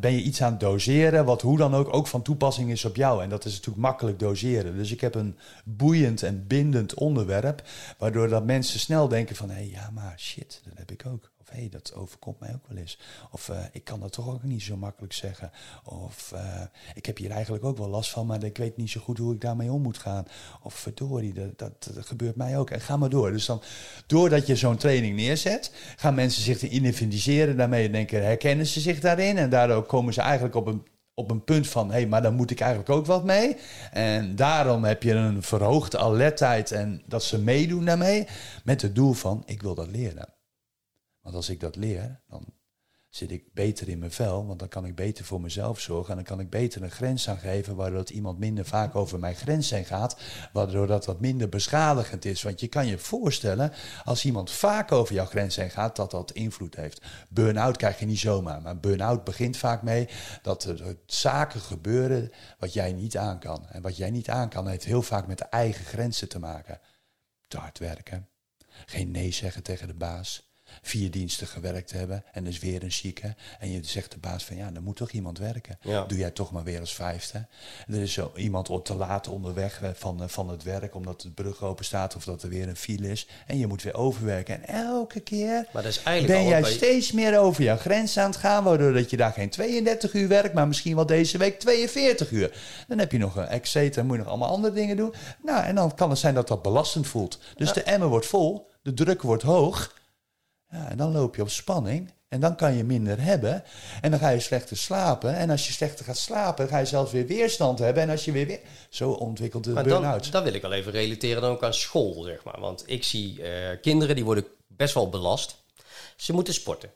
ben 0.00 0.12
je 0.12 0.22
iets 0.22 0.42
aan 0.42 0.50
het 0.50 0.60
doseren, 0.60 1.24
wat 1.24 1.42
hoe 1.42 1.56
dan 1.58 1.74
ook 1.74 1.94
ook 1.94 2.06
van 2.06 2.22
toepassing 2.22 2.70
is 2.70 2.84
op 2.84 2.96
jou. 2.96 3.22
En 3.22 3.28
dat 3.28 3.44
is 3.44 3.52
natuurlijk 3.52 3.82
makkelijk 3.82 4.18
doseren. 4.18 4.76
Dus 4.76 4.92
ik 4.92 5.00
heb 5.00 5.14
een 5.14 5.36
boeiend 5.64 6.22
en 6.22 6.46
bindend 6.46 6.94
onderwerp, 6.94 7.62
waardoor 7.98 8.28
dat 8.28 8.44
mensen 8.44 8.80
snel 8.80 9.08
denken 9.08 9.36
van, 9.36 9.48
hé, 9.48 9.54
hey, 9.54 9.70
ja, 9.70 9.90
maar 9.94 10.14
shit, 10.18 10.60
dat 10.64 10.78
heb 10.78 10.90
ik 10.90 11.06
ook. 11.06 11.30
Of 11.48 11.56
hé, 11.56 11.68
dat 11.68 11.94
overkomt 11.94 12.40
mij 12.40 12.54
ook 12.54 12.66
wel 12.68 12.76
eens. 12.76 12.98
Of 13.30 13.48
uh, 13.48 13.56
ik 13.72 13.84
kan 13.84 14.00
dat 14.00 14.12
toch 14.12 14.28
ook 14.28 14.42
niet 14.42 14.62
zo 14.62 14.76
makkelijk 14.76 15.12
zeggen. 15.12 15.50
Of 15.84 16.32
uh, 16.34 16.62
ik 16.94 17.06
heb 17.06 17.16
hier 17.16 17.30
eigenlijk 17.30 17.64
ook 17.64 17.78
wel 17.78 17.88
last 17.88 18.10
van, 18.10 18.26
maar 18.26 18.44
ik 18.44 18.56
weet 18.56 18.76
niet 18.76 18.90
zo 18.90 19.00
goed 19.00 19.18
hoe 19.18 19.34
ik 19.34 19.40
daarmee 19.40 19.72
om 19.72 19.82
moet 19.82 19.98
gaan. 19.98 20.26
Of 20.62 20.74
verdorie, 20.74 21.32
dat, 21.32 21.58
dat, 21.58 21.90
gebeurt 21.98 22.36
mij 22.36 22.58
ook. 22.58 22.70
En 22.70 22.80
ga 22.80 22.96
maar 22.96 23.08
door. 23.08 23.30
Dus 23.30 23.46
dan, 23.46 23.62
doordat 24.06 24.46
je 24.46 24.56
zo'n 24.56 24.76
training 24.76 25.16
neerzet, 25.16 25.72
gaan 25.96 26.14
mensen 26.14 26.42
zich 26.42 26.58
te 26.58 26.68
identificeren 26.68 27.56
daarmee. 27.56 27.90
Denken, 27.90 28.24
herkennen 28.24 28.66
ze 28.66 28.80
zich 28.80 29.00
daarin. 29.00 29.38
En 29.38 29.50
daardoor 29.50 29.82
komen 29.82 30.12
ze 30.12 30.20
eigenlijk 30.20 30.54
op 30.54 30.66
een 30.66 30.86
op 31.14 31.30
een 31.30 31.44
punt 31.44 31.68
van, 31.68 31.86
hé, 31.86 31.92
hey, 31.92 32.06
maar 32.06 32.22
dan 32.22 32.34
moet 32.34 32.50
ik 32.50 32.60
eigenlijk 32.60 32.90
ook 32.90 33.06
wat 33.06 33.24
mee. 33.24 33.56
En 33.90 34.36
daarom 34.36 34.84
heb 34.84 35.02
je 35.02 35.12
een 35.12 35.42
verhoogde 35.42 35.98
alertheid 35.98 36.72
en 36.72 37.02
dat 37.06 37.24
ze 37.24 37.38
meedoen 37.38 37.84
daarmee 37.84 38.26
met 38.64 38.82
het 38.82 38.94
doel 38.94 39.12
van, 39.12 39.42
ik 39.46 39.62
wil 39.62 39.74
dat 39.74 39.90
leren. 39.90 40.37
Want 41.28 41.40
als 41.40 41.48
ik 41.48 41.60
dat 41.60 41.76
leer, 41.76 42.20
dan, 42.28 42.44
zit 43.08 43.30
ik 43.30 43.52
beter 43.52 43.88
in 43.88 43.98
mijn 43.98 44.10
vel, 44.10 44.46
want 44.46 44.58
dan 44.58 44.68
kan 44.68 44.84
ik 44.84 44.94
beter 44.94 45.24
voor 45.24 45.40
mezelf 45.40 45.80
zorgen 45.80 46.10
en 46.10 46.16
dan 46.16 46.24
kan 46.24 46.40
ik 46.40 46.50
beter 46.50 46.82
een 46.82 46.90
grens 46.90 47.28
aangeven, 47.28 47.76
waardoor 47.76 47.98
dat 47.98 48.10
iemand 48.10 48.38
minder 48.38 48.64
vaak 48.64 48.94
over 48.94 49.18
mijn 49.18 49.34
grens 49.34 49.70
heen 49.70 49.84
gaat, 49.84 50.20
waardoor 50.52 50.86
dat 50.86 51.06
wat 51.06 51.20
minder 51.20 51.48
beschadigend 51.48 52.24
is. 52.24 52.42
Want 52.42 52.60
je 52.60 52.68
kan 52.68 52.86
je 52.86 52.98
voorstellen, 52.98 53.72
als 54.04 54.24
iemand 54.24 54.50
vaak 54.50 54.92
over 54.92 55.14
jouw 55.14 55.24
grens 55.24 55.56
heen 55.56 55.70
gaat, 55.70 55.96
dat 55.96 56.10
dat 56.10 56.32
invloed 56.32 56.76
heeft. 56.76 57.02
Burn-out 57.28 57.76
krijg 57.76 57.98
je 57.98 58.06
niet 58.06 58.18
zomaar, 58.18 58.62
maar 58.62 58.80
burn-out 58.80 59.24
begint 59.24 59.56
vaak 59.56 59.82
mee 59.82 60.08
dat 60.42 60.64
er 60.64 60.96
zaken 61.06 61.60
gebeuren 61.60 62.30
wat 62.58 62.72
jij 62.72 62.92
niet 62.92 63.16
aan 63.16 63.38
kan. 63.38 63.66
En 63.68 63.82
wat 63.82 63.96
jij 63.96 64.10
niet 64.10 64.28
aan 64.28 64.48
kan, 64.48 64.68
heeft 64.68 64.84
heel 64.84 65.02
vaak 65.02 65.26
met 65.26 65.38
de 65.38 65.44
eigen 65.44 65.84
grenzen 65.84 66.28
te 66.28 66.38
maken. 66.38 66.80
Te 67.48 67.58
hard 67.58 67.78
werken, 67.78 68.28
geen 68.86 69.10
nee 69.10 69.32
zeggen 69.32 69.62
tegen 69.62 69.86
de 69.86 69.94
baas 69.94 70.47
vier 70.82 71.10
diensten 71.10 71.46
gewerkt 71.46 71.92
hebben 71.92 72.24
en 72.32 72.44
dus 72.44 72.58
weer 72.58 72.82
een 72.82 72.92
zieke. 72.92 73.34
En 73.58 73.70
je 73.70 73.80
zegt 73.82 74.12
de 74.12 74.18
baas 74.18 74.44
van 74.44 74.56
ja, 74.56 74.70
er 74.74 74.82
moet 74.82 74.96
toch 74.96 75.10
iemand 75.10 75.38
werken. 75.38 75.78
Doe 75.82 76.18
jij 76.18 76.30
toch 76.30 76.52
maar 76.52 76.64
weer 76.64 76.80
als 76.80 76.94
vijfde. 76.94 77.46
Er 77.88 78.02
is 78.02 78.12
zo 78.12 78.32
iemand 78.36 78.84
te 78.84 78.94
laat 78.94 79.28
onderweg 79.28 79.82
van, 79.94 80.22
eh, 80.22 80.28
van 80.28 80.48
het 80.48 80.62
werk 80.62 80.94
omdat 80.94 81.20
de 81.20 81.30
brug 81.30 81.62
open 81.62 81.84
staat 81.84 82.16
of 82.16 82.24
dat 82.24 82.42
er 82.42 82.48
weer 82.48 82.68
een 82.68 82.76
file 82.76 83.10
is. 83.10 83.26
En 83.46 83.58
je 83.58 83.66
moet 83.66 83.82
weer 83.82 83.94
overwerken. 83.94 84.54
En 84.54 84.74
elke 84.74 85.20
keer 85.20 85.58
maar 85.72 85.82
dat 85.82 85.92
is 85.92 86.02
eigenlijk 86.02 86.38
ben 86.38 86.48
jij 86.48 86.72
steeds 86.72 87.12
meer 87.12 87.38
over 87.38 87.62
jouw 87.62 87.76
grens 87.76 88.18
aan 88.18 88.30
het 88.30 88.38
gaan, 88.38 88.64
waardoor 88.64 88.92
dat 88.92 89.10
je 89.10 89.16
daar 89.16 89.32
geen 89.32 89.50
32 89.50 90.14
uur 90.14 90.28
werkt, 90.28 90.54
maar 90.54 90.68
misschien 90.68 90.94
wel 90.94 91.06
deze 91.06 91.38
week 91.38 91.58
42 91.58 92.30
uur. 92.30 92.56
Dan 92.88 92.98
heb 92.98 93.12
je 93.12 93.18
nog 93.18 93.36
een 93.36 93.46
exeter, 93.46 94.04
moet 94.04 94.16
je 94.16 94.22
nog 94.22 94.30
allemaal 94.30 94.48
andere 94.48 94.74
dingen 94.74 94.96
doen. 94.96 95.14
Nou, 95.42 95.64
en 95.64 95.74
dan 95.74 95.94
kan 95.94 96.10
het 96.10 96.18
zijn 96.18 96.34
dat 96.34 96.48
dat 96.48 96.62
belastend 96.62 97.06
voelt. 97.06 97.38
Dus 97.56 97.72
de 97.72 97.82
emmer 97.82 98.08
wordt 98.08 98.26
vol, 98.26 98.70
de 98.82 98.94
druk 98.94 99.22
wordt 99.22 99.42
hoog. 99.42 99.96
Ja, 100.70 100.88
en 100.88 100.96
dan 100.96 101.12
loop 101.12 101.36
je 101.36 101.42
op 101.42 101.50
spanning. 101.50 102.12
En 102.28 102.40
dan 102.40 102.56
kan 102.56 102.74
je 102.74 102.84
minder 102.84 103.22
hebben. 103.22 103.64
En 104.00 104.10
dan 104.10 104.20
ga 104.20 104.28
je 104.28 104.40
slechter 104.40 104.76
slapen. 104.76 105.36
En 105.36 105.50
als 105.50 105.66
je 105.66 105.72
slechter 105.72 106.04
gaat 106.04 106.16
slapen, 106.16 106.68
ga 106.68 106.78
je 106.78 106.84
zelfs 106.84 107.12
weer 107.12 107.26
weerstand 107.26 107.78
hebben. 107.78 108.02
En 108.02 108.10
als 108.10 108.24
je 108.24 108.32
weer 108.32 108.46
weer... 108.46 108.60
Zo 108.88 109.10
ontwikkelt 109.10 109.64
de 109.64 109.72
burn-out. 109.72 110.32
Dan 110.32 110.42
wil 110.42 110.54
ik 110.54 110.62
wel 110.62 110.72
even 110.72 110.92
relateren 110.92 111.42
dan 111.42 111.50
ook 111.50 111.62
aan 111.62 111.74
school, 111.74 112.22
zeg 112.22 112.44
maar. 112.44 112.60
Want 112.60 112.82
ik 112.86 113.04
zie 113.04 113.40
uh, 113.40 113.48
kinderen 113.82 114.14
die 114.14 114.24
worden 114.24 114.44
best 114.66 114.94
wel 114.94 115.08
belast. 115.08 115.56
Ze 116.16 116.32
moeten 116.32 116.54
sporten. 116.54 116.90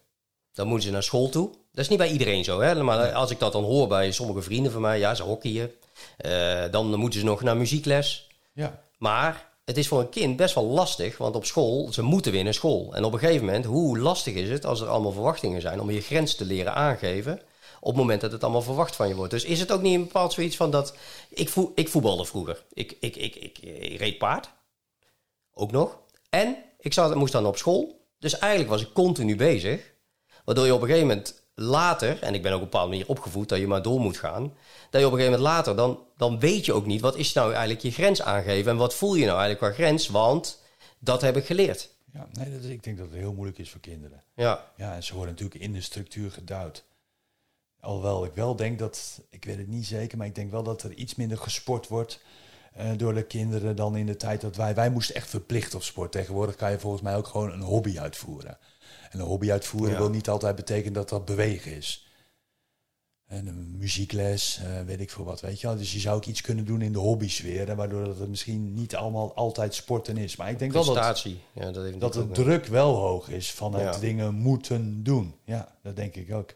Dan 0.52 0.66
moeten 0.66 0.86
ze 0.86 0.92
naar 0.92 1.02
school 1.02 1.28
toe. 1.28 1.50
Dat 1.50 1.84
is 1.84 1.88
niet 1.88 1.98
bij 1.98 2.10
iedereen 2.10 2.44
zo, 2.44 2.60
hè. 2.60 2.82
Maar 2.82 3.12
als 3.12 3.30
ik 3.30 3.38
dat 3.38 3.52
dan 3.52 3.64
hoor 3.64 3.88
bij 3.88 4.12
sommige 4.12 4.42
vrienden 4.42 4.72
van 4.72 4.80
mij... 4.80 4.98
Ja, 4.98 5.14
ze 5.14 5.22
hockeyen. 5.22 5.70
Uh, 6.26 6.64
dan 6.70 6.94
moeten 6.94 7.20
ze 7.20 7.26
nog 7.26 7.42
naar 7.42 7.56
muziekles. 7.56 8.28
Ja. 8.52 8.80
Maar 8.98 9.51
het 9.64 9.76
is 9.76 9.88
voor 9.88 10.00
een 10.00 10.08
kind 10.08 10.36
best 10.36 10.54
wel 10.54 10.64
lastig, 10.64 11.18
want 11.18 11.34
op 11.34 11.44
school, 11.44 11.92
ze 11.92 12.02
moeten 12.02 12.32
weer 12.32 12.44
naar 12.44 12.54
school. 12.54 12.94
En 12.94 13.04
op 13.04 13.12
een 13.12 13.18
gegeven 13.18 13.46
moment, 13.46 13.64
hoe 13.64 13.98
lastig 13.98 14.34
is 14.34 14.48
het 14.48 14.66
als 14.66 14.80
er 14.80 14.88
allemaal 14.88 15.12
verwachtingen 15.12 15.60
zijn 15.60 15.80
om 15.80 15.90
je 15.90 16.00
grens 16.00 16.34
te 16.34 16.44
leren 16.44 16.74
aangeven 16.74 17.40
op 17.82 17.88
het 17.88 17.96
moment 17.96 18.20
dat 18.20 18.32
het 18.32 18.42
allemaal 18.42 18.62
verwacht 18.62 18.96
van 18.96 19.08
je 19.08 19.14
wordt. 19.14 19.30
Dus 19.30 19.44
is 19.44 19.60
het 19.60 19.72
ook 19.72 19.82
niet 19.82 19.94
een 19.94 20.04
bepaald 20.04 20.32
zoiets 20.32 20.56
van 20.56 20.70
dat... 20.70 20.96
Ik, 21.28 21.48
voel, 21.48 21.72
ik 21.74 21.88
voetbalde 21.88 22.24
vroeger. 22.24 22.64
Ik, 22.72 22.96
ik, 23.00 23.16
ik, 23.16 23.34
ik, 23.34 23.58
ik 23.58 23.98
reed 23.98 24.18
paard. 24.18 24.50
Ook 25.54 25.70
nog. 25.70 25.98
En 26.30 26.56
ik 26.78 26.92
zat, 26.92 27.14
moest 27.14 27.32
dan 27.32 27.46
op 27.46 27.56
school. 27.56 28.06
Dus 28.18 28.38
eigenlijk 28.38 28.70
was 28.70 28.82
ik 28.82 28.92
continu 28.92 29.36
bezig. 29.36 29.92
Waardoor 30.44 30.66
je 30.66 30.74
op 30.74 30.80
een 30.80 30.86
gegeven 30.86 31.08
moment 31.08 31.41
later, 31.62 32.22
en 32.22 32.34
ik 32.34 32.42
ben 32.42 32.52
ook 32.52 32.56
op 32.56 32.64
een 32.64 32.70
bepaalde 32.70 32.90
manier 32.90 33.08
opgevoed 33.08 33.48
dat 33.48 33.58
je 33.58 33.66
maar 33.66 33.82
door 33.82 34.00
moet 34.00 34.16
gaan, 34.16 34.42
dat 34.90 35.00
je 35.00 35.06
op 35.06 35.12
een 35.12 35.18
gegeven 35.18 35.40
moment 35.40 35.56
later, 35.56 35.76
dan, 35.76 35.98
dan 36.16 36.38
weet 36.38 36.64
je 36.64 36.72
ook 36.72 36.86
niet 36.86 37.00
wat 37.00 37.16
is 37.16 37.32
nou 37.32 37.50
eigenlijk 37.50 37.82
je 37.82 37.90
grens 37.90 38.22
aangeven 38.22 38.70
en 38.70 38.76
wat 38.76 38.94
voel 38.94 39.14
je 39.14 39.26
nou 39.26 39.38
eigenlijk 39.38 39.74
qua 39.74 39.84
grens, 39.84 40.08
want 40.08 40.60
dat 40.98 41.20
heb 41.20 41.36
ik 41.36 41.46
geleerd. 41.46 41.90
Ja, 42.12 42.28
nee, 42.32 42.52
dat, 42.52 42.70
ik 42.70 42.82
denk 42.82 42.98
dat 42.98 43.06
het 43.06 43.16
heel 43.16 43.32
moeilijk 43.32 43.58
is 43.58 43.70
voor 43.70 43.80
kinderen. 43.80 44.22
Ja. 44.34 44.72
Ja, 44.76 44.94
en 44.94 45.02
ze 45.02 45.14
worden 45.14 45.34
natuurlijk 45.34 45.60
in 45.60 45.72
de 45.72 45.80
structuur 45.80 46.30
geduwd. 46.30 46.84
Alhoewel 47.80 48.24
ik 48.24 48.34
wel 48.34 48.56
denk 48.56 48.78
dat, 48.78 49.20
ik 49.30 49.44
weet 49.44 49.58
het 49.58 49.68
niet 49.68 49.86
zeker, 49.86 50.18
maar 50.18 50.26
ik 50.26 50.34
denk 50.34 50.50
wel 50.50 50.62
dat 50.62 50.82
er 50.82 50.92
iets 50.92 51.14
minder 51.14 51.38
gesport 51.38 51.88
wordt 51.88 52.20
uh, 52.78 52.90
door 52.96 53.14
de 53.14 53.22
kinderen 53.22 53.76
dan 53.76 53.96
in 53.96 54.06
de 54.06 54.16
tijd 54.16 54.40
dat 54.40 54.56
wij, 54.56 54.74
wij 54.74 54.90
moesten 54.90 55.14
echt 55.14 55.30
verplicht 55.30 55.74
op 55.74 55.82
sport. 55.82 56.12
Tegenwoordig 56.12 56.56
kan 56.56 56.70
je 56.70 56.78
volgens 56.78 57.02
mij 57.02 57.16
ook 57.16 57.26
gewoon 57.26 57.52
een 57.52 57.60
hobby 57.60 57.98
uitvoeren. 57.98 58.58
En 59.12 59.20
een 59.20 59.26
hobby 59.26 59.50
uitvoeren 59.50 59.96
wil 59.96 60.10
niet 60.10 60.28
altijd 60.28 60.56
betekenen 60.56 60.92
dat 60.92 61.08
dat 61.08 61.24
bewegen 61.24 61.76
is. 61.76 62.06
En 63.26 63.46
een 63.46 63.76
muziekles, 63.76 64.60
uh, 64.62 64.82
weet 64.82 65.00
ik 65.00 65.10
veel 65.10 65.24
wat, 65.24 65.40
weet 65.40 65.60
je 65.60 65.66
wel. 65.66 65.76
Dus 65.76 65.92
je 65.92 65.98
zou 65.98 66.16
ook 66.16 66.24
iets 66.24 66.40
kunnen 66.40 66.64
doen 66.64 66.82
in 66.82 66.92
de 66.92 66.98
hobby-sfeer, 66.98 67.76
waardoor 67.76 68.06
het 68.06 68.28
misschien 68.28 68.74
niet 68.74 68.96
allemaal 68.96 69.34
altijd 69.34 69.74
sporten 69.74 70.16
is. 70.16 70.36
Maar 70.36 70.50
ik 70.50 70.58
denk 70.58 70.72
wel 70.72 70.84
dat, 70.84 71.26
ja, 71.52 71.70
dat, 71.70 72.00
dat 72.00 72.12
de 72.12 72.28
druk 72.30 72.66
wel 72.66 72.94
hoog 72.94 73.28
is 73.28 73.52
van 73.52 73.74
het 73.74 74.00
dingen 74.00 74.34
moeten 74.34 75.02
doen. 75.02 75.34
Ja, 75.44 75.76
dat 75.82 75.96
denk 75.96 76.14
ik 76.14 76.34
ook. 76.34 76.54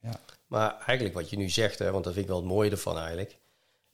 Ja. 0.00 0.20
Maar 0.46 0.78
eigenlijk 0.86 1.14
wat 1.14 1.30
je 1.30 1.36
nu 1.36 1.48
zegt, 1.48 1.78
hè, 1.78 1.90
want 1.90 2.04
dat 2.04 2.12
vind 2.12 2.24
ik 2.24 2.30
wel 2.30 2.40
het 2.40 2.50
mooie 2.50 2.70
ervan 2.70 2.98
eigenlijk 2.98 3.38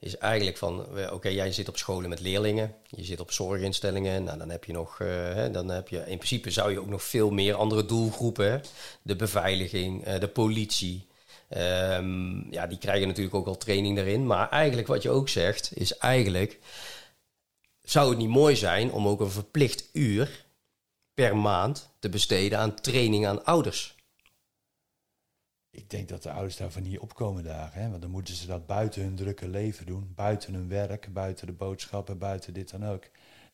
is 0.01 0.19
eigenlijk 0.19 0.57
van, 0.57 0.87
oké, 1.11 1.29
jij 1.29 1.53
zit 1.53 1.69
op 1.69 1.77
scholen 1.77 2.09
met 2.09 2.21
leerlingen, 2.21 2.75
je 2.87 3.05
zit 3.05 3.21
op 3.21 3.33
zorginstellingen, 3.33 4.25
nou, 4.25 4.39
dan 4.39 4.51
heb 4.51 4.65
je 4.65 4.73
nog, 4.73 4.99
hè, 4.99 5.51
dan 5.51 5.69
heb 5.69 5.89
je, 5.89 5.99
in 5.99 6.17
principe 6.17 6.51
zou 6.51 6.71
je 6.71 6.81
ook 6.81 6.89
nog 6.89 7.03
veel 7.03 7.31
meer 7.31 7.55
andere 7.55 7.85
doelgroepen, 7.85 8.63
de 9.03 9.17
beveiliging, 9.17 10.07
uh, 10.07 10.19
de 10.19 10.29
politie, 10.29 11.07
um, 11.57 12.53
ja, 12.53 12.67
die 12.67 12.79
krijgen 12.79 13.07
natuurlijk 13.09 13.35
ook 13.35 13.47
al 13.47 13.57
training 13.57 13.97
daarin, 13.97 14.27
maar 14.27 14.49
eigenlijk 14.49 14.89
wat 14.89 15.03
je 15.03 15.11
ook 15.11 15.29
zegt, 15.29 15.71
is 15.75 15.97
eigenlijk, 15.99 16.59
zou 17.83 18.09
het 18.09 18.19
niet 18.19 18.29
mooi 18.29 18.57
zijn 18.57 18.93
om 18.93 19.09
ook 19.09 19.21
een 19.21 19.31
verplicht 19.31 19.89
uur 19.93 20.45
per 21.15 21.37
maand 21.37 21.91
te 21.99 22.09
besteden 22.09 22.59
aan 22.59 22.75
training 22.75 23.27
aan 23.27 23.45
ouders? 23.45 23.95
Ik 25.81 25.91
denk 25.91 26.09
dat 26.09 26.23
de 26.23 26.31
ouders 26.31 26.57
daarvan 26.57 26.83
niet 26.83 26.99
opkomen 26.99 27.45
dagen. 27.45 27.83
Hè? 27.83 27.91
Want 27.91 28.03
dan 28.03 28.11
moeten 28.11 28.35
ze 28.35 28.47
dat 28.47 28.67
buiten 28.67 29.03
hun 29.03 29.15
drukke 29.15 29.49
leven 29.49 29.87
doen. 29.87 30.13
Buiten 30.15 30.55
hun 30.55 30.69
werk, 30.69 31.13
buiten 31.13 31.47
de 31.47 31.53
boodschappen, 31.53 32.19
buiten 32.19 32.55
dit 32.55 32.71
dan 32.71 32.87
ook. 32.87 33.05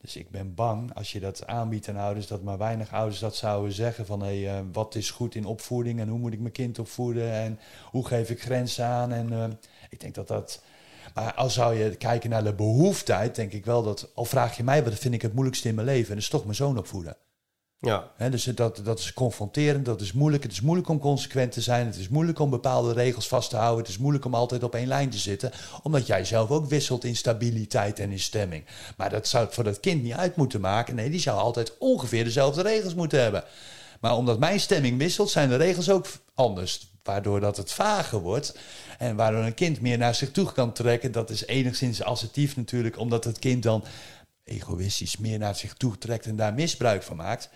Dus 0.00 0.16
ik 0.16 0.30
ben 0.30 0.54
bang 0.54 0.94
als 0.94 1.12
je 1.12 1.20
dat 1.20 1.46
aanbiedt 1.46 1.88
aan 1.88 1.96
ouders, 1.96 2.26
dat 2.26 2.42
maar 2.42 2.58
weinig 2.58 2.92
ouders 2.92 3.18
dat 3.20 3.36
zouden 3.36 3.72
zeggen 3.72 4.06
van 4.06 4.22
hé, 4.22 4.42
hey, 4.42 4.60
uh, 4.60 4.66
wat 4.72 4.94
is 4.94 5.10
goed 5.10 5.34
in 5.34 5.44
opvoeding 5.44 6.00
en 6.00 6.08
hoe 6.08 6.18
moet 6.18 6.32
ik 6.32 6.40
mijn 6.40 6.52
kind 6.52 6.78
opvoeden 6.78 7.32
en 7.32 7.58
hoe 7.90 8.06
geef 8.06 8.30
ik 8.30 8.42
grenzen 8.42 8.84
aan. 8.84 9.12
En 9.12 9.32
uh, 9.32 9.44
ik 9.90 10.00
denk 10.00 10.14
dat 10.14 10.28
dat. 10.28 10.62
Maar 11.14 11.34
als 11.34 11.54
zou 11.54 11.74
je 11.74 11.96
kijken 11.96 12.30
naar 12.30 12.44
de 12.44 12.54
behoeftijd, 12.54 13.34
denk 13.34 13.52
ik 13.52 13.64
wel 13.64 13.82
dat, 13.82 14.10
al 14.14 14.24
vraag 14.24 14.56
je 14.56 14.64
mij, 14.64 14.84
wat 14.84 14.94
vind 14.94 15.14
ik 15.14 15.22
het 15.22 15.32
moeilijkste 15.32 15.68
in 15.68 15.74
mijn 15.74 15.86
leven, 15.86 16.08
en 16.08 16.14
dat 16.14 16.22
is 16.22 16.28
toch 16.28 16.44
mijn 16.44 16.54
zoon 16.54 16.78
opvoeden. 16.78 17.16
Ja. 17.86 18.28
dus 18.28 18.44
dat, 18.44 18.80
dat 18.84 18.98
is 18.98 19.12
confronterend, 19.12 19.84
dat 19.84 20.00
is 20.00 20.12
moeilijk. 20.12 20.42
Het 20.42 20.52
is 20.52 20.60
moeilijk 20.60 20.88
om 20.88 20.98
consequent 20.98 21.52
te 21.52 21.60
zijn. 21.60 21.86
Het 21.86 21.96
is 21.96 22.08
moeilijk 22.08 22.38
om 22.38 22.50
bepaalde 22.50 22.92
regels 22.92 23.28
vast 23.28 23.50
te 23.50 23.56
houden. 23.56 23.78
Het 23.78 23.88
is 23.88 23.98
moeilijk 23.98 24.24
om 24.24 24.34
altijd 24.34 24.62
op 24.62 24.74
één 24.74 24.86
lijn 24.86 25.10
te 25.10 25.18
zitten. 25.18 25.52
Omdat 25.82 26.06
jij 26.06 26.24
zelf 26.24 26.50
ook 26.50 26.66
wisselt 26.66 27.04
in 27.04 27.16
stabiliteit 27.16 27.98
en 27.98 28.10
in 28.10 28.18
stemming. 28.18 28.64
Maar 28.96 29.10
dat 29.10 29.28
zou 29.28 29.44
het 29.44 29.54
voor 29.54 29.64
dat 29.64 29.80
kind 29.80 30.02
niet 30.02 30.12
uit 30.12 30.36
moeten 30.36 30.60
maken. 30.60 30.94
Nee, 30.94 31.10
die 31.10 31.20
zou 31.20 31.38
altijd 31.38 31.78
ongeveer 31.78 32.24
dezelfde 32.24 32.62
regels 32.62 32.94
moeten 32.94 33.22
hebben. 33.22 33.44
Maar 34.00 34.16
omdat 34.16 34.38
mijn 34.38 34.60
stemming 34.60 34.98
wisselt, 34.98 35.30
zijn 35.30 35.48
de 35.48 35.56
regels 35.56 35.90
ook 35.90 36.06
anders. 36.34 36.94
Waardoor 37.02 37.40
dat 37.40 37.56
het 37.56 37.72
vager 37.72 38.20
wordt. 38.20 38.58
En 38.98 39.16
waardoor 39.16 39.44
een 39.44 39.54
kind 39.54 39.80
meer 39.80 39.98
naar 39.98 40.14
zich 40.14 40.30
toe 40.30 40.52
kan 40.52 40.72
trekken. 40.72 41.12
Dat 41.12 41.30
is 41.30 41.46
enigszins 41.46 42.02
assertief 42.02 42.56
natuurlijk. 42.56 42.98
Omdat 42.98 43.24
het 43.24 43.38
kind 43.38 43.62
dan 43.62 43.84
egoïstisch 44.44 45.16
meer 45.16 45.38
naar 45.38 45.54
zich 45.54 45.74
toe 45.74 45.98
trekt 45.98 46.26
en 46.26 46.36
daar 46.36 46.54
misbruik 46.54 47.02
van 47.02 47.16
maakt 47.16 47.50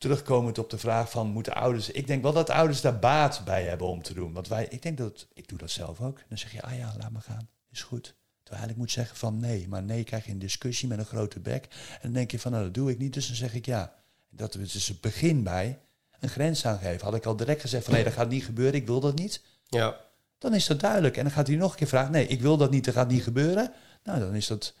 terugkomend 0.00 0.58
op 0.58 0.70
de 0.70 0.78
vraag 0.78 1.10
van 1.10 1.26
moeten 1.28 1.54
ouders. 1.54 1.90
Ik 1.90 2.06
denk 2.06 2.22
wel 2.22 2.32
dat 2.32 2.50
ouders 2.50 2.80
daar 2.80 2.98
baat 2.98 3.42
bij 3.44 3.64
hebben 3.64 3.86
om 3.86 4.02
te 4.02 4.14
doen. 4.14 4.32
Want 4.32 4.48
wij, 4.48 4.66
ik 4.70 4.82
denk 4.82 4.98
dat, 4.98 5.26
ik 5.32 5.48
doe 5.48 5.58
dat 5.58 5.70
zelf 5.70 6.00
ook. 6.00 6.18
Dan 6.28 6.38
zeg 6.38 6.52
je, 6.52 6.62
ah 6.62 6.76
ja, 6.76 6.94
laat 6.98 7.10
maar 7.10 7.22
gaan, 7.22 7.48
is 7.70 7.82
goed. 7.82 8.02
Terwijl 8.02 8.66
eigenlijk 8.66 8.76
moet 8.76 8.90
zeggen 8.90 9.16
van 9.16 9.40
nee, 9.40 9.68
maar 9.68 9.82
nee 9.82 10.04
krijg 10.04 10.24
je 10.24 10.32
een 10.32 10.38
discussie 10.38 10.88
met 10.88 10.98
een 10.98 11.04
grote 11.04 11.40
bek. 11.40 11.64
En 11.92 11.98
dan 12.02 12.12
denk 12.12 12.30
je 12.30 12.38
van 12.38 12.52
nou 12.52 12.64
dat 12.64 12.74
doe 12.74 12.90
ik 12.90 12.98
niet, 12.98 13.12
dus 13.12 13.26
dan 13.26 13.36
zeg 13.36 13.54
ik 13.54 13.66
ja. 13.66 13.94
Dat 14.30 14.54
is 14.54 14.72
dus 14.72 14.88
het 14.88 15.00
begin 15.00 15.42
bij 15.42 15.78
een 16.20 16.28
grens 16.28 16.66
aangeven. 16.66 17.04
Had 17.04 17.14
ik 17.14 17.26
al 17.26 17.36
direct 17.36 17.60
gezegd 17.60 17.84
van 17.84 17.94
nee, 17.94 18.04
dat 18.04 18.12
gaat 18.12 18.28
niet 18.28 18.44
gebeuren, 18.44 18.74
ik 18.74 18.86
wil 18.86 19.00
dat 19.00 19.14
niet. 19.14 19.42
Ja. 19.68 19.96
Dan 20.38 20.54
is 20.54 20.66
dat 20.66 20.80
duidelijk. 20.80 21.16
En 21.16 21.22
dan 21.22 21.32
gaat 21.32 21.46
hij 21.46 21.56
nog 21.56 21.70
een 21.70 21.76
keer 21.76 21.86
vragen, 21.86 22.12
nee, 22.12 22.26
ik 22.26 22.40
wil 22.40 22.56
dat 22.56 22.70
niet, 22.70 22.84
dat 22.84 22.94
gaat 22.94 23.08
niet 23.08 23.22
gebeuren. 23.22 23.72
Nou, 24.04 24.20
dan 24.20 24.34
is 24.34 24.46
dat... 24.46 24.74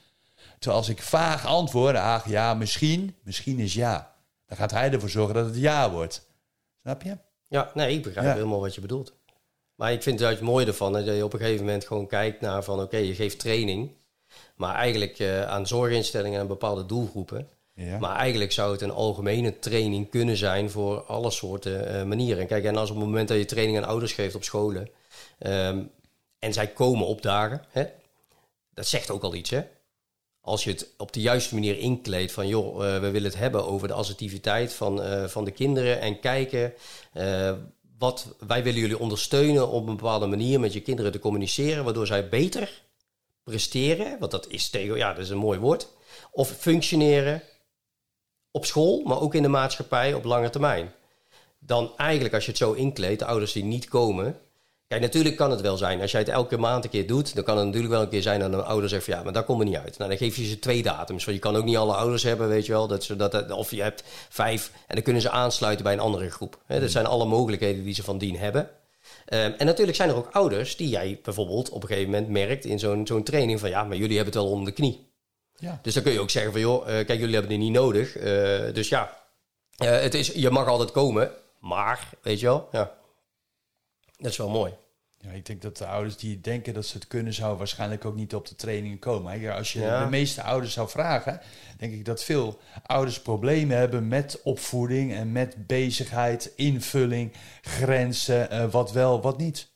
Terwijl 0.58 0.80
als 0.80 0.88
ik 0.88 1.02
vaag 1.02 1.46
antwoord, 1.46 1.96
ah 1.96 2.26
ja, 2.26 2.54
misschien, 2.54 3.16
misschien 3.22 3.58
is 3.58 3.74
ja. 3.74 4.09
Dan 4.50 4.58
gaat 4.58 4.70
hij 4.70 4.90
ervoor 4.90 5.08
zorgen 5.08 5.34
dat 5.34 5.44
het 5.44 5.56
ja 5.56 5.90
wordt. 5.90 6.26
Snap 6.82 7.02
je? 7.02 7.16
Ja, 7.48 7.70
nee, 7.74 7.96
ik 7.96 8.02
begrijp 8.02 8.34
helemaal 8.34 8.60
wat 8.60 8.74
je 8.74 8.80
bedoelt. 8.80 9.12
Maar 9.74 9.92
ik 9.92 10.02
vind 10.02 10.18
het 10.18 10.28
juist 10.28 10.42
mooi 10.42 10.66
ervan 10.66 10.92
dat 10.92 11.04
je 11.04 11.24
op 11.24 11.32
een 11.32 11.38
gegeven 11.38 11.64
moment 11.64 11.86
gewoon 11.86 12.06
kijkt 12.06 12.40
naar 12.40 12.64
van 12.64 12.80
oké, 12.80 12.96
je 12.96 13.14
geeft 13.14 13.38
training, 13.38 13.90
maar 14.54 14.74
eigenlijk 14.74 15.18
uh, 15.18 15.42
aan 15.42 15.66
zorginstellingen 15.66 16.40
en 16.40 16.46
bepaalde 16.46 16.86
doelgroepen. 16.86 17.48
Ja. 17.74 17.98
Maar 17.98 18.16
eigenlijk 18.16 18.52
zou 18.52 18.72
het 18.72 18.80
een 18.80 18.90
algemene 18.90 19.58
training 19.58 20.10
kunnen 20.10 20.36
zijn 20.36 20.70
voor 20.70 21.02
alle 21.02 21.30
soorten 21.30 21.94
uh, 21.94 22.02
manieren. 22.02 22.46
Kijk, 22.46 22.64
en 22.64 22.76
als 22.76 22.90
op 22.90 22.96
het 22.96 23.04
moment 23.04 23.28
dat 23.28 23.38
je 23.38 23.44
training 23.44 23.78
aan 23.78 23.88
ouders 23.88 24.12
geeft 24.12 24.34
op 24.34 24.44
scholen 24.44 24.88
um, 25.38 25.90
en 26.38 26.52
zij 26.52 26.66
komen 26.68 27.06
opdagen, 27.06 27.64
hè, 27.70 27.84
dat 28.74 28.86
zegt 28.86 29.10
ook 29.10 29.22
al 29.22 29.34
iets, 29.34 29.50
hè? 29.50 29.62
Als 30.40 30.64
je 30.64 30.70
het 30.70 30.94
op 30.96 31.12
de 31.12 31.20
juiste 31.20 31.54
manier 31.54 31.78
inkleedt 31.78 32.32
van 32.32 32.48
joh, 32.48 32.84
uh, 32.84 32.98
we 32.98 33.10
willen 33.10 33.30
het 33.30 33.38
hebben 33.38 33.66
over 33.66 33.88
de 33.88 33.94
assertiviteit 33.94 34.72
van, 34.72 35.00
uh, 35.00 35.24
van 35.24 35.44
de 35.44 35.50
kinderen 35.50 36.00
en 36.00 36.20
kijken 36.20 36.74
uh, 37.14 37.52
wat, 37.98 38.34
wij 38.46 38.62
willen 38.62 38.80
jullie 38.80 38.98
ondersteunen 38.98 39.68
op 39.68 39.88
een 39.88 39.96
bepaalde 39.96 40.26
manier 40.26 40.60
met 40.60 40.72
je 40.72 40.80
kinderen 40.80 41.12
te 41.12 41.18
communiceren, 41.18 41.84
waardoor 41.84 42.06
zij 42.06 42.28
beter 42.28 42.82
presteren, 43.44 44.18
want 44.18 44.30
dat 44.30 44.48
is 44.48 44.68
tegen, 44.68 44.96
ja, 44.96 45.12
dat 45.12 45.24
is 45.24 45.30
een 45.30 45.36
mooi 45.36 45.58
woord, 45.58 45.88
of 46.30 46.48
functioneren 46.48 47.42
op 48.50 48.64
school, 48.64 49.02
maar 49.04 49.20
ook 49.20 49.34
in 49.34 49.42
de 49.42 49.48
maatschappij 49.48 50.14
op 50.14 50.24
lange 50.24 50.50
termijn. 50.50 50.92
Dan 51.58 51.96
eigenlijk 51.96 52.34
als 52.34 52.44
je 52.44 52.50
het 52.50 52.60
zo 52.60 52.72
inkleedt, 52.72 53.18
de 53.18 53.24
ouders 53.24 53.52
die 53.52 53.64
niet 53.64 53.88
komen, 53.88 54.40
Kijk, 54.90 55.02
natuurlijk 55.02 55.36
kan 55.36 55.50
het 55.50 55.60
wel 55.60 55.76
zijn. 55.76 56.00
Als 56.00 56.10
jij 56.10 56.20
het 56.20 56.28
elke 56.28 56.56
maand 56.56 56.84
een 56.84 56.90
keer 56.90 57.06
doet, 57.06 57.34
dan 57.34 57.44
kan 57.44 57.56
het 57.56 57.66
natuurlijk 57.66 57.92
wel 57.92 58.02
een 58.02 58.08
keer 58.08 58.22
zijn 58.22 58.40
dat 58.40 58.52
een 58.52 58.62
ouder 58.62 58.88
zegt 58.88 59.04
van 59.04 59.14
ja, 59.14 59.22
maar 59.22 59.32
dat 59.32 59.44
komt 59.44 59.60
er 59.60 59.66
niet 59.66 59.76
uit. 59.76 59.98
Nou, 59.98 60.10
dan 60.10 60.18
geef 60.18 60.36
je 60.36 60.44
ze 60.44 60.58
twee 60.58 60.82
datums. 60.82 61.24
Want 61.24 61.36
je 61.36 61.42
kan 61.42 61.56
ook 61.56 61.64
niet 61.64 61.76
alle 61.76 61.94
ouders 61.94 62.22
hebben, 62.22 62.48
weet 62.48 62.66
je 62.66 62.72
wel. 62.72 62.86
Dat 62.86 63.04
ze, 63.04 63.16
dat, 63.16 63.50
of 63.50 63.70
je 63.70 63.82
hebt 63.82 64.02
vijf 64.28 64.70
en 64.86 64.94
dan 64.94 65.04
kunnen 65.04 65.22
ze 65.22 65.30
aansluiten 65.30 65.84
bij 65.84 65.92
een 65.92 66.00
andere 66.00 66.30
groep. 66.30 66.58
He, 66.66 66.80
dat 66.80 66.90
zijn 66.90 67.06
alle 67.06 67.24
mogelijkheden 67.24 67.84
die 67.84 67.94
ze 67.94 68.02
van 68.02 68.18
dien 68.18 68.36
hebben. 68.36 68.60
Um, 68.60 68.68
en 69.58 69.66
natuurlijk 69.66 69.96
zijn 69.96 70.08
er 70.08 70.16
ook 70.16 70.28
ouders 70.32 70.76
die 70.76 70.88
jij 70.88 71.20
bijvoorbeeld 71.22 71.68
op 71.68 71.82
een 71.82 71.88
gegeven 71.88 72.10
moment 72.10 72.28
merkt 72.28 72.64
in 72.64 72.78
zo'n 72.78 73.06
zo'n 73.06 73.22
training 73.22 73.60
van 73.60 73.68
ja, 73.68 73.84
maar 73.84 73.96
jullie 73.96 74.16
hebben 74.16 74.34
het 74.34 74.42
wel 74.42 74.52
onder 74.52 74.66
de 74.66 74.72
knie. 74.72 75.10
Ja. 75.56 75.78
Dus 75.82 75.94
dan 75.94 76.02
kun 76.02 76.12
je 76.12 76.20
ook 76.20 76.30
zeggen 76.30 76.52
van 76.52 76.60
joh, 76.60 76.80
uh, 76.80 76.92
kijk, 76.92 77.18
jullie 77.18 77.34
hebben 77.34 77.52
het 77.52 77.60
niet 77.60 77.72
nodig. 77.72 78.16
Uh, 78.16 78.24
dus 78.74 78.88
ja, 78.88 79.16
uh, 79.82 79.90
het 79.90 80.14
is, 80.14 80.26
je 80.26 80.50
mag 80.50 80.66
altijd 80.66 80.90
komen, 80.90 81.30
maar 81.58 82.08
weet 82.22 82.40
je 82.40 82.46
wel, 82.46 82.68
ja. 82.72 82.98
Dat 84.20 84.30
is 84.30 84.36
wel 84.36 84.48
mooi. 84.48 84.72
Ja, 85.22 85.30
ik 85.30 85.46
denk 85.46 85.62
dat 85.62 85.76
de 85.76 85.86
ouders 85.86 86.16
die 86.16 86.40
denken 86.40 86.74
dat 86.74 86.86
ze 86.86 86.96
het 86.96 87.06
kunnen, 87.06 87.32
zouden 87.32 87.58
waarschijnlijk 87.58 88.04
ook 88.04 88.14
niet 88.14 88.34
op 88.34 88.48
de 88.48 88.54
trainingen 88.54 88.98
komen. 88.98 89.54
Als 89.54 89.72
je 89.72 89.80
de 89.80 90.06
meeste 90.10 90.42
ouders 90.42 90.72
zou 90.72 90.88
vragen, 90.88 91.40
denk 91.76 91.92
ik 91.92 92.04
dat 92.04 92.24
veel 92.24 92.60
ouders 92.86 93.22
problemen 93.22 93.76
hebben 93.76 94.08
met 94.08 94.42
opvoeding 94.42 95.14
en 95.14 95.32
met 95.32 95.66
bezigheid, 95.66 96.52
invulling, 96.56 97.32
grenzen, 97.60 98.52
uh, 98.52 98.70
wat 98.70 98.92
wel, 98.92 99.20
wat 99.20 99.38
niet. 99.38 99.68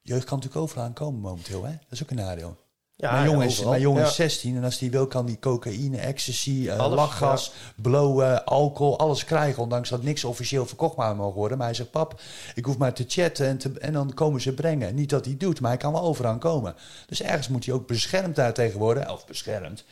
Jeugd 0.00 0.24
kan 0.24 0.36
natuurlijk 0.38 0.64
overal 0.64 0.92
komen 0.92 1.20
momenteel, 1.20 1.64
hè? 1.64 1.70
Dat 1.70 1.90
is 1.90 2.02
ook 2.02 2.10
een 2.10 2.16
nadeel. 2.16 2.63
Ja, 2.96 3.12
mijn 3.12 3.24
jongen, 3.24 3.46
is, 3.46 3.64
mijn 3.64 3.80
jongen 3.80 4.04
is 4.04 4.14
16 4.14 4.56
en 4.56 4.64
als 4.64 4.78
hij 4.78 4.90
wil 4.90 5.06
kan 5.06 5.26
hij 5.26 5.38
cocaïne, 5.38 5.98
ecstasy, 5.98 6.50
uh, 6.50 6.92
lachgas, 6.94 7.52
blowen, 7.76 8.44
alcohol, 8.44 8.98
alles 8.98 9.24
krijgen. 9.24 9.62
Ondanks 9.62 9.88
dat 9.88 10.02
niks 10.02 10.24
officieel 10.24 10.66
verkocht 10.66 10.96
maar 10.96 11.16
mogen 11.16 11.38
worden. 11.38 11.58
Maar 11.58 11.66
hij 11.66 11.76
zegt, 11.76 11.90
pap, 11.90 12.20
ik 12.54 12.64
hoef 12.64 12.78
maar 12.78 12.94
te 12.94 13.04
chatten 13.08 13.46
en, 13.46 13.58
te, 13.58 13.72
en 13.78 13.92
dan 13.92 14.14
komen 14.14 14.40
ze 14.40 14.54
brengen. 14.54 14.94
Niet 14.94 15.10
dat 15.10 15.24
hij 15.24 15.36
doet, 15.36 15.60
maar 15.60 15.70
hij 15.70 15.78
kan 15.78 15.92
wel 15.92 16.02
overal 16.02 16.38
komen. 16.38 16.74
Dus 17.06 17.22
ergens 17.22 17.48
moet 17.48 17.64
hij 17.64 17.74
ook 17.74 17.86
beschermd 17.86 18.36
daar 18.36 18.52
tegen 18.52 18.78
worden. 18.78 19.10
Of 19.10 19.26
beschermd. 19.26 19.84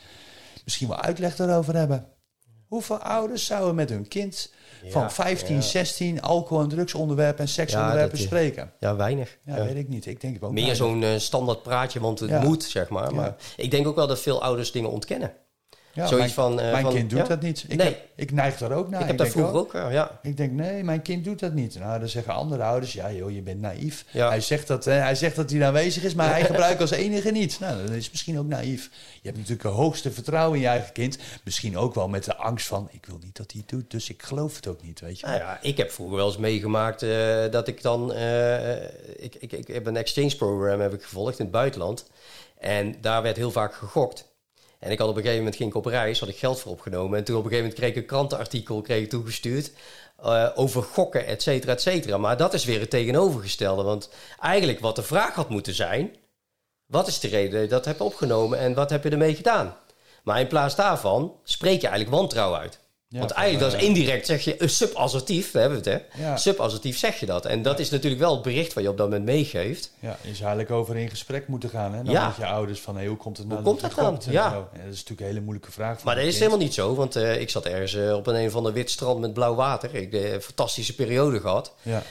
Misschien 0.63 0.87
wel 0.87 1.01
uitleg 1.01 1.37
erover 1.37 1.75
hebben. 1.75 2.07
Hoeveel 2.67 2.97
ouders 2.97 3.45
zouden 3.45 3.75
met 3.75 3.89
hun 3.89 4.07
kind 4.07 4.51
van 4.91 5.11
15, 5.11 5.63
16 5.63 6.21
alcohol- 6.21 6.63
en 6.63 6.69
drugsonderwerpen 6.69 7.39
en 7.43 7.47
seksonderwerpen 7.47 8.17
spreken. 8.17 8.71
Ja, 8.79 8.95
weinig. 8.95 9.37
Ja, 9.45 9.65
weet 9.65 9.75
ik 9.75 9.87
niet. 9.87 10.05
Ik 10.05 10.21
denk 10.21 10.43
ook 10.43 10.51
Meer 10.51 10.75
zo'n 10.75 11.01
uh, 11.01 11.17
standaard 11.17 11.63
praatje, 11.63 11.99
want 11.99 12.19
het 12.19 12.43
moet, 12.43 12.63
zeg 12.63 12.89
maar. 12.89 13.15
Maar 13.15 13.35
ik 13.55 13.71
denk 13.71 13.87
ook 13.87 13.95
wel 13.95 14.07
dat 14.07 14.19
veel 14.19 14.41
ouders 14.43 14.71
dingen 14.71 14.89
ontkennen. 14.89 15.33
Ja, 15.95 16.07
Zoiets 16.07 16.35
mijn, 16.35 16.49
van, 16.55 16.65
uh, 16.65 16.71
mijn 16.71 16.87
kind 16.87 17.09
doet 17.09 17.27
dat 17.27 17.41
niet. 17.41 17.65
Ik, 17.67 17.77
nee. 17.77 17.87
heb, 17.87 18.07
ik 18.15 18.31
neig 18.31 18.57
daar 18.57 18.71
ook 18.71 18.89
naar. 18.89 19.01
Ik 19.01 19.07
heb 19.07 19.17
dat 19.17 19.27
vroeger 19.27 19.53
ook, 19.53 19.75
ook, 19.75 19.91
ja. 19.91 20.19
Ik 20.21 20.37
denk, 20.37 20.51
nee, 20.51 20.83
mijn 20.83 21.01
kind 21.01 21.23
doet 21.23 21.39
dat 21.39 21.53
niet. 21.53 21.79
Nou, 21.79 21.99
dan 21.99 22.09
zeggen 22.09 22.33
andere 22.33 22.63
ouders, 22.63 22.93
ja 22.93 23.11
joh, 23.11 23.31
je 23.31 23.41
bent 23.41 23.61
naïef. 23.61 24.05
Hij, 24.07 24.41
zegt 24.41 24.67
dat, 24.67 24.87
uh, 24.87 24.99
hij 24.99 25.15
zegt 25.15 25.35
dat 25.35 25.49
hij 25.49 25.65
aanwezig 25.65 26.03
is, 26.03 26.13
maar 26.13 26.29
hij 26.37 26.45
gebruikt 26.45 26.81
als 26.81 26.91
enige 26.91 27.31
niet. 27.31 27.59
Nou, 27.59 27.81
dat 27.85 27.95
is 27.95 28.11
misschien 28.11 28.39
ook 28.39 28.47
naïef. 28.47 28.89
Je 29.21 29.27
hebt 29.27 29.37
natuurlijk 29.37 29.63
een 29.63 29.71
hoogste 29.71 30.11
vertrouwen 30.11 30.55
in 30.55 30.61
je 30.63 30.69
eigen 30.69 30.93
kind. 30.93 31.17
Misschien 31.43 31.77
ook 31.77 31.95
wel 31.95 32.07
met 32.07 32.23
de 32.23 32.35
angst 32.35 32.67
van, 32.67 32.89
ik 32.91 33.05
wil 33.05 33.19
niet 33.23 33.37
dat 33.37 33.51
hij 33.51 33.61
het 33.61 33.69
doet, 33.69 33.91
dus 33.91 34.09
ik 34.09 34.23
geloof 34.23 34.55
het 34.55 34.67
ook 34.67 34.83
niet, 34.83 34.99
weet 34.99 35.19
je. 35.19 35.25
Nou 35.25 35.37
ja, 35.37 35.59
ik 35.61 35.77
heb 35.77 35.91
vroeger 35.91 36.15
wel 36.15 36.27
eens 36.27 36.37
meegemaakt 36.37 37.03
uh, 37.03 37.51
dat 37.51 37.67
ik 37.67 37.81
dan... 37.81 38.13
ik, 39.15 39.35
ik, 39.35 39.51
ik 39.51 39.67
heb 39.67 39.85
een 39.85 39.97
exchange 39.97 40.35
program 40.35 40.79
heb 40.79 40.93
ik 40.93 41.03
gevolgd 41.03 41.39
in 41.39 41.45
het 41.45 41.53
buitenland. 41.53 42.05
En 42.57 42.95
daar 43.01 43.21
werd 43.21 43.37
heel 43.37 43.51
vaak 43.51 43.73
gegokt. 43.73 44.31
En 44.83 44.91
ik 44.91 44.99
had 44.99 45.07
op 45.07 45.15
een 45.15 45.21
gegeven 45.21 45.43
moment 45.43 45.55
ging 45.55 45.69
ik 45.69 45.75
op 45.75 45.85
reis, 45.85 46.19
had 46.19 46.29
ik 46.29 46.37
geld 46.37 46.59
voor 46.59 46.71
opgenomen. 46.71 47.17
En 47.17 47.23
toen 47.23 47.37
op 47.37 47.43
een 47.43 47.49
gegeven 47.49 47.69
moment 47.69 47.79
kreeg 47.79 47.95
ik 47.95 48.01
een 48.01 48.17
krantenartikel 48.17 48.81
kreeg 48.81 49.07
toegestuurd. 49.07 49.71
Uh, 50.25 50.49
over 50.55 50.83
gokken, 50.83 51.25
et 51.25 51.41
cetera, 51.41 51.71
et 51.71 51.81
cetera. 51.81 52.17
Maar 52.17 52.37
dat 52.37 52.53
is 52.53 52.65
weer 52.65 52.79
het 52.79 52.89
tegenovergestelde. 52.89 53.83
Want 53.83 54.09
eigenlijk 54.39 54.79
wat 54.79 54.95
de 54.95 55.03
vraag 55.03 55.33
had 55.33 55.49
moeten 55.49 55.73
zijn... 55.73 56.15
wat 56.85 57.07
is 57.07 57.19
de 57.19 57.27
reden 57.27 57.51
dat 57.51 57.61
je 57.61 57.67
dat 57.67 57.85
hebt 57.85 58.01
opgenomen 58.01 58.59
en 58.59 58.73
wat 58.73 58.89
heb 58.89 59.03
je 59.03 59.09
ermee 59.09 59.35
gedaan? 59.35 59.75
Maar 60.23 60.39
in 60.39 60.47
plaats 60.47 60.75
daarvan 60.75 61.39
spreek 61.43 61.81
je 61.81 61.87
eigenlijk 61.87 62.17
wantrouwen 62.17 62.59
uit. 62.59 62.79
Want 63.19 63.31
eigenlijk, 63.31 63.71
dat 63.71 63.81
is 63.81 63.87
indirect, 63.87 64.25
zeg 64.25 64.43
je, 64.43 64.55
uh, 64.59 64.67
subassertief, 64.67 65.51
we 65.51 65.59
hebben 65.59 65.77
het 65.77 65.85
hè. 65.85 65.97
Ja. 66.23 66.37
Subassertief 66.37 66.97
zeg 66.97 67.19
je 67.19 67.25
dat. 67.25 67.45
En 67.45 67.61
dat 67.61 67.79
is 67.79 67.89
natuurlijk 67.89 68.21
wel 68.21 68.33
het 68.33 68.41
bericht 68.41 68.73
wat 68.73 68.83
je 68.83 68.89
op 68.89 68.97
dat 68.97 69.07
moment 69.07 69.25
meegeeft. 69.25 69.91
Ja, 69.99 70.17
je 70.21 70.35
zou 70.35 70.41
eigenlijk 70.41 70.71
over 70.71 70.97
in 70.97 71.09
gesprek 71.09 71.47
moeten 71.47 71.69
gaan, 71.69 71.93
hè. 71.93 72.03
Dan 72.03 72.13
met 72.13 72.35
je 72.35 72.45
ouders 72.45 72.79
van, 72.79 72.95
hey, 72.95 73.07
hoe 73.07 73.17
komt 73.17 73.37
het 73.37 73.47
nou? 73.47 73.61
Hoe 73.61 73.69
komt 73.69 73.81
dat 73.81 73.95
dan? 73.95 74.21
Ja. 74.29 74.51
dat 74.51 74.67
is 74.73 74.85
natuurlijk 74.85 75.19
een 75.19 75.25
hele 75.25 75.41
moeilijke 75.41 75.71
vraag. 75.71 76.03
Maar 76.03 76.15
dat 76.15 76.23
is 76.23 76.37
helemaal 76.37 76.57
niet 76.57 76.73
zo, 76.73 76.95
want 76.95 77.15
uh, 77.15 77.41
ik 77.41 77.49
zat 77.49 77.65
ergens 77.65 77.93
uh, 77.93 78.15
op 78.15 78.27
een, 78.27 78.35
een 78.35 78.51
van 78.51 78.63
de 78.63 78.71
wit 78.71 78.91
strand 78.91 79.19
met 79.19 79.33
blauw 79.33 79.55
water. 79.55 79.95
Ik 79.95 80.11
heb 80.11 80.33
een 80.33 80.41
fantastische 80.41 80.95
periode 80.95 81.39
gehad. 81.39 81.73
Ja. 81.81 82.01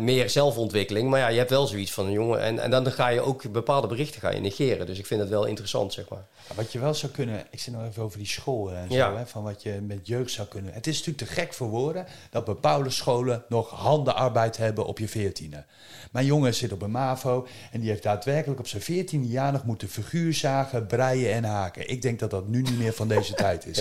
meer 0.00 0.30
zelfontwikkeling. 0.30 1.10
Maar 1.10 1.20
ja, 1.20 1.28
je 1.28 1.38
hebt 1.38 1.50
wel 1.50 1.66
zoiets 1.66 1.92
van, 1.92 2.10
jongen, 2.10 2.40
en, 2.40 2.58
en 2.58 2.70
dan 2.70 2.92
ga 2.92 3.08
je 3.08 3.20
ook 3.20 3.52
bepaalde 3.52 3.86
berichten 3.86 4.20
ga 4.20 4.30
je 4.30 4.40
negeren. 4.40 4.86
Dus 4.86 4.98
ik 4.98 5.06
vind 5.06 5.20
het 5.20 5.28
wel 5.28 5.44
interessant, 5.44 5.92
zeg 5.92 6.08
maar. 6.08 6.26
wat 6.54 6.72
je 6.72 6.78
wel 6.78 6.94
zou 6.94 7.12
kunnen, 7.12 7.46
ik 7.50 7.60
zit 7.60 7.74
nog 7.74 7.86
even 7.86 8.02
over 8.02 8.18
die 8.18 8.26
school 8.26 8.72
en 8.72 8.92
zo, 8.92 9.16
hè, 9.16 9.26
van 9.26 9.42
wat 9.42 9.62
je 9.62 9.80
met 9.82 10.06
jeugd 10.06 10.30
zou 10.32 10.48
kunnen. 10.48 10.72
Het 10.72 10.86
is 10.86 10.98
natuurlijk 10.98 11.28
te 11.28 11.40
gek 11.40 11.54
voor 11.54 11.68
woorden 11.68 12.06
dat 12.30 12.44
bepaalde 12.44 12.90
scholen 12.90 13.44
nog 13.48 13.70
handenarbeid 13.70 14.56
hebben 14.56 14.86
op 14.86 14.98
je 14.98 15.08
veertiende. 15.08 15.64
Mijn 16.10 16.26
jongen 16.26 16.54
zit 16.54 16.72
op 16.72 16.82
een 16.82 16.90
MAVO 16.90 17.46
en 17.72 17.80
die 17.80 17.88
heeft 17.88 18.02
daadwerkelijk 18.02 18.60
op 18.60 18.66
zijn 18.66 18.82
veertiende 18.82 19.28
jaar 19.28 19.52
nog 19.52 19.64
moeten 19.64 19.88
figuurzagen, 19.88 20.86
breien 20.86 21.32
en 21.32 21.44
haken. 21.44 21.90
Ik 21.90 22.02
denk 22.02 22.18
dat 22.18 22.30
dat 22.30 22.48
nu 22.48 22.62
niet 22.62 22.78
meer 22.78 22.92
van 22.92 23.08
deze 23.08 23.34
tijd 23.44 23.66
is. 23.66 23.78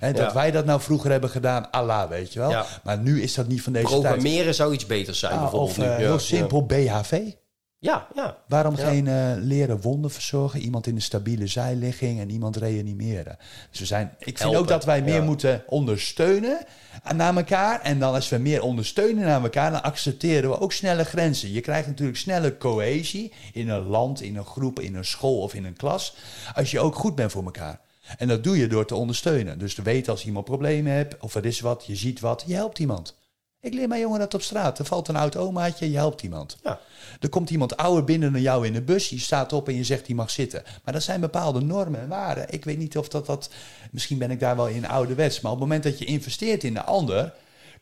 Ja. 0.00 0.12
dat 0.12 0.32
wij 0.32 0.50
dat 0.50 0.64
nou 0.64 0.80
vroeger 0.80 1.10
hebben 1.10 1.30
gedaan, 1.30 1.70
Allah, 1.70 2.08
weet 2.08 2.32
je 2.32 2.38
wel. 2.38 2.64
Maar 2.84 2.98
nu 2.98 3.22
is 3.22 3.34
dat 3.34 3.48
niet 3.48 3.62
van 3.62 3.72
deze 3.72 3.86
tijd. 3.86 4.00
Programmeren 4.00 4.54
zou 4.54 4.72
iets 4.72 4.86
beters 4.86 5.18
zijn, 5.18 5.32
ah, 5.32 5.40
bijvoorbeeld. 5.40 5.78
Of 5.78 5.84
uh, 5.84 5.96
heel 5.96 6.18
simpel 6.18 6.66
BHV. 6.66 7.32
Ja, 7.84 8.06
ja. 8.14 8.36
Waarom 8.46 8.76
geen 8.76 9.06
uh, 9.06 9.32
leren 9.36 9.80
wonden 9.80 10.10
verzorgen, 10.10 10.60
iemand 10.60 10.86
in 10.86 10.94
een 10.94 11.02
stabiele 11.02 11.46
zijligging 11.46 12.20
en 12.20 12.30
iemand 12.30 12.56
reanimeren? 12.56 13.38
Dus 13.70 13.78
we 13.78 13.86
zijn, 13.86 14.14
ik 14.18 14.38
vind 14.38 14.56
ook 14.56 14.68
dat 14.68 14.84
wij 14.84 15.02
meer 15.02 15.22
moeten 15.22 15.64
ondersteunen 15.66 16.66
naar 17.14 17.36
elkaar. 17.36 17.80
En 17.80 17.98
dan 17.98 18.14
als 18.14 18.28
we 18.28 18.38
meer 18.38 18.62
ondersteunen 18.62 19.24
naar 19.24 19.42
elkaar, 19.42 19.70
dan 19.70 19.82
accepteren 19.82 20.50
we 20.50 20.60
ook 20.60 20.72
snelle 20.72 21.04
grenzen. 21.04 21.52
Je 21.52 21.60
krijgt 21.60 21.86
natuurlijk 21.86 22.18
snelle 22.18 22.56
cohesie 22.56 23.32
in 23.52 23.68
een 23.68 23.86
land, 23.86 24.22
in 24.22 24.36
een 24.36 24.44
groep, 24.44 24.80
in 24.80 24.94
een 24.94 25.04
school 25.04 25.38
of 25.40 25.54
in 25.54 25.64
een 25.64 25.76
klas. 25.76 26.16
Als 26.54 26.70
je 26.70 26.80
ook 26.80 26.94
goed 26.94 27.14
bent 27.14 27.32
voor 27.32 27.44
elkaar. 27.44 27.80
En 28.18 28.28
dat 28.28 28.44
doe 28.44 28.56
je 28.56 28.66
door 28.66 28.86
te 28.86 28.94
ondersteunen. 28.94 29.58
Dus 29.58 29.74
te 29.74 29.82
weten 29.82 30.12
als 30.12 30.26
iemand 30.26 30.44
problemen 30.44 30.92
hebt, 30.92 31.20
of 31.20 31.34
er 31.34 31.44
is 31.44 31.60
wat, 31.60 31.84
je 31.86 31.96
ziet 31.96 32.20
wat, 32.20 32.44
je 32.46 32.54
helpt 32.54 32.78
iemand. 32.78 33.14
Ik 33.64 33.74
leer 33.74 33.88
mijn 33.88 34.00
jongen 34.00 34.18
dat 34.18 34.34
op 34.34 34.42
straat. 34.42 34.78
Er 34.78 34.84
valt 34.84 35.08
een 35.08 35.16
oud 35.16 35.36
omaatje, 35.36 35.90
je 35.90 35.96
helpt 35.96 36.22
iemand. 36.22 36.56
Ja. 36.62 36.80
Er 37.20 37.28
komt 37.28 37.50
iemand 37.50 37.76
ouder 37.76 38.04
binnen 38.04 38.32
dan 38.32 38.40
jou 38.40 38.66
in 38.66 38.72
de 38.72 38.82
bus. 38.82 39.08
Je 39.08 39.18
staat 39.18 39.52
op 39.52 39.68
en 39.68 39.74
je 39.74 39.84
zegt 39.84 40.06
die 40.06 40.14
mag 40.14 40.30
zitten. 40.30 40.62
Maar 40.84 40.94
dat 40.94 41.02
zijn 41.02 41.20
bepaalde 41.20 41.60
normen 41.60 42.00
en 42.00 42.08
waarden. 42.08 42.46
Ik 42.50 42.64
weet 42.64 42.78
niet 42.78 42.98
of 42.98 43.08
dat 43.08 43.26
dat. 43.26 43.50
Misschien 43.90 44.18
ben 44.18 44.30
ik 44.30 44.40
daar 44.40 44.56
wel 44.56 44.68
in 44.68 44.88
ouderwets. 44.88 45.40
Maar 45.40 45.52
op 45.52 45.58
het 45.58 45.66
moment 45.66 45.84
dat 45.84 45.98
je 45.98 46.04
investeert 46.04 46.64
in 46.64 46.74
de 46.74 46.82
ander. 46.82 47.32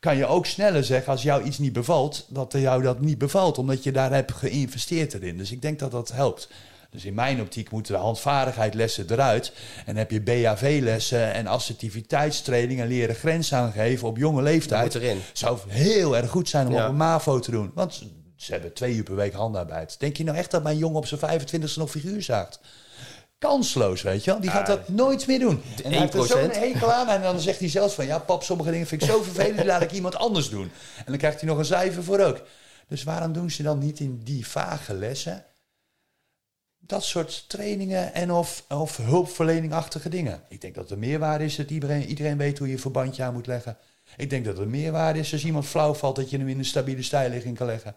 kan 0.01 0.17
je 0.17 0.27
ook 0.27 0.47
sneller 0.47 0.85
zeggen 0.85 1.13
als 1.13 1.23
jou 1.23 1.43
iets 1.43 1.59
niet 1.59 1.73
bevalt. 1.73 2.27
dat 2.29 2.53
jou 2.53 2.83
dat 2.83 3.01
niet 3.01 3.19
bevalt. 3.19 3.59
Omdat 3.59 3.83
je 3.83 3.93
daar 3.93 4.13
hebt 4.13 4.33
geïnvesteerd 4.33 5.15
erin. 5.15 5.39
Dus 5.39 5.53
ik 5.53 5.63
denk 5.63 5.79
dat 5.79 5.91
dat 5.91 6.13
helpt. 6.13 6.49
Dus 6.93 7.05
in 7.05 7.15
mijn 7.15 7.41
optiek 7.41 7.71
moeten 7.71 7.93
de 7.95 8.01
handvaardigheidlessen 8.01 9.11
eruit. 9.11 9.53
En 9.87 9.97
heb 9.97 10.11
je 10.11 10.21
BHV-lessen 10.21 11.33
en 11.33 11.47
assertiviteitstraining 11.47 12.81
en 12.81 12.87
leren 12.87 13.15
grenzen 13.15 13.59
aangeven 13.59 14.09
op 14.09 14.17
jonge 14.17 14.43
leeftijd. 14.43 14.95
erin. 14.95 15.21
Zou 15.33 15.59
heel 15.69 16.17
erg 16.17 16.31
goed 16.31 16.49
zijn 16.49 16.67
om 16.67 16.75
op 16.75 16.81
een 16.81 16.97
MAVO 16.97 17.39
te 17.39 17.51
doen. 17.51 17.71
Want 17.75 18.03
ze 18.37 18.53
hebben 18.53 18.73
twee 18.73 18.95
uur 18.95 19.03
per 19.03 19.17
week 19.17 19.33
handarbeid. 19.33 20.01
Denk 20.01 20.17
je 20.17 20.25
nou 20.25 20.37
echt 20.37 20.51
dat 20.51 20.63
mijn 20.63 20.79
jongen 20.79 20.97
op 20.97 21.07
zijn 21.07 21.41
25ste 21.41 21.75
nog 21.75 21.91
figuur 21.91 22.23
zaagt? 22.23 22.61
Kansloos, 23.39 24.03
weet 24.03 24.25
je 24.25 24.31
wel. 24.31 24.41
Die 24.41 24.51
gaat 24.51 24.67
dat 24.67 24.89
nooit 24.89 25.27
meer 25.27 25.39
doen. 25.39 25.63
En 25.85 25.91
hij 25.91 26.01
heeft 26.01 26.15
er 26.15 26.27
zo'n 26.27 26.51
hekel 26.51 26.93
aan. 26.93 27.09
En 27.09 27.23
dan 27.23 27.41
zegt 27.41 27.59
hij 27.59 27.69
zelfs 27.69 27.95
van... 27.95 28.07
ja, 28.07 28.19
pap, 28.19 28.43
sommige 28.43 28.71
dingen 28.71 28.87
vind 28.87 29.03
ik 29.03 29.09
zo 29.09 29.23
vervelend... 29.23 29.57
die 29.57 29.67
laat 29.67 29.83
ik 29.83 29.93
iemand 29.93 30.17
anders 30.17 30.49
doen. 30.49 30.71
En 30.97 31.05
dan 31.07 31.17
krijgt 31.17 31.41
hij 31.41 31.49
nog 31.49 31.59
een 31.59 31.65
cijfer 31.65 32.05
voor 32.05 32.21
ook. 32.21 32.43
Dus 32.89 33.03
waarom 33.03 33.33
doen 33.33 33.51
ze 33.51 33.63
dan 33.63 33.79
niet 33.79 34.01
in 34.01 34.21
die 34.25 34.47
vage 34.47 34.95
lessen 34.95 35.45
dat 36.87 37.05
soort 37.05 37.45
trainingen 37.49 38.15
en 38.15 38.33
of, 38.33 38.65
of 38.69 38.97
hulpverleningachtige 38.97 40.09
dingen. 40.09 40.43
Ik 40.49 40.61
denk 40.61 40.75
dat 40.75 40.91
er 40.91 40.99
meerwaarde 40.99 41.45
is 41.45 41.57
dat 41.57 41.71
iedereen, 41.71 42.05
iedereen 42.05 42.37
weet 42.37 42.59
hoe 42.59 42.67
je 42.67 42.73
een 42.73 42.79
verbandje 42.79 43.23
aan 43.23 43.33
moet 43.33 43.47
leggen. 43.47 43.77
Ik 44.17 44.31
denk 44.31 44.45
dat 44.45 44.59
er 44.59 44.69
meerwaarde 44.69 45.19
is 45.19 45.33
als 45.33 45.45
iemand 45.45 45.67
flauw 45.67 45.95
valt 45.95 46.17
dat 46.17 46.31
je 46.31 46.39
hem 46.39 46.49
in 46.49 46.59
een 46.59 46.65
stabiele 46.65 47.03
stijligging 47.03 47.57
kan 47.57 47.67
leggen. 47.67 47.95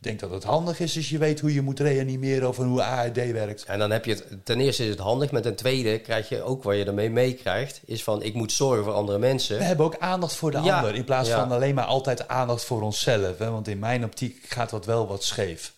denk 0.00 0.20
dat 0.20 0.30
het 0.30 0.44
handig 0.44 0.80
is 0.80 0.96
als 0.96 1.08
je 1.08 1.18
weet 1.18 1.40
hoe 1.40 1.54
je 1.54 1.62
moet 1.62 1.80
reanimeren 1.80 2.48
of 2.48 2.56
hoe 2.56 2.82
ARD 2.82 3.16
werkt. 3.16 3.64
En 3.64 3.78
dan 3.78 3.90
heb 3.90 4.04
je 4.04 4.10
het, 4.10 4.44
ten 4.44 4.60
eerste 4.60 4.82
is 4.82 4.90
het 4.90 4.98
handig, 4.98 5.30
maar 5.30 5.42
ten 5.42 5.56
tweede 5.56 5.98
krijg 5.98 6.28
je 6.28 6.42
ook 6.42 6.62
wat 6.62 6.76
je 6.76 6.84
ermee 6.84 7.10
meekrijgt, 7.10 7.80
is 7.84 8.02
van 8.04 8.22
ik 8.22 8.34
moet 8.34 8.52
zorgen 8.52 8.84
voor 8.84 8.92
andere 8.92 9.18
mensen. 9.18 9.58
We 9.58 9.64
hebben 9.64 9.86
ook 9.86 9.98
aandacht 9.98 10.34
voor 10.34 10.50
de 10.50 10.60
Ja, 10.60 10.76
ander 10.76 10.94
in 10.94 11.04
plaats 11.04 11.28
ja. 11.28 11.38
van 11.38 11.52
alleen 11.52 11.74
maar 11.74 11.84
altijd 11.84 12.28
aandacht 12.28 12.64
voor 12.64 12.82
onszelf. 12.82 13.38
Hè? 13.38 13.50
Want 13.50 13.68
in 13.68 13.78
mijn 13.78 14.04
optiek 14.04 14.44
gaat 14.48 14.70
dat 14.70 14.86
wel 14.86 15.06
wat 15.06 15.24
scheef. 15.24 15.74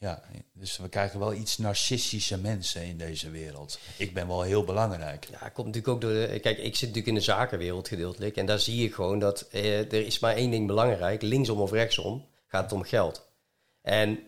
Ja, 0.00 0.22
dus 0.52 0.76
we 0.76 0.88
krijgen 0.88 1.18
wel 1.18 1.34
iets 1.34 1.58
narcistische 1.58 2.38
mensen 2.38 2.84
in 2.84 2.98
deze 2.98 3.30
wereld. 3.30 3.78
Ik 3.96 4.14
ben 4.14 4.26
wel 4.26 4.42
heel 4.42 4.64
belangrijk. 4.64 5.28
Ja, 5.30 5.48
komt 5.48 5.66
natuurlijk 5.66 5.94
ook 5.94 6.00
door 6.00 6.12
de. 6.12 6.38
Kijk, 6.40 6.58
ik 6.58 6.76
zit 6.76 6.88
natuurlijk 6.88 7.06
in 7.06 7.14
de 7.14 7.20
zakenwereld 7.20 7.88
gedeeltelijk. 7.88 8.36
En 8.36 8.46
daar 8.46 8.58
zie 8.58 8.82
je 8.82 8.92
gewoon 8.92 9.18
dat 9.18 9.48
eh, 9.50 9.78
er 9.78 10.06
is 10.06 10.18
maar 10.18 10.34
één 10.34 10.50
ding 10.50 10.66
belangrijk. 10.66 11.22
Linksom 11.22 11.60
of 11.60 11.70
rechtsom 11.70 12.26
gaat 12.46 12.62
het 12.62 12.72
om 12.72 12.82
geld. 12.82 13.28
En, 13.82 14.18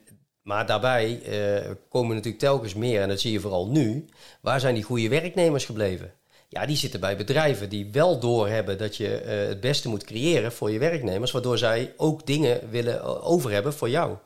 maar 0.42 0.66
daarbij 0.66 1.22
eh, 1.22 1.70
komen 1.88 2.14
natuurlijk 2.14 2.42
telkens 2.42 2.74
meer, 2.74 3.00
en 3.00 3.08
dat 3.08 3.20
zie 3.20 3.32
je 3.32 3.40
vooral 3.40 3.68
nu. 3.68 4.08
Waar 4.40 4.60
zijn 4.60 4.74
die 4.74 4.82
goede 4.82 5.08
werknemers 5.08 5.64
gebleven? 5.64 6.14
Ja, 6.50 6.66
die 6.66 6.76
zitten 6.76 7.00
bij 7.00 7.16
bedrijven 7.16 7.68
die 7.68 7.88
wel 7.92 8.18
doorhebben 8.20 8.78
dat 8.78 8.96
je 8.96 9.16
eh, 9.16 9.48
het 9.48 9.60
beste 9.60 9.88
moet 9.88 10.04
creëren 10.04 10.52
voor 10.52 10.70
je 10.70 10.78
werknemers. 10.78 11.30
Waardoor 11.30 11.58
zij 11.58 11.94
ook 11.96 12.26
dingen 12.26 12.70
willen 12.70 13.00
eh, 13.00 13.30
over 13.30 13.50
hebben 13.50 13.74
voor 13.74 13.90
jou. 13.90 14.16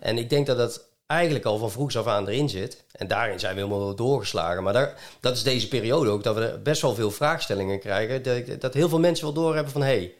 En 0.00 0.18
ik 0.18 0.30
denk 0.30 0.46
dat 0.46 0.56
dat 0.56 0.88
eigenlijk 1.06 1.44
al 1.44 1.58
van 1.58 1.70
vroegs 1.70 1.96
af 1.96 2.06
aan 2.06 2.28
erin 2.28 2.48
zit. 2.48 2.84
En 2.92 3.08
daarin 3.08 3.38
zijn 3.38 3.54
we 3.54 3.60
helemaal 3.60 3.94
doorgeslagen. 3.94 4.62
Maar 4.62 4.72
daar, 4.72 4.94
dat 5.20 5.36
is 5.36 5.42
deze 5.42 5.68
periode 5.68 6.10
ook, 6.10 6.22
dat 6.22 6.34
we 6.36 6.60
best 6.62 6.82
wel 6.82 6.94
veel 6.94 7.10
vraagstellingen 7.10 7.80
krijgen. 7.80 8.22
Dat, 8.22 8.60
dat 8.60 8.74
heel 8.74 8.88
veel 8.88 9.00
mensen 9.00 9.24
wel 9.24 9.34
doorhebben 9.34 9.72
van... 9.72 9.80
hé, 9.82 9.86
hey, 9.86 10.14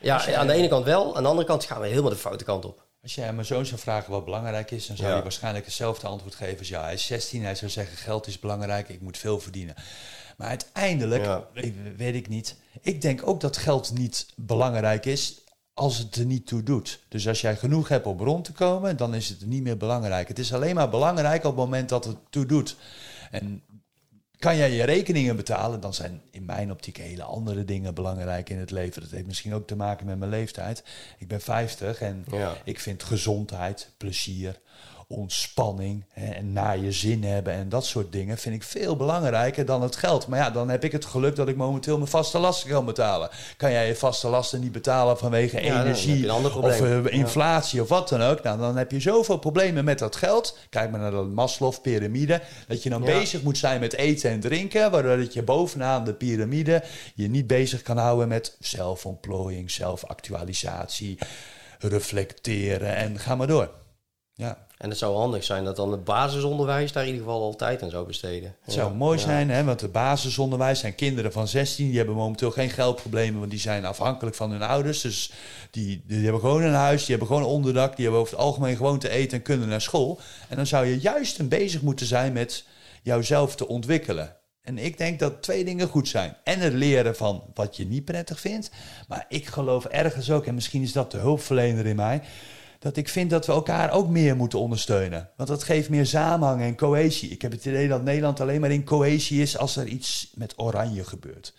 ja, 0.00 0.24
jij- 0.26 0.36
aan 0.36 0.46
de 0.46 0.52
ene 0.52 0.68
kant 0.68 0.84
wel, 0.84 1.16
aan 1.16 1.22
de 1.22 1.28
andere 1.28 1.46
kant 1.46 1.64
gaan 1.64 1.80
we 1.80 1.86
helemaal 1.86 2.10
de 2.10 2.16
foute 2.16 2.44
kant 2.44 2.64
op. 2.64 2.82
Als 3.02 3.14
jij 3.14 3.28
aan 3.28 3.34
mijn 3.34 3.46
zoon 3.46 3.66
zou 3.66 3.80
vragen 3.80 4.10
wat 4.10 4.24
belangrijk 4.24 4.70
is, 4.70 4.86
dan 4.86 4.96
zou 4.96 5.08
Ja. 5.08 5.14
hij 5.14 5.22
waarschijnlijk 5.22 5.64
hetzelfde 5.64 6.06
antwoord 6.06 6.34
geven 6.34 6.58
als 6.58 6.68
ja, 6.68 6.82
hij 6.82 6.92
is 6.92 7.06
16. 7.06 7.42
Hij 7.44 7.54
zou 7.54 7.70
zeggen 7.70 7.96
geld 7.96 8.26
is 8.26 8.38
belangrijk, 8.38 8.88
ik 8.88 9.00
moet 9.00 9.18
veel 9.18 9.40
verdienen. 9.40 9.74
Maar 10.36 10.48
uiteindelijk, 10.48 11.24
Ja. 11.24 11.46
weet 11.96 12.14
ik 12.14 12.28
niet. 12.28 12.56
Ik 12.80 13.02
denk 13.02 13.26
ook 13.26 13.40
dat 13.40 13.56
geld 13.56 13.92
niet 13.92 14.26
belangrijk 14.36 15.06
is 15.06 15.40
als 15.74 15.98
het 15.98 16.16
er 16.16 16.24
niet 16.24 16.46
toe 16.46 16.62
doet. 16.62 17.04
Dus 17.08 17.28
als 17.28 17.40
jij 17.40 17.56
genoeg 17.56 17.88
hebt 17.88 18.06
om 18.06 18.18
rond 18.18 18.44
te 18.44 18.52
komen, 18.52 18.96
dan 18.96 19.14
is 19.14 19.28
het 19.28 19.46
niet 19.46 19.62
meer 19.62 19.76
belangrijk. 19.76 20.28
Het 20.28 20.38
is 20.38 20.52
alleen 20.52 20.74
maar 20.74 20.88
belangrijk 20.90 21.44
op 21.44 21.50
het 21.56 21.64
moment 21.64 21.88
dat 21.88 22.04
het 22.04 22.16
toe 22.30 22.46
doet. 22.46 22.76
En 23.30 23.62
kan 24.38 24.56
jij 24.56 24.70
je 24.70 24.84
rekeningen 24.84 25.36
betalen, 25.36 25.80
dan 25.80 25.94
zijn 25.94 26.22
in 26.30 26.44
mijn 26.44 26.70
optiek 26.70 26.96
hele 26.96 27.22
andere 27.22 27.64
dingen 27.64 27.94
belangrijk 27.94 28.50
in 28.50 28.58
het 28.58 28.70
leven. 28.70 29.02
Dat 29.02 29.10
heeft 29.10 29.26
misschien 29.26 29.54
ook 29.54 29.66
te 29.66 29.76
maken 29.76 30.06
met 30.06 30.18
mijn 30.18 30.30
leeftijd. 30.30 30.84
Ik 31.18 31.28
ben 31.28 31.40
50 31.40 32.00
en 32.00 32.24
Ja. 32.30 32.56
ik 32.64 32.80
vind 32.80 33.02
gezondheid, 33.02 33.90
plezier, 33.96 34.60
ontspanning 35.08 36.04
hè, 36.12 36.32
en 36.32 36.52
naar 36.52 36.78
je 36.78 36.92
zin 36.92 37.24
hebben 37.24 37.52
en 37.52 37.68
dat 37.68 37.86
soort 37.86 38.12
dingen 38.12 38.38
vind 38.38 38.54
ik 38.54 38.62
veel 38.62 38.96
belangrijker 38.96 39.64
dan 39.66 39.82
het 39.82 39.96
geld. 39.96 40.26
Maar 40.26 40.38
ja, 40.38 40.50
dan 40.50 40.68
heb 40.68 40.84
ik 40.84 40.92
het 40.92 41.04
geluk 41.04 41.36
dat 41.36 41.48
ik 41.48 41.56
momenteel 41.56 41.96
mijn 41.96 42.10
vaste 42.10 42.38
lasten 42.38 42.70
kan 42.70 42.84
betalen. 42.84 43.28
Kan 43.56 43.72
jij 43.72 43.86
je 43.86 43.96
vaste 43.96 44.28
lasten 44.28 44.60
niet 44.60 44.72
betalen 44.72 45.18
vanwege 45.18 45.62
Ja, 45.62 45.80
energie 45.82 46.32
of 46.34 46.80
eh, 46.80 47.04
inflatie 47.04 47.82
of 47.82 47.88
wat 47.88 48.08
dan 48.08 48.22
ook? 48.22 48.42
Nou, 48.42 48.58
dan 48.58 48.76
heb 48.76 48.90
je 48.90 49.00
zoveel 49.00 49.38
problemen 49.38 49.84
met 49.84 49.98
dat 49.98 50.16
geld. 50.16 50.58
Kijk 50.70 50.90
maar 50.90 51.00
naar 51.00 51.10
de 51.10 51.16
Maslow-pyramide. 51.16 52.42
Dat 52.68 52.82
je 52.82 52.90
dan 52.90 53.02
Ja. 53.02 53.18
bezig 53.18 53.42
moet 53.42 53.58
zijn 53.58 53.80
met 53.80 53.92
eten 53.94 54.30
en 54.30 54.40
drinken, 54.40 54.90
waardoor 54.90 55.16
dat 55.16 55.32
je 55.32 55.42
bovenaan 55.42 56.04
de 56.04 56.14
piramide 56.14 56.82
je 57.14 57.28
niet 57.28 57.46
bezig 57.46 57.82
kan 57.82 57.96
houden 57.96 58.28
met 58.28 58.56
zelfontplooiing, 58.60 59.70
zelfactualisatie, 59.70 61.18
reflecteren 61.78 62.96
en 62.96 63.18
ga 63.18 63.34
maar 63.34 63.46
door. 63.46 63.70
Ja. 64.34 64.63
En 64.78 64.88
het 64.88 64.98
zou 64.98 65.16
handig 65.16 65.44
zijn 65.44 65.64
dat 65.64 65.76
dan 65.76 65.90
het 65.92 66.04
basisonderwijs 66.04 66.92
daar 66.92 67.02
in 67.02 67.08
ieder 67.12 67.24
geval 67.24 67.42
al 67.42 67.56
tijd 67.56 67.82
aan 67.82 67.90
zou 67.90 68.06
besteden. 68.06 68.56
Het 68.60 68.74
zou 68.74 68.90
Ja. 68.90 68.96
mooi 68.96 69.18
Ja. 69.18 69.24
zijn, 69.24 69.50
hè, 69.50 69.64
want 69.64 69.80
het 69.80 69.92
basisonderwijs 69.92 70.78
zijn 70.80 70.94
kinderen 70.94 71.32
van 71.32 71.48
16. 71.48 71.86
Die 71.88 71.96
hebben 71.96 72.14
momenteel 72.14 72.50
geen 72.50 72.70
geldproblemen, 72.70 73.38
want 73.38 73.50
die 73.50 73.60
zijn 73.60 73.84
afhankelijk 73.84 74.36
van 74.36 74.50
hun 74.50 74.62
ouders. 74.62 75.00
Dus 75.00 75.32
die, 75.70 76.02
die 76.06 76.22
hebben 76.22 76.40
gewoon 76.40 76.62
een 76.62 76.72
huis, 76.72 77.00
die 77.04 77.16
hebben 77.16 77.36
gewoon 77.36 77.50
onderdak. 77.52 77.94
Die 77.96 78.04
hebben 78.04 78.20
over 78.22 78.34
het 78.34 78.42
algemeen 78.44 78.76
gewoon 78.76 78.98
te 78.98 79.08
eten 79.08 79.38
en 79.38 79.44
kunnen 79.44 79.68
naar 79.68 79.80
school. 79.80 80.20
En 80.48 80.56
dan 80.56 80.66
zou 80.66 80.86
je 80.86 81.00
juist 81.00 81.38
een 81.38 81.48
bezig 81.48 81.82
moeten 81.82 82.06
zijn 82.06 82.32
met 82.32 82.64
jouzelf 83.02 83.56
te 83.56 83.68
ontwikkelen. 83.68 84.36
En 84.62 84.78
ik 84.78 84.98
denk 84.98 85.18
dat 85.18 85.42
twee 85.42 85.64
dingen 85.64 85.88
goed 85.88 86.08
zijn. 86.08 86.36
En 86.44 86.60
het 86.60 86.72
leren 86.72 87.16
van 87.16 87.42
wat 87.54 87.76
je 87.76 87.86
niet 87.86 88.04
prettig 88.04 88.40
vindt. 88.40 88.70
Maar 89.08 89.24
ik 89.28 89.46
geloof 89.46 89.84
ergens 89.84 90.30
ook, 90.30 90.46
en 90.46 90.54
misschien 90.54 90.82
is 90.82 90.92
dat 90.92 91.10
de 91.10 91.18
hulpverlener 91.18 91.86
in 91.86 91.96
mij 91.96 92.22
dat 92.84 92.96
ik 92.96 93.08
vind 93.08 93.30
dat 93.30 93.46
we 93.46 93.52
elkaar 93.52 93.92
ook 93.92 94.08
meer 94.08 94.36
moeten 94.36 94.58
ondersteunen. 94.58 95.30
Want 95.36 95.48
dat 95.48 95.62
geeft 95.62 95.88
meer 95.88 96.06
samenhang 96.06 96.60
en 96.60 96.76
cohesie. 96.76 97.30
Ik 97.30 97.42
heb 97.42 97.52
het 97.52 97.64
idee 97.64 97.88
dat 97.88 98.02
Nederland 98.02 98.40
alleen 98.40 98.60
maar 98.60 98.70
in 98.70 98.84
cohesie 98.84 99.42
is 99.42 99.58
als 99.58 99.76
er 99.76 99.86
iets 99.86 100.30
met 100.34 100.52
oranje 100.56 101.04
gebeurt. 101.04 101.54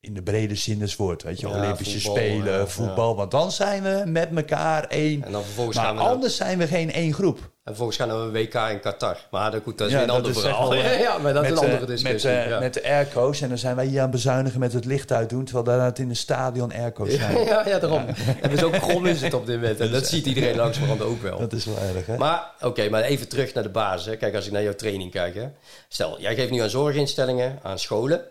In 0.00 0.14
de 0.14 0.22
brede 0.22 0.54
zin 0.54 0.78
des 0.78 0.96
woord, 0.96 1.22
weet 1.22 1.40
je, 1.40 1.48
Ja, 1.48 1.56
Olympische 1.56 2.00
voetbal, 2.00 2.16
Spelen, 2.16 2.58
ja, 2.58 2.66
voetbal. 2.66 3.16
Want 3.16 3.30
dan 3.30 3.52
zijn 3.52 3.82
we 3.82 4.02
met 4.06 4.36
elkaar 4.36 4.84
één. 4.84 5.24
En 5.24 5.32
dan 5.32 5.44
vervolgens 5.44 5.76
Maar 5.76 5.86
gaan 5.86 5.96
we 5.96 6.02
anders 6.02 6.36
zijn 6.36 6.58
we 6.58 6.66
geen 6.66 6.92
één 6.92 7.12
groep. 7.12 7.49
En 7.64 7.76
vervolgens 7.76 7.96
gaan 7.98 8.08
we 8.08 8.14
een 8.14 8.32
WK 8.32 8.54
in 8.54 8.80
Qatar. 8.80 9.26
Maar 9.30 9.50
dat, 9.50 9.62
goed, 9.62 9.78
dat 9.78 9.86
is 9.86 9.92
Ja, 9.92 10.02
een 10.02 10.10
ander 10.10 10.30
is 10.30 10.40
verhaal. 10.40 10.74
echt 10.74 10.84
Ja, 10.94 10.98
ja, 10.98 11.18
maar 11.18 11.32
dat 11.32 11.44
is 11.44 11.50
met, 11.50 11.58
een 11.58 11.64
andere 11.64 11.82
eh, 11.82 11.88
discussie. 11.88 12.30
Met, 12.30 12.44
eh, 12.44 12.48
ja. 12.48 12.58
met 12.58 12.74
de 12.74 12.84
airco's. 12.84 13.40
En 13.40 13.48
dan 13.48 13.58
zijn 13.58 13.76
wij 13.76 13.86
hier 13.86 14.00
aan 14.00 14.10
bezuinigen 14.10 14.60
met 14.60 14.72
het 14.72 14.84
licht 14.84 15.12
uitdoen. 15.12 15.44
Terwijl 15.44 15.64
daar 15.64 15.84
het 15.84 15.98
in 15.98 16.08
een 16.08 16.16
stadion 16.16 16.72
airco's 16.72 17.14
zijn. 17.14 17.44
ja, 17.44 17.68
ja, 17.68 17.78
daarom. 17.78 18.04
En 18.42 18.50
dus 18.50 18.62
ook 18.62 18.76
grond 18.76 19.06
is 19.06 19.22
het 19.22 19.34
op 19.34 19.46
dit 19.46 19.56
moment. 19.60 19.80
En 19.80 19.90
dat 19.90 20.06
ziet 20.06 20.26
iedereen 20.26 20.56
langzamerhand 20.56 21.02
ook 21.02 21.22
wel. 21.22 21.38
Dat 21.38 21.52
is 21.52 21.64
wel 21.64 21.78
erg, 21.94 22.06
hè? 22.06 22.16
Maar 22.16 22.50
oké, 22.60 22.88
maar 22.88 23.02
even 23.02 23.28
terug 23.28 23.54
naar 23.54 23.62
de 23.62 23.68
basis. 23.68 24.06
Hè. 24.06 24.16
Kijk, 24.16 24.34
als 24.34 24.46
ik 24.46 24.52
naar 24.52 24.62
jouw 24.62 24.74
training 24.74 25.10
kijk. 25.10 25.34
Hè. 25.34 25.48
Stel, 25.88 26.20
jij 26.20 26.34
geeft 26.34 26.50
nu 26.50 26.58
aan 26.58 26.70
zorginstellingen, 26.70 27.58
aan 27.62 27.78
scholen. 27.78 28.24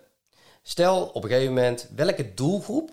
Stel 0.62 1.04
op 1.14 1.24
een 1.24 1.30
gegeven 1.30 1.54
moment, 1.54 1.90
welke 1.96 2.34
doelgroep, 2.34 2.92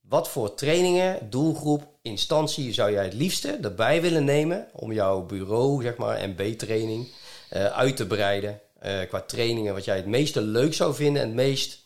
wat 0.00 0.28
voor 0.28 0.54
trainingen, 0.54 1.30
doelgroep, 1.30 1.88
instantie 2.02 2.72
zou 2.72 2.92
jij 2.92 3.04
het 3.04 3.14
liefste 3.14 3.58
erbij 3.62 4.02
willen 4.02 4.24
nemen 4.24 4.68
om 4.72 4.92
jouw 4.92 5.26
bureau, 5.26 5.82
zeg 5.82 5.96
maar, 5.96 6.28
MB-training 6.28 7.08
eh, 7.48 7.64
uit 7.66 7.96
te 7.96 8.06
breiden 8.06 8.60
eh, 8.78 9.08
qua 9.08 9.20
trainingen, 9.20 9.74
wat 9.74 9.84
jij 9.84 9.96
het 9.96 10.06
meeste 10.06 10.40
leuk 10.40 10.74
zou 10.74 10.94
vinden 10.94 11.22
en 11.22 11.28
het 11.28 11.36
meest, 11.36 11.78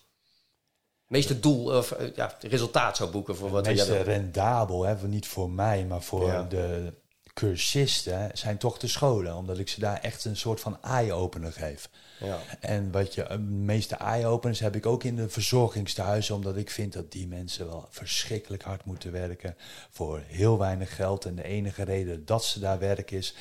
meeste 1.07 1.41
doel 1.41 1.77
of 1.77 1.91
eh, 1.91 2.07
ja, 2.15 2.37
resultaat 2.41 2.97
zou 2.97 3.11
boeken 3.11 3.37
voor 3.37 3.51
wat 3.51 3.67
het 3.67 3.87
wil. 3.87 4.03
rendabel, 4.03 4.83
hè, 4.85 5.09
niet 5.09 5.27
voor 5.27 5.51
mij, 5.51 5.85
maar 5.85 6.03
voor 6.03 6.27
Ja. 6.27 6.43
de 6.43 6.93
cursisten, 7.35 8.31
zijn 8.33 8.59
toch 8.59 8.79
de 8.79 8.89
scholen. 8.89 9.37
Omdat 9.37 9.59
ik 9.59 9.69
ze 9.69 9.81
daar 9.81 10.01
echt 10.01 10.25
een 10.25 10.37
soort 10.37 10.61
van 10.61 10.83
eye-opener 10.83 11.53
geef. 11.53 11.89
Ja. 12.19 12.39
En 12.61 12.91
wat 12.91 13.15
je, 13.15 13.23
eh, 13.23 13.37
de 13.37 13.43
meeste 13.43 13.95
eye-openers 13.95 14.61
heb 14.61 14.77
ik 14.77 14.87
ook 14.87 15.05
in 15.05 15.17
de 15.17 15.29
verzorgingstehuizen, 15.29 16.35
omdat 16.35 16.57
ik 16.57 16.71
vind 16.71 16.93
dat 16.93 17.13
die 17.13 17.29
mensen 17.29 17.67
wel 17.67 17.87
verschrikkelijk 17.91 18.63
hard 18.63 18.85
moeten 18.85 19.13
werken 19.13 19.57
voor 19.91 20.23
heel 20.27 20.59
weinig 20.59 20.97
geld. 20.97 21.25
En 21.25 21.35
de 21.35 21.45
enige 21.45 21.83
reden 21.83 22.25
dat 22.25 22.45
ze 22.45 22.61
daar 22.61 22.79
werken 22.79 23.17
is, 23.17 23.35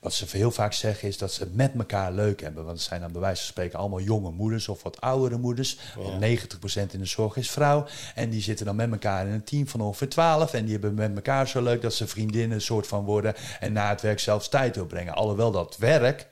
wat 0.00 0.14
ze 0.14 0.24
heel 0.28 0.50
vaak 0.50 0.72
zeggen, 0.72 1.08
is 1.08 1.18
dat 1.18 1.32
ze 1.32 1.42
het 1.42 1.54
met 1.54 1.72
elkaar 1.78 2.12
leuk 2.12 2.40
hebben. 2.40 2.64
Want 2.64 2.76
het 2.76 2.86
zijn 2.86 3.00
dan 3.00 3.12
bij 3.12 3.20
wijze 3.20 3.42
van 3.42 3.50
spreken 3.50 3.78
allemaal 3.78 4.00
jonge 4.00 4.30
moeders 4.30 4.68
of 4.68 4.82
wat 4.82 5.00
oudere 5.00 5.36
moeders. 5.36 5.78
Want 5.96 6.20
90% 6.20 6.92
in 6.92 6.98
de 6.98 7.04
zorg 7.04 7.36
is 7.36 7.50
vrouw. 7.50 7.86
En 8.14 8.30
die 8.30 8.42
zitten 8.42 8.66
dan 8.66 8.76
met 8.76 8.90
elkaar 8.90 9.26
in 9.26 9.32
een 9.32 9.44
team 9.44 9.68
van 9.68 9.80
ongeveer 9.80 10.08
12. 10.08 10.52
En 10.52 10.64
die 10.64 10.72
hebben 10.72 10.94
met 10.94 11.14
elkaar 11.14 11.48
zo 11.48 11.62
leuk 11.62 11.82
dat 11.82 11.94
ze 11.94 12.06
vriendinnen 12.06 12.60
soort 12.60 12.86
van 12.86 13.04
worden. 13.04 13.34
En 13.60 13.72
na 13.72 13.88
het 13.88 14.00
werk 14.00 14.20
zelfs 14.20 14.48
tijd 14.48 14.74
doorbrengen. 14.74 15.14
Alhoewel 15.14 15.50
dat 15.50 15.76
werk 15.76 16.26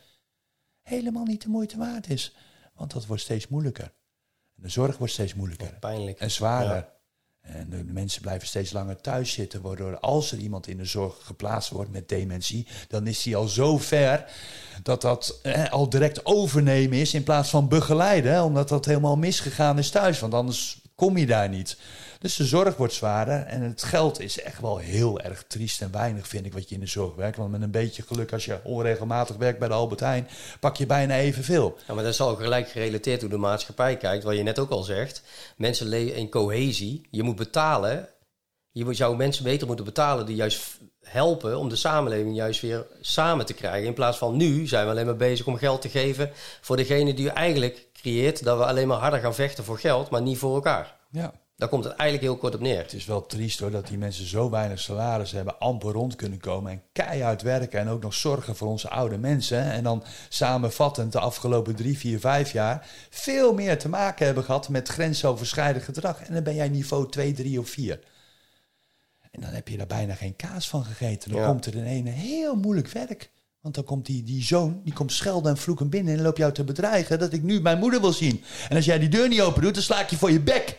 helemaal 0.84 1.24
niet 1.24 1.42
de 1.42 1.48
moeite 1.48 1.78
waard 1.78 2.10
is. 2.10 2.36
Want 2.74 2.92
dat 2.92 3.06
wordt 3.06 3.22
steeds 3.22 3.48
moeilijker. 3.48 3.92
En 4.56 4.62
de 4.62 4.68
zorg 4.68 4.98
wordt 4.98 5.12
steeds 5.12 5.34
moeilijker 5.34 5.76
Pijnlijk. 5.80 6.18
en 6.18 6.30
zwaarder. 6.30 6.76
Ja. 6.76 6.92
En 7.40 7.68
de 7.70 7.84
mensen 7.84 8.22
blijven 8.22 8.48
steeds 8.48 8.72
langer 8.72 9.00
thuis 9.00 9.32
zitten, 9.32 9.62
waardoor 9.62 9.98
als 9.98 10.32
er 10.32 10.38
iemand 10.38 10.66
in 10.66 10.76
de 10.76 10.84
zorg 10.84 11.16
geplaatst 11.22 11.70
wordt 11.70 11.90
met 11.90 12.08
dementie, 12.08 12.66
dan 12.88 13.06
is 13.06 13.22
die 13.22 13.36
al 13.36 13.48
zo 13.48 13.78
ver 13.78 14.30
dat 14.82 15.00
dat 15.00 15.38
eh, 15.42 15.70
al 15.70 15.88
direct 15.88 16.26
overnemen 16.26 16.98
is 16.98 17.14
in 17.14 17.22
plaats 17.22 17.50
van 17.50 17.68
begeleiden, 17.68 18.32
hè, 18.32 18.42
omdat 18.42 18.68
dat 18.68 18.84
helemaal 18.84 19.16
misgegaan 19.16 19.78
is 19.78 19.90
thuis, 19.90 20.20
want 20.20 20.34
anders 20.34 20.82
kom 20.94 21.16
je 21.16 21.26
daar 21.26 21.48
niet. 21.48 21.76
Dus 22.24 22.36
de 22.36 22.44
zorg 22.44 22.76
wordt 22.76 22.92
zwaarder 22.92 23.42
en 23.42 23.62
het 23.62 23.82
geld 23.82 24.20
is 24.20 24.40
echt 24.40 24.60
wel 24.60 24.76
heel 24.76 25.20
erg 25.20 25.44
triest 25.46 25.82
en 25.82 25.92
weinig, 25.92 26.28
vind 26.28 26.46
ik, 26.46 26.52
wat 26.52 26.68
je 26.68 26.74
in 26.74 26.80
de 26.80 26.86
zorg 26.86 27.14
werkt. 27.14 27.36
Want 27.36 27.50
met 27.50 27.62
een 27.62 27.70
beetje 27.70 28.02
geluk, 28.02 28.32
als 28.32 28.44
je 28.44 28.60
onregelmatig 28.62 29.36
werkt 29.36 29.58
bij 29.58 29.68
de 29.68 29.74
Albert 29.74 30.00
Heijn, 30.00 30.28
pak 30.60 30.76
je 30.76 30.86
bijna 30.86 31.16
evenveel. 31.16 31.78
Ja, 31.86 31.94
maar 31.94 32.04
dat 32.04 32.12
is 32.12 32.20
al 32.20 32.34
gelijk 32.34 32.68
gerelateerd 32.68 33.20
hoe 33.20 33.30
de 33.30 33.36
maatschappij 33.36 33.96
kijkt. 33.96 34.24
Wat 34.24 34.36
je 34.36 34.42
net 34.42 34.58
ook 34.58 34.70
al 34.70 34.82
zegt. 34.82 35.22
Mensen 35.56 35.86
leven 35.86 36.16
in 36.16 36.28
cohesie. 36.28 37.06
Je 37.10 37.22
moet 37.22 37.36
betalen. 37.36 38.08
Je 38.70 38.94
zou 38.94 39.16
mensen 39.16 39.44
beter 39.44 39.66
moeten 39.66 39.84
betalen 39.84 40.26
die 40.26 40.36
juist 40.36 40.78
helpen 41.00 41.58
om 41.58 41.68
de 41.68 41.76
samenleving 41.76 42.36
juist 42.36 42.60
weer 42.60 42.86
samen 43.00 43.46
te 43.46 43.54
krijgen. 43.54 43.86
In 43.86 43.94
plaats 43.94 44.18
van 44.18 44.36
nu 44.36 44.66
zijn 44.66 44.84
we 44.84 44.90
alleen 44.90 45.06
maar 45.06 45.16
bezig 45.16 45.46
om 45.46 45.56
geld 45.56 45.80
te 45.80 45.88
geven 45.88 46.30
voor 46.60 46.76
degene 46.76 47.14
die 47.14 47.30
eigenlijk 47.30 47.88
creëert 47.92 48.44
dat 48.44 48.58
we 48.58 48.66
alleen 48.66 48.88
maar 48.88 48.98
harder 48.98 49.20
gaan 49.20 49.34
vechten 49.34 49.64
voor 49.64 49.78
geld, 49.78 50.10
maar 50.10 50.22
niet 50.22 50.38
voor 50.38 50.54
elkaar. 50.54 50.96
Ja. 51.10 51.32
Daar 51.56 51.68
komt 51.68 51.84
het 51.84 51.92
eigenlijk 51.92 52.30
heel 52.30 52.38
kort 52.40 52.54
op 52.54 52.60
neer. 52.60 52.78
Het 52.78 52.92
is 52.92 53.04
wel 53.04 53.26
triest 53.26 53.58
hoor 53.58 53.70
dat 53.70 53.86
die 53.86 53.98
mensen 53.98 54.26
zo 54.26 54.50
weinig 54.50 54.78
salaris 54.80 55.30
hebben, 55.32 55.58
amper 55.58 55.92
rond 55.92 56.16
kunnen 56.16 56.38
komen 56.38 56.72
en 56.72 56.82
keihard 56.92 57.42
werken 57.42 57.80
en 57.80 57.88
ook 57.88 58.02
nog 58.02 58.14
zorgen 58.14 58.56
voor 58.56 58.68
onze 58.68 58.88
oude 58.90 59.18
mensen. 59.18 59.62
En 59.72 59.82
dan 59.84 60.04
samenvattend 60.28 61.12
de 61.12 61.18
afgelopen 61.20 61.74
drie, 61.74 61.98
vier, 61.98 62.20
vijf 62.20 62.52
jaar 62.52 62.88
veel 63.10 63.54
meer 63.54 63.78
te 63.78 63.88
maken 63.88 64.26
hebben 64.26 64.44
gehad 64.44 64.68
met 64.68 64.88
grensoverschrijdend 64.88 65.84
gedrag. 65.84 66.20
En 66.22 66.34
dan 66.34 66.42
ben 66.42 66.54
jij 66.54 66.68
niveau 66.68 67.10
2, 67.10 67.32
3 67.32 67.60
of 67.60 67.68
4. 67.68 68.00
En 69.30 69.40
dan 69.40 69.50
heb 69.50 69.68
je 69.68 69.76
daar 69.76 69.86
bijna 69.86 70.14
geen 70.14 70.36
kaas 70.36 70.68
van 70.68 70.84
gegeten. 70.84 71.30
Dan 71.30 71.40
Ja. 71.40 71.46
komt 71.46 71.66
er 71.66 71.74
in 71.74 71.84
een 71.86 72.06
heel 72.06 72.54
moeilijk 72.56 72.88
werk. 72.88 73.30
Want 73.60 73.74
dan 73.74 73.84
komt 73.84 74.06
die, 74.06 74.22
die 74.22 74.42
zoon, 74.42 74.80
die 74.84 74.92
komt 74.92 75.12
schelden 75.12 75.50
en 75.50 75.58
vloeken 75.58 75.88
binnen 75.88 76.10
en 76.10 76.16
dan 76.18 76.26
loop 76.26 76.36
jou 76.36 76.52
te 76.52 76.64
bedreigen 76.64 77.18
dat 77.18 77.32
ik 77.32 77.42
nu 77.42 77.60
mijn 77.60 77.78
moeder 77.78 78.00
wil 78.00 78.12
zien. 78.12 78.44
En 78.68 78.76
als 78.76 78.84
jij 78.84 78.98
die 78.98 79.08
deur 79.08 79.28
niet 79.28 79.40
open 79.40 79.62
doet, 79.62 79.74
dan 79.74 79.82
sla 79.82 80.00
ik 80.00 80.10
je 80.10 80.16
voor 80.16 80.30
je 80.30 80.40
bek. 80.40 80.78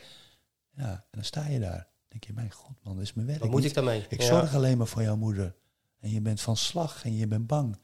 Ja, 0.77 0.91
en 0.91 1.05
dan 1.11 1.23
sta 1.23 1.47
je 1.47 1.59
daar. 1.59 1.71
Dan 1.71 2.07
denk 2.09 2.23
je, 2.23 2.33
mijn 2.33 2.51
god 2.51 2.75
man, 2.83 2.93
dat 2.95 3.03
is 3.03 3.13
mijn 3.13 3.27
werk 3.27 3.39
Wat 3.39 3.49
moet 3.49 3.63
ik 3.65 3.73
daarmee? 3.73 4.05
Ik 4.09 4.21
Ja. 4.21 4.27
zorg 4.27 4.55
alleen 4.55 4.77
maar 4.77 4.87
voor 4.87 5.01
jouw 5.01 5.15
moeder. 5.15 5.55
En 5.99 6.09
je 6.11 6.21
bent 6.21 6.41
van 6.41 6.57
slag 6.57 7.03
en 7.05 7.15
je 7.15 7.27
bent 7.27 7.47
bang. 7.47 7.77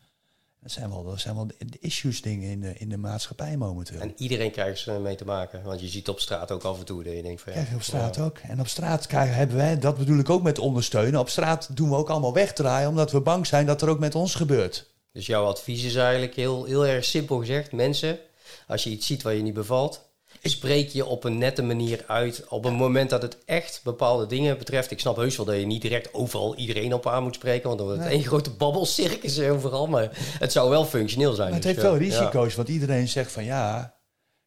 Dat 0.61 0.71
zijn 0.71 0.89
wel, 0.89 1.03
dat 1.03 1.19
zijn 1.19 1.35
wel 1.35 1.47
de 1.47 1.79
issues 1.79 2.21
dingen 2.21 2.49
in 2.49 2.61
de, 2.61 2.73
in 2.77 2.89
de 2.89 2.97
maatschappij 2.97 3.57
momenteel. 3.57 3.99
En 3.99 4.13
iedereen 4.17 4.51
krijgt 4.51 4.85
er 4.85 5.01
mee 5.01 5.15
te 5.15 5.25
maken. 5.25 5.63
Want 5.63 5.81
je 5.81 5.87
ziet 5.87 6.09
op 6.09 6.19
straat 6.19 6.51
ook 6.51 6.63
af 6.63 6.79
en 6.79 6.85
toe 6.85 7.03
dat 7.03 7.13
je 7.13 7.21
denkt 7.21 7.41
van... 7.41 7.51
Ja, 7.51 7.57
Krijg 7.57 7.69
je 7.69 7.75
op 7.75 7.83
straat 7.83 8.19
ook. 8.19 8.37
En 8.37 8.59
op 8.59 8.67
straat 8.67 9.07
krijgen, 9.07 9.35
hebben 9.35 9.55
wij, 9.55 9.79
dat 9.79 9.97
bedoel 9.97 10.19
ik 10.19 10.29
ook 10.29 10.41
met 10.43 10.59
ondersteunen. 10.59 11.19
Op 11.19 11.29
straat 11.29 11.75
doen 11.75 11.89
we 11.89 11.95
ook 11.95 12.09
allemaal 12.09 12.33
wegdraaien, 12.33 12.89
omdat 12.89 13.11
we 13.11 13.21
bang 13.21 13.47
zijn 13.47 13.65
dat 13.65 13.81
er 13.81 13.89
ook 13.89 13.99
met 13.99 14.15
ons 14.15 14.35
gebeurt. 14.35 14.89
Dus 15.11 15.25
jouw 15.25 15.45
advies 15.45 15.83
is 15.83 15.95
eigenlijk 15.95 16.35
heel, 16.35 16.65
heel 16.65 16.85
erg 16.85 17.05
simpel 17.05 17.39
gezegd. 17.39 17.71
Mensen, 17.71 18.19
als 18.67 18.83
je 18.83 18.89
iets 18.89 19.07
ziet 19.07 19.21
waar 19.21 19.33
je 19.33 19.41
niet 19.41 19.53
bevalt... 19.53 20.09
Spreek 20.43 20.89
je 20.89 21.05
op 21.05 21.23
een 21.23 21.37
nette 21.37 21.61
manier 21.61 22.03
uit. 22.07 22.47
Op 22.47 22.65
een 22.65 22.73
moment 22.73 23.09
dat 23.09 23.21
het 23.21 23.37
echt 23.45 23.81
bepaalde 23.83 24.25
dingen 24.25 24.57
betreft. 24.57 24.91
Ik 24.91 24.99
snap 24.99 25.15
heus 25.15 25.37
wel 25.37 25.45
dat 25.45 25.55
je 25.55 25.65
niet 25.65 25.81
direct 25.81 26.13
overal 26.13 26.55
iedereen 26.55 26.93
op 26.93 27.07
aan 27.07 27.23
moet 27.23 27.35
spreken. 27.35 27.67
Want 27.67 27.77
dan 27.77 27.87
wordt 27.87 28.03
het 28.03 28.11
één 28.11 28.23
grote 28.23 28.51
babbelcircus 28.51 29.39
overal. 29.39 29.87
Maar 29.87 30.09
het 30.39 30.51
zou 30.51 30.69
wel 30.69 30.85
functioneel 30.85 31.33
zijn. 31.33 31.49
Maar 31.49 31.59
het 31.59 31.67
Dus, 31.67 31.71
heeft 31.71 31.85
wel 31.85 32.01
ja. 32.01 32.07
risico's, 32.07 32.55
want 32.55 32.67
iedereen 32.67 33.07
zegt 33.07 33.31
van 33.31 33.43
ja. 33.43 33.95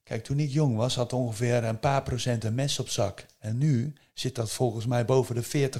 Kijk, 0.03 0.25
toen 0.25 0.39
ik 0.39 0.51
jong 0.51 0.77
was, 0.77 0.95
had 0.95 1.13
ongeveer 1.13 1.65
een 1.65 1.79
paar 1.79 2.03
procent 2.03 2.45
een 2.45 2.55
mes 2.55 2.79
op 2.79 2.89
zak. 2.89 3.27
En 3.39 3.59
nu 3.59 3.95
zit 4.15 4.35
dat 4.35 4.51
volgens 4.51 4.87
mij 4.87 5.05
boven 5.05 5.35
de 5.35 5.71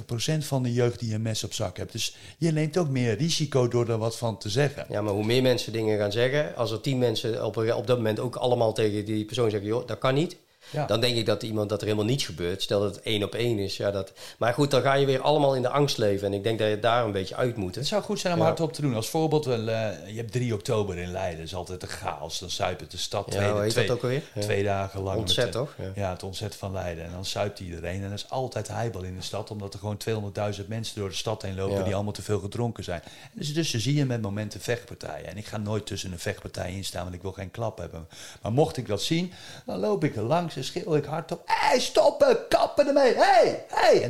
40% 0.43 0.45
van 0.45 0.63
de 0.63 0.73
jeugd 0.73 0.99
die 0.99 1.13
een 1.13 1.21
mes 1.21 1.43
op 1.43 1.53
zak 1.53 1.77
hebt. 1.77 1.91
Dus 1.91 2.15
je 2.37 2.51
neemt 2.51 2.77
ook 2.77 2.89
meer 2.89 3.17
risico 3.17 3.67
door 3.67 3.89
er 3.89 3.97
wat 3.97 4.17
van 4.17 4.37
te 4.37 4.49
zeggen. 4.49 4.85
Ja, 4.89 5.01
maar 5.01 5.13
hoe 5.13 5.25
meer 5.25 5.41
mensen 5.41 5.73
dingen 5.73 5.97
gaan 5.97 6.11
zeggen, 6.11 6.55
als 6.55 6.71
er 6.71 6.81
tien 6.81 6.97
mensen 6.97 7.45
op, 7.45 7.57
op 7.57 7.87
dat 7.87 7.97
moment 7.97 8.19
ook 8.19 8.35
allemaal 8.35 8.73
tegen 8.73 9.05
die 9.05 9.25
persoon 9.25 9.49
zeggen, 9.49 9.69
joh, 9.69 9.87
dat 9.87 9.97
kan 9.97 10.13
niet. 10.13 10.37
Ja. 10.71 10.85
Dan 10.85 10.99
denk 10.99 11.17
ik 11.17 11.25
dat 11.25 11.43
iemand 11.43 11.69
dat 11.69 11.79
er 11.81 11.85
helemaal 11.87 12.07
niets 12.07 12.25
gebeurt. 12.25 12.61
Stel 12.61 12.79
dat 12.79 12.95
het 12.95 13.03
één 13.03 13.23
op 13.23 13.33
één 13.35 13.59
is. 13.59 13.77
Ja, 13.77 13.91
dat... 13.91 14.11
Maar 14.37 14.53
goed, 14.53 14.71
dan 14.71 14.81
ga 14.81 14.93
je 14.93 15.05
weer 15.05 15.21
allemaal 15.21 15.55
in 15.55 15.61
de 15.61 15.69
angst 15.69 15.97
leven. 15.97 16.27
En 16.27 16.33
ik 16.33 16.43
denk 16.43 16.59
dat 16.59 16.69
je 16.69 16.79
daar 16.79 17.05
een 17.05 17.11
beetje 17.11 17.35
uit 17.35 17.55
moet. 17.55 17.73
hè. 17.75 17.79
Het 17.79 17.89
zou 17.89 18.03
goed 18.03 18.19
zijn 18.19 18.33
om 18.33 18.39
Ja. 18.39 18.45
hardop 18.45 18.73
te 18.73 18.81
doen. 18.81 18.95
Als 18.95 19.09
voorbeeld, 19.09 19.45
wel, 19.45 19.67
eh, 19.67 19.89
je 20.07 20.15
hebt 20.17 20.31
3 20.31 20.53
oktober 20.53 20.97
in 20.97 21.11
Leiden. 21.11 21.37
Dat 21.37 21.45
is 21.47 21.55
altijd 21.55 21.81
een 21.81 21.87
chaos. 21.87 22.39
Dan 22.39 22.49
zuipt 22.49 22.91
de 22.91 22.97
stad 22.97 23.31
twee, 23.31 23.47
Ja, 23.47 23.67
twee, 23.67 23.87
dat 23.87 23.95
ook 23.97 24.03
alweer? 24.03 24.21
Ja. 24.33 24.41
twee 24.41 24.63
dagen 24.63 25.01
lang. 25.01 25.17
Ontzet, 25.19 25.51
toch? 25.51 25.75
Ja. 25.95 26.09
Het 26.09 26.23
ontzet 26.23 26.55
van 26.55 26.71
Leiden. 26.71 27.03
En 27.05 27.11
dan 27.11 27.25
zuipt 27.25 27.59
iedereen. 27.59 27.99
En 28.03 28.07
er 28.07 28.13
is 28.13 28.29
altijd 28.29 28.67
heibel 28.67 29.03
in 29.03 29.15
de 29.15 29.21
stad. 29.23 29.51
Omdat 29.51 29.73
er 29.73 29.79
gewoon 29.79 29.97
200.000 29.97 30.67
mensen 30.67 30.99
door 30.99 31.09
de 31.09 31.15
stad 31.15 31.41
heen 31.41 31.55
lopen... 31.55 31.83
Die 31.83 31.93
allemaal 31.95 32.13
te 32.13 32.21
veel 32.21 32.39
gedronken 32.39 32.83
zijn. 32.83 33.01
En 33.03 33.29
dus, 33.33 33.53
dus 33.53 33.73
zie 33.73 33.95
je 33.95 34.05
met 34.05 34.21
momenten 34.21 34.61
vechtpartijen. 34.61 35.27
En 35.27 35.37
ik 35.37 35.45
ga 35.45 35.57
nooit 35.57 35.85
tussen 35.85 36.11
een 36.11 36.19
vechtpartij 36.19 36.71
instaan... 36.71 37.03
want 37.03 37.15
ik 37.15 37.21
wil 37.21 37.31
geen 37.31 37.51
klap 37.51 37.77
hebben. 37.77 38.07
Maar 38.41 38.51
mocht 38.51 38.77
ik 38.77 38.87
dat 38.87 39.01
zien, 39.01 39.33
dan 39.65 39.79
loop 39.79 40.03
ik 40.03 40.15
er 40.15 40.23
langs... 40.23 40.54
en 40.55 40.63
schreeuw 40.63 40.95
ik 40.95 41.05
hardop... 41.05 41.41
Hé, 41.45 41.67
hey, 41.67 41.79
stoppen! 41.79 42.47
Kappen 42.49 42.87
ermee! 42.87 43.13
Hé, 43.13 43.21
hey, 43.21 43.65
hey! 43.67 44.03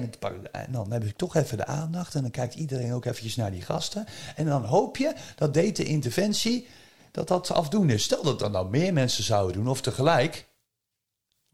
En, 0.51 0.71
dan 0.71 0.91
heb 0.91 1.03
ik 1.03 1.17
toch 1.17 1.35
even 1.35 1.57
de 1.57 1.65
aandacht... 1.65 2.15
en 2.15 2.21
dan 2.21 2.31
kijkt 2.31 2.55
iedereen 2.55 2.93
ook 2.93 3.05
eventjes 3.05 3.35
naar 3.35 3.51
die 3.51 3.61
gasten. 3.61 4.05
En 4.35 4.45
dan 4.45 4.63
hoop 4.63 4.97
je 4.97 5.13
dat 5.35 5.53
deze 5.53 5.83
interventie... 5.83 6.67
dat 7.11 7.27
dat 7.27 7.51
afdoen 7.51 7.89
is. 7.89 8.03
Stel 8.03 8.23
dat 8.23 8.39
dat 8.39 8.51
nou 8.51 8.69
meer 8.69 8.93
mensen 8.93 9.23
zouden 9.23 9.55
doen... 9.55 9.67
of 9.67 9.81
tegelijk... 9.81 10.47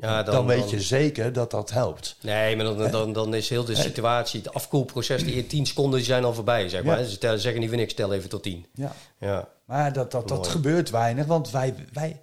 Ja, 0.02 0.24
Dan, 0.24 0.46
weet 0.46 0.70
je 0.70 0.82
zeker 0.82 1.34
dat 1.34 1.52
dat 1.52 1.70
helpt. 1.70 2.16
Nee, 2.22 2.56
maar 2.56 2.66
dan, 2.66 2.92
dan, 2.92 3.14
dan 3.14 3.34
is 3.34 3.50
heel 3.50 3.66
de 3.66 3.76
situatie, 3.76 4.42
het 4.42 4.54
afkoelproces, 4.54 5.24
die 5.24 5.36
in 5.36 5.48
10 5.48 5.66
seconden 5.66 5.98
die 6.00 6.08
zijn 6.08 6.24
al 6.24 6.34
voorbij, 6.34 6.70
zeg 6.70 6.84
maar. 6.84 7.04
Ze 7.04 7.18
zeggen 7.20 7.60
niet 7.60 7.70
voor 7.70 7.78
niks, 7.78 7.94
tel 7.94 8.14
even 8.14 8.30
tot 8.30 8.44
10. 8.44 8.66
Ja. 8.74 8.96
Ja. 9.18 9.48
Maar 9.66 9.94
dat, 9.94 10.12
dat, 10.12 10.28
dat 10.28 10.38
Mooi. 10.38 10.50
gebeurt 10.50 10.89
weinig, 10.89 11.26
want 11.26 11.52
wij, 11.52 11.76
wij, 11.94 12.22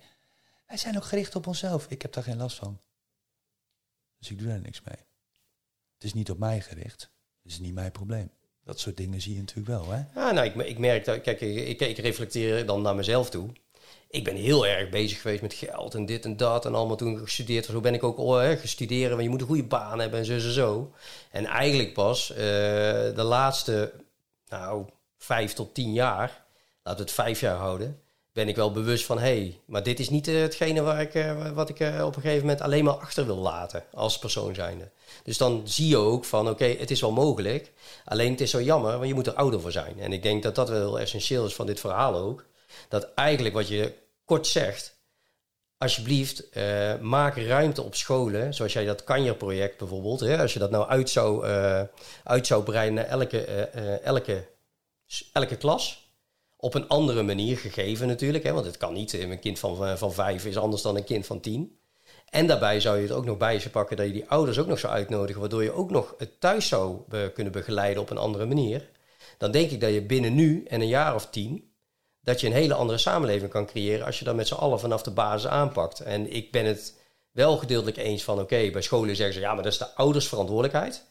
wij 0.69 0.77
zijn 0.77 0.97
ook 0.97 1.05
gericht 1.05 1.37
op 1.37 1.47
onszelf. 1.47 1.87
Ik 1.89 2.03
heb 2.03 2.13
daar 2.13 2.23
geen 2.23 2.37
last 2.37 2.57
van. 2.57 2.81
Dus 4.19 4.31
ik 4.31 4.39
doe 4.39 4.49
daar 4.49 4.61
niks 4.61 4.83
mee. 4.83 5.07
Het 5.95 6.05
is 6.05 6.15
niet 6.15 6.31
op 6.31 6.39
mij 6.39 6.61
gericht. 6.61 7.11
Het 7.43 7.53
is 7.53 7.59
niet 7.59 7.75
mijn 7.75 7.93
probleem. 7.93 8.31
Dat 8.65 8.81
soort 8.81 8.97
dingen 8.97 9.21
zie 9.21 9.35
je 9.35 9.41
natuurlijk 9.41 9.69
wel, 9.69 9.91
hè? 9.91 10.03
Ja, 10.15 10.31
nou, 10.33 10.47
ik, 10.47 10.55
ik 10.55 10.79
merk 10.79 11.05
dat, 11.05 11.21
kijk, 11.21 11.41
ik, 11.41 11.81
ik 11.81 11.99
reflecteer 11.99 12.67
dan 12.67 12.83
naar 12.83 12.95
mezelf 12.95 13.31
toe. 13.31 13.51
Ik 14.09 14.25
ben 14.25 14.37
heel 14.37 14.67
erg 14.67 14.89
bezig 14.89 15.21
geweest 15.21 15.43
met 15.43 15.55
geld 15.55 15.95
en 15.95 16.07
dit 16.07 16.25
en 16.25 16.37
dat 16.37 16.67
en 16.67 16.75
allemaal 16.75 16.97
toen 16.97 17.13
ik 17.13 17.19
gestudeerd 17.19 17.67
was. 17.67 17.75
Zo 17.75 17.81
ben 17.81 17.95
ik 17.95 18.03
ook 18.03 18.19
oh, 18.19 18.39
hè, 18.39 18.57
gestuderen, 18.57 19.11
want 19.11 19.23
je 19.23 19.29
moet 19.29 19.41
een 19.41 19.47
goede 19.47 19.65
baan 19.65 19.99
hebben 19.99 20.19
en 20.19 20.25
zo 20.25 20.33
en 20.33 20.41
zo. 20.41 20.95
En 21.31 21.45
eigenlijk 21.45 21.93
pas 21.93 22.31
eh, 22.31 22.37
de 22.37 23.23
laatste, 23.23 23.93
nou, 24.49 24.87
vijf 25.17 25.53
tot 25.53 25.75
tien 25.75 25.93
jaar, 25.93 26.45
laten 26.83 27.01
we 27.01 27.07
het 27.07 27.21
vijf 27.21 27.41
jaar 27.41 27.57
houden, 27.57 28.03
ben 28.33 28.49
ik 28.49 28.57
wel 28.57 28.73
bewust 28.73 29.05
van, 29.05 29.19
hé, 29.19 29.25
hey, 29.25 29.61
maar 29.65 29.83
dit 29.83 30.01
is 30.01 30.09
niet 30.11 30.29
eh, 30.29 30.41
hetgene 30.41 30.83
waar 30.83 31.01
ik, 31.01 31.15
eh, 31.15 31.51
wat 31.51 31.69
ik 31.69 31.81
eh, 31.81 32.05
op 32.05 32.17
een 32.17 32.23
gegeven 32.23 32.47
moment 32.47 32.61
alleen 32.61 32.85
maar 32.85 32.95
achter 32.95 33.27
wil 33.27 33.37
laten 33.37 33.85
als 33.93 34.19
persoon 34.19 34.55
zijnde. 34.55 34.91
Dus 35.25 35.39
dan 35.39 35.63
zie 35.65 35.89
je 35.89 35.97
ook 35.97 36.25
van, 36.25 36.49
oké, 36.49 36.65
het 36.65 36.91
is 36.91 37.01
wel 37.01 37.13
mogelijk, 37.13 37.73
alleen 38.05 38.31
het 38.31 38.41
is 38.41 38.51
zo 38.51 38.63
jammer, 38.63 38.93
want 38.93 39.09
je 39.09 39.15
moet 39.15 39.27
er 39.27 39.35
ouder 39.35 39.61
voor 39.61 39.73
zijn. 39.73 40.01
En 40.01 40.13
ik 40.13 40.23
denk 40.23 40.43
dat 40.43 40.55
dat 40.55 40.69
wel 40.69 41.01
essentieel 41.01 41.47
is 41.47 41.55
van 41.55 41.67
dit 41.67 41.81
verhaal 41.81 42.15
ook. 42.15 42.45
Dat 42.89 43.15
eigenlijk 43.15 43.55
wat 43.55 43.69
je 43.69 43.93
kort 44.25 44.47
zegt, 44.47 44.97
alsjeblieft, 45.79 46.45
maak 47.01 47.37
ruimte 47.37 47.83
op 47.83 47.95
scholen, 47.95 48.55
zoals 48.55 48.73
jij 48.73 48.85
dat 48.85 49.05
Kanjer-project 49.05 49.79
bijvoorbeeld, 49.79 50.21
hè, 50.21 50.39
als 50.39 50.53
je 50.53 50.59
dat 50.59 50.71
nou 50.71 50.89
uit 50.89 51.11
zou, 51.11 51.47
eh, 51.47 51.83
uit 52.25 52.47
zou 52.47 52.63
breiden 52.63 52.95
naar 52.95 53.05
elke, 53.05 53.45
elke, 54.03 54.49
elke 55.33 55.57
klas, 55.57 56.08
op 56.61 56.75
een 56.75 56.89
andere 56.89 57.23
manier 57.23 57.57
gegeven 57.57 58.07
natuurlijk, 58.07 58.45
hè, 58.45 58.53
want 58.53 58.67
het 58.67 58.77
kan 58.77 58.93
niet, 58.93 59.13
een 59.13 59.41
kind 59.41 59.59
van, 59.59 59.87
eh, 59.87 59.97
van 59.97 60.13
vijf 60.13 60.45
is 60.45 60.57
anders 60.57 60.83
dan 60.83 60.97
een 60.97 61.05
kind 61.05 61.27
van 61.27 61.41
tien. 61.41 61.79
En 62.31 62.47
daarbij 62.47 62.81
zou 62.81 62.97
je 62.97 63.03
het 63.03 63.13
ook 63.13 63.25
nog 63.25 63.37
bij 63.37 63.55
je 63.55 63.71
pakken 63.71 63.97
dat 63.97 64.07
je 64.07 64.13
die 64.13 64.29
ouders 64.29 64.59
ook 64.59 64.67
nog 64.67 64.79
zou 64.79 64.93
uitnodigen, 64.93 65.41
waardoor 65.41 65.63
je 65.63 65.73
ook 65.73 65.91
nog 65.91 66.15
het 66.19 66.41
thuis 66.41 66.69
zou 66.69 67.03
eh, 67.11 67.21
kunnen 67.35 67.53
begeleiden 67.53 68.03
op 68.03 68.11
een 68.11 68.19
andere 68.19 68.47
manier. 68.47 68.91
Dan 69.39 69.51
denk 69.51 69.71
ik 69.71 69.81
dat 69.81 69.93
je 69.93 70.03
binnen 70.03 70.35
nu 70.35 70.65
en 70.65 70.81
een 70.81 70.89
jaar 70.89 71.15
of 71.15 71.27
tien 71.27 71.73
dat 72.23 72.41
je 72.41 72.47
een 72.47 72.53
hele 72.53 72.75
andere 72.75 72.99
samenleving 72.99 73.51
kan 73.51 73.67
creëren 73.67 74.07
als 74.07 74.19
je 74.19 74.25
dat 74.25 74.35
met 74.35 74.49
z'n 74.49 74.55
allen 74.55 74.81
vanaf 74.81 75.03
de 75.03 75.11
basis 75.11 75.51
aanpakt. 75.51 76.01
En 76.01 76.33
ik 76.33 76.53
ben 76.53 76.65
het 76.65 76.99
wel 77.31 77.57
gedeeltelijk 77.57 77.97
eens 77.97 78.25
van, 78.25 78.41
oké, 78.41 78.71
bij 78.71 78.83
scholen 78.83 79.17
zeggen 79.17 79.35
ze, 79.35 79.41
ja, 79.41 79.55
maar 79.55 79.63
dat 79.63 79.73
is 79.73 79.79
de 79.79 79.95
ouders 79.95 80.29
verantwoordelijkheid. 80.29 81.05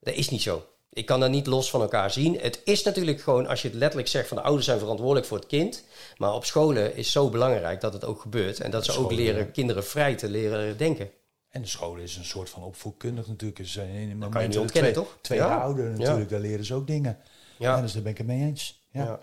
Dat 0.00 0.14
is 0.14 0.30
niet 0.30 0.42
zo. 0.42 0.64
Ik 0.92 1.06
kan 1.06 1.20
dat 1.20 1.30
niet 1.30 1.46
los 1.46 1.70
van 1.70 1.80
elkaar 1.80 2.10
zien. 2.10 2.38
Het 2.40 2.60
is 2.64 2.82
natuurlijk 2.82 3.20
gewoon, 3.20 3.46
als 3.46 3.62
je 3.62 3.68
het 3.68 3.76
letterlijk 3.76 4.08
zegt 4.08 4.28
van 4.28 4.36
de 4.36 4.42
ouders 4.42 4.66
zijn 4.66 4.78
verantwoordelijk 4.78 5.26
voor 5.26 5.38
het 5.38 5.46
kind. 5.46 5.84
Maar 6.16 6.34
op 6.34 6.44
scholen 6.44 6.96
is 6.96 7.12
zo 7.12 7.28
belangrijk 7.28 7.80
dat 7.80 7.92
het 7.92 8.04
ook 8.04 8.20
gebeurt. 8.20 8.60
En 8.60 8.70
dat 8.70 8.84
ze 8.84 8.98
ook 8.98 9.12
leren 9.12 9.44
ja. 9.44 9.50
kinderen 9.52 9.84
vrij 9.84 10.14
te 10.14 10.28
leren 10.28 10.76
denken. 10.76 11.10
En 11.48 11.62
de 11.62 11.68
school 11.68 11.96
is 11.96 12.16
een 12.16 12.24
soort 12.24 12.50
van 12.50 12.62
opvoedkundig 12.62 13.26
natuurlijk. 13.26 13.60
Is 13.60 13.76
in 13.76 13.82
een 13.82 14.06
niet 14.08 14.18
moment 14.18 14.56
ontkennen, 14.56 14.92
twee, 14.92 15.04
toch? 15.04 15.18
Twee 15.20 15.38
Ja. 15.38 15.56
ouderen 15.60 15.98
natuurlijk, 15.98 16.30
daar 16.30 16.40
leren 16.40 16.64
ze 16.64 16.74
ook 16.74 16.86
dingen. 16.86 17.18
Ja. 17.58 17.80
Dus 17.80 17.92
daar 17.92 18.02
ben 18.02 18.12
ik 18.12 18.18
het 18.18 18.26
mee 18.26 18.40
eens. 18.40 18.86
Ja. 18.90 19.04
Ja. 19.04 19.20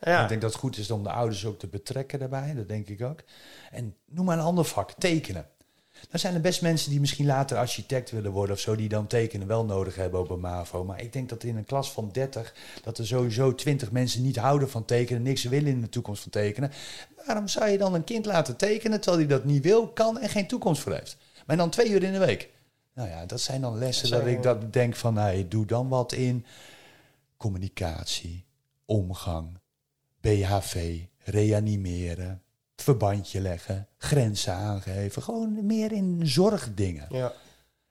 Ja. 0.00 0.22
Ik 0.22 0.28
denk 0.28 0.40
dat 0.40 0.50
het 0.50 0.60
goed 0.60 0.76
is 0.76 0.90
om 0.90 1.02
de 1.02 1.10
ouders 1.10 1.46
ook 1.46 1.58
te 1.58 1.66
betrekken 1.66 2.18
daarbij. 2.18 2.54
Dat 2.54 2.68
denk 2.68 2.88
ik 2.88 3.02
ook. 3.02 3.20
En 3.70 3.96
noem 4.06 4.24
maar 4.24 4.38
een 4.38 4.44
ander 4.44 4.64
vak, 4.64 4.92
tekenen. 4.92 5.48
Dan 6.08 6.20
zijn 6.20 6.34
er 6.34 6.40
best 6.40 6.62
mensen 6.62 6.90
die 6.90 7.00
misschien 7.00 7.26
later 7.26 7.56
architect 7.56 8.10
willen 8.10 8.30
worden 8.30 8.54
of 8.54 8.60
zo, 8.60 8.76
die 8.76 8.88
dan 8.88 9.06
tekenen 9.06 9.46
wel 9.46 9.64
nodig 9.64 9.96
hebben 9.96 10.20
op 10.20 10.30
een 10.30 10.40
MAVO. 10.40 10.84
Maar 10.84 11.00
ik 11.00 11.12
denk 11.12 11.28
dat 11.28 11.44
in 11.44 11.56
een 11.56 11.64
klas 11.64 11.92
van 11.92 12.08
30, 12.12 12.54
dat 12.82 12.98
er 12.98 13.06
sowieso 13.06 13.54
20 13.54 13.90
mensen 13.90 14.22
niet 14.22 14.36
houden 14.36 14.70
van 14.70 14.84
tekenen, 14.84 15.22
niks 15.22 15.44
willen 15.44 15.72
in 15.72 15.80
de 15.80 15.88
toekomst 15.88 16.22
van 16.22 16.30
tekenen. 16.30 16.72
Waarom 17.26 17.48
zou 17.48 17.68
je 17.68 17.78
dan 17.78 17.94
een 17.94 18.04
kind 18.04 18.26
laten 18.26 18.56
tekenen 18.56 19.00
terwijl 19.00 19.26
hij 19.26 19.36
dat 19.36 19.44
niet 19.44 19.64
wil, 19.64 19.88
kan 19.88 20.18
en 20.18 20.28
geen 20.28 20.46
toekomst 20.46 20.82
voor 20.82 20.92
heeft? 20.92 21.16
Maar 21.46 21.56
dan 21.56 21.70
twee 21.70 21.90
uur 21.90 22.02
in 22.02 22.12
de 22.12 22.18
week. 22.18 22.50
Nou 22.94 23.08
ja, 23.08 23.26
dat 23.26 23.40
zijn 23.40 23.60
dan 23.60 23.78
lessen 23.78 24.10
Dat 24.10 24.20
dat, 24.20 24.28
ik 24.28 24.42
dat 24.42 24.72
denk 24.72 24.96
van, 24.96 25.16
hey, 25.16 25.46
doe 25.48 25.66
dan 25.66 25.88
wat 25.88 26.12
in 26.12 26.46
communicatie, 27.36 28.44
omgang, 28.84 29.58
BHV, 30.20 31.00
reanimeren, 31.18 32.42
verbandje 32.82 33.40
leggen, 33.40 33.86
grenzen 33.98 34.54
aangeven. 34.54 35.22
Gewoon 35.22 35.66
meer 35.66 35.92
in 35.92 36.20
zorgdingen. 36.22 37.06
ja. 37.10 37.32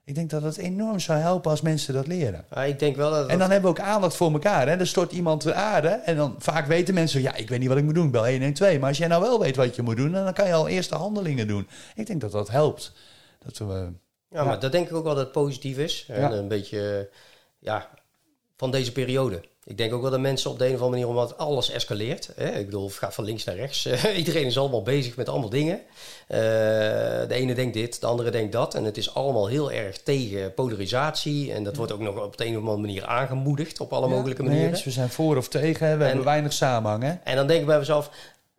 Ik 0.04 0.16
denk 0.16 0.30
dat 0.30 0.42
het 0.42 0.56
enorm 0.56 1.00
zou 1.00 1.18
helpen 1.18 1.50
als 1.50 1.60
mensen 1.60 1.94
dat 1.94 2.06
leren. 2.06 2.44
Maar 2.48 2.68
ik 2.68 2.78
denk 2.78 2.96
wel 2.96 3.10
dat... 3.10 3.28
En 3.28 3.38
dan 3.38 3.50
hebben 3.50 3.72
we 3.72 3.78
ook 3.80 3.86
aandacht 3.86 4.16
voor 4.16 4.32
elkaar. 4.32 4.68
Hè? 4.68 4.76
Er 4.76 4.86
stort 4.86 5.12
iemand 5.12 5.40
te 5.40 5.54
aarde. 5.54 5.88
En 5.88 6.16
dan 6.16 6.34
vaak 6.38 6.66
weten 6.66 6.94
mensen, 6.94 7.22
ja, 7.22 7.34
ik 7.34 7.48
weet 7.48 7.58
niet 7.58 7.68
wat 7.68 7.76
ik 7.78 7.84
moet 7.84 7.94
doen. 7.94 8.06
Ik 8.06 8.12
bel 8.12 8.28
112. 8.28 8.78
Maar 8.78 8.88
als 8.88 8.98
jij 8.98 9.08
nou 9.08 9.22
wel 9.22 9.40
weet 9.40 9.56
wat 9.56 9.76
je 9.76 9.82
moet 9.82 9.96
doen, 9.96 10.12
dan 10.12 10.32
kan 10.32 10.46
je 10.46 10.52
al 10.52 10.68
eerste 10.68 10.94
handelingen 10.94 11.48
doen. 11.48 11.68
Ik 11.94 12.06
denk 12.06 12.20
dat 12.20 12.32
dat 12.32 12.48
helpt. 12.50 12.92
Dat 13.38 13.58
we 13.58 13.92
Ja, 14.28 14.44
maar 14.44 14.60
dat 14.60 14.72
denk 14.72 14.88
ik 14.88 14.94
ook 14.94 15.04
wel 15.04 15.14
dat 15.14 15.24
het 15.24 15.32
positief 15.32 15.78
is. 15.78 16.06
En 16.08 16.32
een 16.32 16.48
beetje, 16.48 17.10
ja, 17.58 17.88
van 18.56 18.70
deze 18.70 18.92
periode. 18.92 19.40
Ik 19.64 19.78
denk 19.78 19.92
ook 19.92 20.02
wel 20.02 20.10
dat 20.10 20.20
mensen 20.20 20.50
op 20.50 20.58
de 20.58 20.66
een 20.66 20.74
of 20.74 20.80
andere 20.80 21.02
manier, 21.02 21.20
omdat 21.20 21.38
alles 21.38 21.70
escaleert. 21.70 22.30
Hè? 22.36 22.48
Ik 22.48 22.64
bedoel, 22.64 22.86
het 22.86 22.96
gaat 22.96 23.14
van 23.14 23.24
links 23.24 23.44
naar 23.44 23.54
rechts. 23.54 23.86
Iedereen 24.16 24.46
is 24.46 24.58
allemaal 24.58 24.82
bezig 24.82 25.16
met 25.16 25.28
allemaal 25.28 25.48
dingen. 25.48 25.74
Uh, 25.76 26.38
de 26.38 27.26
ene 27.28 27.54
denkt 27.54 27.74
dit, 27.74 28.00
de 28.00 28.06
andere 28.06 28.30
denkt 28.30 28.52
dat. 28.52 28.74
En 28.74 28.84
het 28.84 28.96
is 28.96 29.14
allemaal 29.14 29.46
heel 29.46 29.72
erg 29.72 29.98
tegen 29.98 30.54
polarisatie. 30.54 31.52
En 31.52 31.64
dat 31.64 31.76
wordt 31.76 31.92
ook 31.92 32.00
nog 32.00 32.24
op 32.24 32.36
de 32.36 32.46
een 32.46 32.56
of 32.56 32.60
andere 32.60 32.80
manier 32.80 33.06
aangemoedigd 33.06 33.80
op 33.80 33.92
alle 33.92 34.08
mogelijke 34.08 34.42
manieren. 34.42 34.72
Nee, 34.72 34.82
we 34.84 34.90
zijn 34.90 35.10
voor 35.10 35.36
of 35.36 35.48
tegen, 35.48 35.98
we 35.98 36.04
hebben 36.04 36.24
weinig 36.24 36.52
samenhang. 36.52 37.02
Hè? 37.02 37.12
En 37.24 37.36
dan 37.36 37.46
denk 37.46 37.60
ik 37.60 37.66
bij 37.66 37.78
mezelf, 37.78 38.10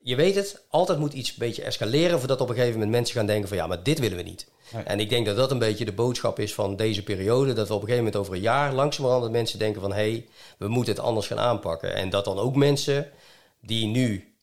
je 0.02 0.16
weet 0.16 0.36
het, 0.36 0.62
altijd 0.70 0.99
moet 0.99 1.14
iets 1.14 1.30
een 1.30 1.36
beetje 1.38 1.64
escaleren... 1.64 2.20
voordat 2.20 2.41
op 2.41 2.49
een 2.49 2.56
gegeven 2.56 2.74
moment 2.74 2.91
mensen 2.91 3.16
gaan 3.16 3.26
denken 3.26 3.47
van... 3.47 3.58
ja, 3.58 3.68
maar 3.68 3.84
dit 3.84 3.99
willen 3.99 4.18
we 4.18 4.24
niet. 4.24 4.47
En 4.86 4.99
ik 4.99 5.09
denk 5.09 5.26
dat 5.26 5.36
dat 5.36 5.51
een 5.51 5.59
beetje 5.59 5.86
de 5.86 5.91
boodschap 5.91 6.39
is 6.39 6.53
van 6.53 6.76
deze 6.76 7.03
periode. 7.03 7.53
Dat 7.53 7.67
we 7.67 7.74
op 7.74 7.82
een 7.82 7.88
gegeven 7.88 8.05
moment 8.05 8.22
over 8.22 8.34
een 8.34 8.41
jaar 8.41 8.74
langzamerhand 8.74 9.32
mensen 9.32 9.59
denken 9.59 9.82
van... 9.82 9.91
hé, 9.91 10.11
hey, 10.11 10.28
we 10.57 10.67
moeten 10.67 10.93
het 10.93 11.03
anders 11.03 11.28
gaan 11.28 11.39
aanpakken. 11.39 11.95
En 11.95 12.09
dat 12.09 12.26
dan 12.26 12.39
ook 12.39 12.55
mensen 12.55 13.11
die 13.61 13.86
nu 13.88 14.34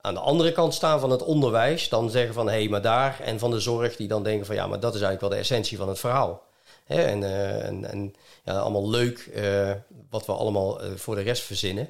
aan 0.00 0.14
de 0.14 0.20
andere 0.20 0.52
kant 0.52 0.74
staan 0.74 1.00
van 1.00 1.10
het 1.10 1.24
onderwijs... 1.24 1.88
dan 1.88 2.10
zeggen 2.10 2.34
van 2.34 2.46
hé, 2.46 2.58
hey, 2.58 2.68
maar 2.68 2.82
daar... 2.82 3.20
en 3.20 3.38
van 3.38 3.50
de 3.50 3.60
zorg 3.60 3.96
die 3.96 4.08
dan 4.08 4.22
denken 4.22 4.46
van 4.46 4.54
ja, 4.54 4.66
maar 4.66 4.80
dat 4.80 4.94
is 4.94 5.00
eigenlijk 5.00 5.20
wel 5.20 5.30
de 5.30 5.46
essentie 5.46 5.78
van 5.78 5.88
het 5.88 5.98
verhaal. 5.98 6.42
en, 6.86 7.22
uh, 7.22 7.64
en, 7.64 7.84
en 7.84 8.14
ja, 8.44 8.58
allemaal 8.58 8.90
leuk 8.90 9.30
uh, 9.34 9.70
wat 10.10 10.26
we 10.26 10.32
allemaal 10.32 10.84
uh, 10.84 10.90
voor 10.96 11.14
de 11.14 11.22
rest 11.22 11.42
verzinnen. 11.42 11.88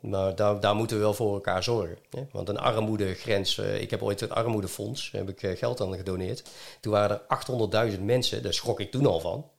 Maar 0.00 0.34
daar, 0.34 0.60
daar 0.60 0.74
moeten 0.74 0.96
we 0.96 1.02
wel 1.02 1.14
voor 1.14 1.34
elkaar 1.34 1.62
zorgen. 1.62 1.98
Want 2.32 2.48
een 2.48 2.58
armoedegrens, 2.58 3.58
eh, 3.58 3.80
ik 3.80 3.90
heb 3.90 4.02
ooit 4.02 4.20
het 4.20 4.30
armoedefonds, 4.30 5.10
heb 5.10 5.28
ik 5.28 5.42
eh, 5.42 5.56
geld 5.56 5.80
aan 5.80 5.94
gedoneerd. 5.94 6.42
Toen 6.80 6.92
waren 6.92 7.20
er 7.28 7.92
800.000 7.92 8.00
mensen, 8.02 8.42
daar 8.42 8.54
schrok 8.54 8.80
ik 8.80 8.90
toen 8.90 9.06
al 9.06 9.20
van. 9.20 9.50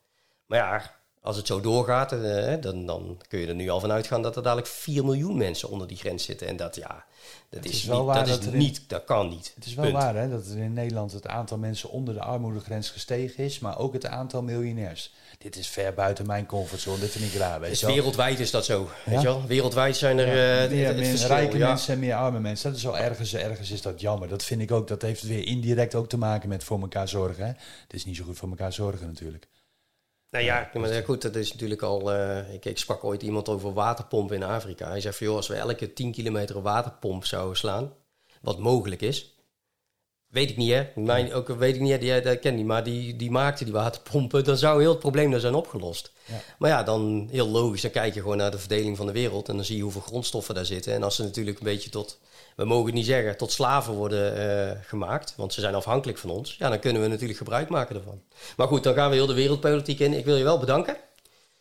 Maar 0.45 0.57
ja, 0.57 0.95
als 1.21 1.37
het 1.37 1.47
zo 1.47 1.61
doorgaat, 1.61 2.11
eh, 2.11 2.61
dan, 2.61 2.85
dan 2.85 3.21
kun 3.27 3.39
je 3.39 3.47
er 3.47 3.55
nu 3.55 3.69
al 3.69 3.79
van 3.79 3.91
uitgaan 3.91 4.21
dat 4.21 4.35
er 4.35 4.43
dadelijk 4.43 4.67
4 4.67 5.05
miljoen 5.05 5.37
mensen 5.37 5.69
onder 5.69 5.87
die 5.87 5.97
grens 5.97 6.23
zitten. 6.23 6.47
En 6.47 6.55
dat, 6.55 6.75
ja, 6.75 7.05
dat 7.49 7.65
is, 7.65 7.83
wel 7.83 7.97
niet, 7.97 8.05
waar 8.05 8.27
dat, 8.27 8.41
is 8.41 8.51
niet, 8.51 8.89
dat 8.89 9.03
kan 9.03 9.29
niet. 9.29 9.51
Het 9.55 9.65
is 9.65 9.73
wel 9.73 9.91
waar 9.91 10.15
hè, 10.15 10.29
dat 10.29 10.47
er 10.47 10.57
in 10.57 10.73
Nederland 10.73 11.11
het 11.11 11.27
aantal 11.27 11.57
mensen 11.57 11.89
onder 11.89 12.13
de 12.13 12.21
armoedegrens 12.21 12.89
gestegen 12.89 13.43
is, 13.43 13.59
maar 13.59 13.77
ook 13.77 13.93
het 13.93 14.05
aantal 14.05 14.41
miljonairs. 14.41 15.13
Dit 15.41 15.55
is 15.55 15.67
ver 15.67 15.93
buiten 15.93 16.25
mijn 16.25 16.45
comfortzone, 16.45 16.99
dit 16.99 17.11
vind 17.11 17.33
ik 17.33 17.39
raar. 17.39 17.59
Weet 17.59 17.81
wereldwijd 17.81 18.39
is 18.39 18.51
dat 18.51 18.65
zo, 18.65 18.89
weet 19.05 19.21
je 19.21 19.27
wel? 19.27 19.45
Wereldwijd 19.47 19.97
zijn 19.97 20.19
er 20.19 20.27
ja, 20.27 20.63
uh, 20.63 20.69
meer, 20.69 20.95
meer 20.95 21.27
rijke 21.27 21.57
mensen 21.57 21.93
en 21.93 21.99
meer 21.99 22.13
arme 22.13 22.39
mensen. 22.39 22.69
Dat 22.69 22.77
is 22.77 22.83
wel 22.83 22.97
ergens, 22.97 23.33
ergens 23.33 23.71
is 23.71 23.81
dat 23.81 24.01
jammer. 24.01 24.27
Dat 24.27 24.43
vind 24.43 24.61
ik 24.61 24.71
ook, 24.71 24.87
dat 24.87 25.01
heeft 25.01 25.21
weer 25.21 25.45
indirect 25.45 25.95
ook 25.95 26.09
te 26.09 26.17
maken 26.17 26.49
met 26.49 26.63
voor 26.63 26.81
elkaar 26.81 27.07
zorgen. 27.07 27.43
Hè? 27.43 27.51
Het 27.83 27.93
is 27.93 28.05
niet 28.05 28.15
zo 28.15 28.23
goed 28.23 28.37
voor 28.37 28.49
elkaar 28.49 28.73
zorgen 28.73 29.07
natuurlijk. 29.07 29.47
Nou 30.29 30.43
ja, 30.43 30.69
maar 30.73 31.03
goed, 31.03 31.21
dat 31.21 31.35
is 31.35 31.51
natuurlijk 31.51 31.81
al. 31.81 32.13
Uh, 32.13 32.53
ik, 32.53 32.65
ik, 32.65 32.77
sprak 32.77 33.03
ooit 33.03 33.21
iemand 33.21 33.49
over 33.49 33.73
waterpompen 33.73 34.35
in 34.35 34.43
Afrika. 34.43 34.89
Hij 34.89 35.01
zei 35.01 35.13
van 35.13 35.27
joh, 35.27 35.35
als 35.35 35.47
we 35.47 35.55
elke 35.55 35.93
10 35.93 36.11
kilometer 36.11 36.55
een 36.55 36.61
waterpomp 36.61 37.25
zouden 37.25 37.57
slaan, 37.57 37.93
wat 38.41 38.59
mogelijk 38.59 39.01
is. 39.01 39.35
Weet 40.31 40.49
ik 40.49 40.57
niet, 40.57 40.71
hè? 40.71 40.87
Mijn, 40.95 41.33
ook 41.33 41.47
weet 41.47 41.75
ik 41.75 41.81
niet, 41.81 42.01
die, 42.01 42.21
dat 42.21 42.39
ken 42.39 42.55
niet, 42.55 42.65
maar 42.65 42.83
die, 42.83 43.15
die 43.15 43.31
maakte 43.31 43.63
die 43.63 43.73
waterpompen. 43.73 44.43
Dan 44.43 44.57
zou 44.57 44.81
heel 44.81 44.89
het 44.89 44.99
probleem 44.99 45.31
daar 45.31 45.39
zijn 45.39 45.53
opgelost. 45.53 46.11
Ja. 46.25 46.41
Maar 46.57 46.69
ja, 46.69 46.83
dan 46.83 47.27
heel 47.31 47.47
logisch, 47.47 47.81
dan 47.81 47.91
kijk 47.91 48.13
je 48.13 48.21
gewoon 48.21 48.37
naar 48.37 48.51
de 48.51 48.59
verdeling 48.59 48.97
van 48.97 49.05
de 49.05 49.11
wereld 49.11 49.49
en 49.49 49.55
dan 49.55 49.65
zie 49.65 49.77
je 49.77 49.83
hoeveel 49.83 50.01
grondstoffen 50.01 50.55
daar 50.55 50.65
zitten. 50.65 50.93
En 50.93 51.03
als 51.03 51.15
ze 51.15 51.23
natuurlijk 51.23 51.57
een 51.57 51.65
beetje 51.65 51.89
tot 51.89 52.19
we 52.55 52.65
mogen 52.65 52.85
het 52.85 52.93
niet 52.93 53.05
zeggen, 53.05 53.37
tot 53.37 53.51
slaven 53.51 53.93
worden 53.93 54.37
uh, 54.37 54.77
gemaakt. 54.81 55.33
Want 55.37 55.53
ze 55.53 55.61
zijn 55.61 55.75
afhankelijk 55.75 56.17
van 56.17 56.29
ons. 56.29 56.55
Ja, 56.57 56.69
dan 56.69 56.79
kunnen 56.79 57.01
we 57.01 57.07
natuurlijk 57.07 57.37
gebruik 57.37 57.69
maken 57.69 57.95
ervan. 57.95 58.21
Maar 58.57 58.67
goed, 58.67 58.83
dan 58.83 58.93
gaan 58.93 59.09
we 59.09 59.15
heel 59.15 59.25
de 59.25 59.33
wereldpolitiek 59.33 59.99
in. 59.99 60.13
Ik 60.13 60.25
wil 60.25 60.35
je 60.35 60.43
wel 60.43 60.59
bedanken. 60.59 60.97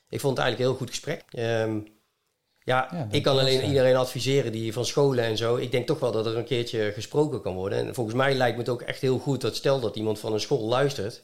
Ik 0.08 0.20
vond 0.20 0.36
het 0.36 0.46
eigenlijk 0.46 0.58
een 0.58 0.64
heel 0.66 0.86
goed 0.86 0.88
gesprek. 0.88 1.24
Um, 1.32 1.86
ja, 2.70 2.88
ja 2.92 3.08
ik 3.10 3.22
kan 3.22 3.38
alleen 3.38 3.64
iedereen 3.64 3.96
adviseren 3.96 4.52
die 4.52 4.72
van 4.72 4.84
scholen 4.84 5.24
en 5.24 5.36
zo. 5.36 5.56
Ik 5.56 5.70
denk 5.70 5.86
toch 5.86 6.00
wel 6.00 6.12
dat 6.12 6.26
er 6.26 6.36
een 6.36 6.44
keertje 6.44 6.92
gesproken 6.92 7.42
kan 7.42 7.54
worden. 7.54 7.78
En 7.78 7.94
volgens 7.94 8.16
mij 8.16 8.34
lijkt 8.34 8.56
me 8.56 8.62
het 8.62 8.70
ook 8.70 8.82
echt 8.82 9.00
heel 9.00 9.18
goed 9.18 9.40
dat 9.40 9.56
stel 9.56 9.80
dat 9.80 9.96
iemand 9.96 10.18
van 10.18 10.32
een 10.32 10.40
school 10.40 10.68
luistert. 10.68 11.22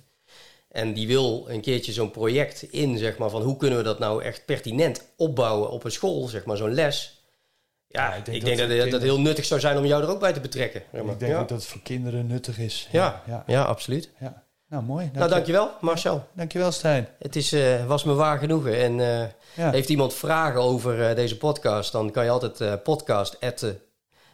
En 0.68 0.94
die 0.94 1.06
wil 1.06 1.44
een 1.48 1.60
keertje 1.60 1.92
zo'n 1.92 2.10
project 2.10 2.62
in, 2.62 2.98
zeg 2.98 3.18
maar, 3.18 3.30
van 3.30 3.42
hoe 3.42 3.56
kunnen 3.56 3.78
we 3.78 3.84
dat 3.84 3.98
nou 3.98 4.22
echt 4.22 4.44
pertinent 4.44 5.02
opbouwen 5.16 5.70
op 5.70 5.84
een 5.84 5.90
school, 5.90 6.26
zeg 6.28 6.44
maar, 6.44 6.56
zo'n 6.56 6.74
les. 6.74 7.24
Ja, 7.88 8.14
ik 8.14 8.44
denk, 8.44 8.58
dat, 8.58 8.68
dat, 8.68 8.92
het 8.92 9.02
heel 9.02 9.20
nuttig 9.20 9.44
zou 9.44 9.60
zijn 9.60 9.78
om 9.78 9.86
jou 9.86 10.02
er 10.02 10.08
ook 10.08 10.20
bij 10.20 10.32
te 10.32 10.40
betrekken. 10.40 10.82
Ik 10.92 11.18
denk 11.18 11.36
ook 11.36 11.48
dat 11.48 11.58
het 11.58 11.66
voor 11.66 11.82
kinderen 11.82 12.26
nuttig 12.26 12.58
is. 12.58 12.88
Ja, 12.92 13.22
ja, 13.26 13.44
ja. 13.46 13.62
absoluut. 13.62 14.10
Ja. 14.20 14.45
Nou, 14.68 14.82
mooi. 14.82 15.04
Dank 15.04 15.16
nou, 15.16 15.30
dankjewel, 15.30 15.70
Marcel. 15.80 16.26
Dankjewel, 16.32 16.72
Stijn. 16.72 17.08
Het 17.18 17.36
is, 17.36 17.52
uh, 17.52 17.86
was 17.86 18.04
me 18.04 18.14
waar 18.14 18.38
genoegen. 18.38 18.76
En 18.76 18.98
uh, 18.98 19.70
heeft 19.70 19.88
iemand 19.88 20.14
vragen 20.14 20.60
over 20.60 21.10
uh, 21.10 21.16
deze 21.16 21.36
podcast, 21.36 21.92
dan 21.92 22.10
kan 22.10 22.24
je 22.24 22.30
altijd 22.30 22.82
podcast 22.82 23.38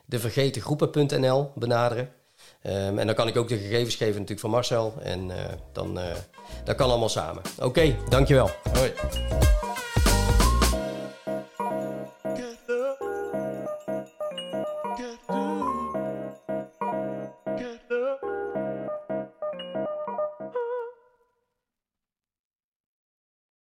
devergetengroepen.nl 0.06 1.50
benaderen. 1.54 2.10
Um, 2.66 2.98
en 2.98 3.06
dan 3.06 3.14
kan 3.14 3.28
ik 3.28 3.36
ook 3.36 3.48
de 3.48 3.58
gegevens 3.58 3.94
geven 3.94 4.12
natuurlijk 4.12 4.40
van 4.40 4.50
Marcel. 4.50 4.94
En 5.02 5.30
dan, 5.72 5.98
dat 6.64 6.76
kan 6.76 6.90
allemaal 6.90 7.08
samen. 7.08 7.42
Oké, 7.56 7.66
okay, 7.66 7.96
dankjewel. 8.08 8.50
Hoi. 8.72 8.92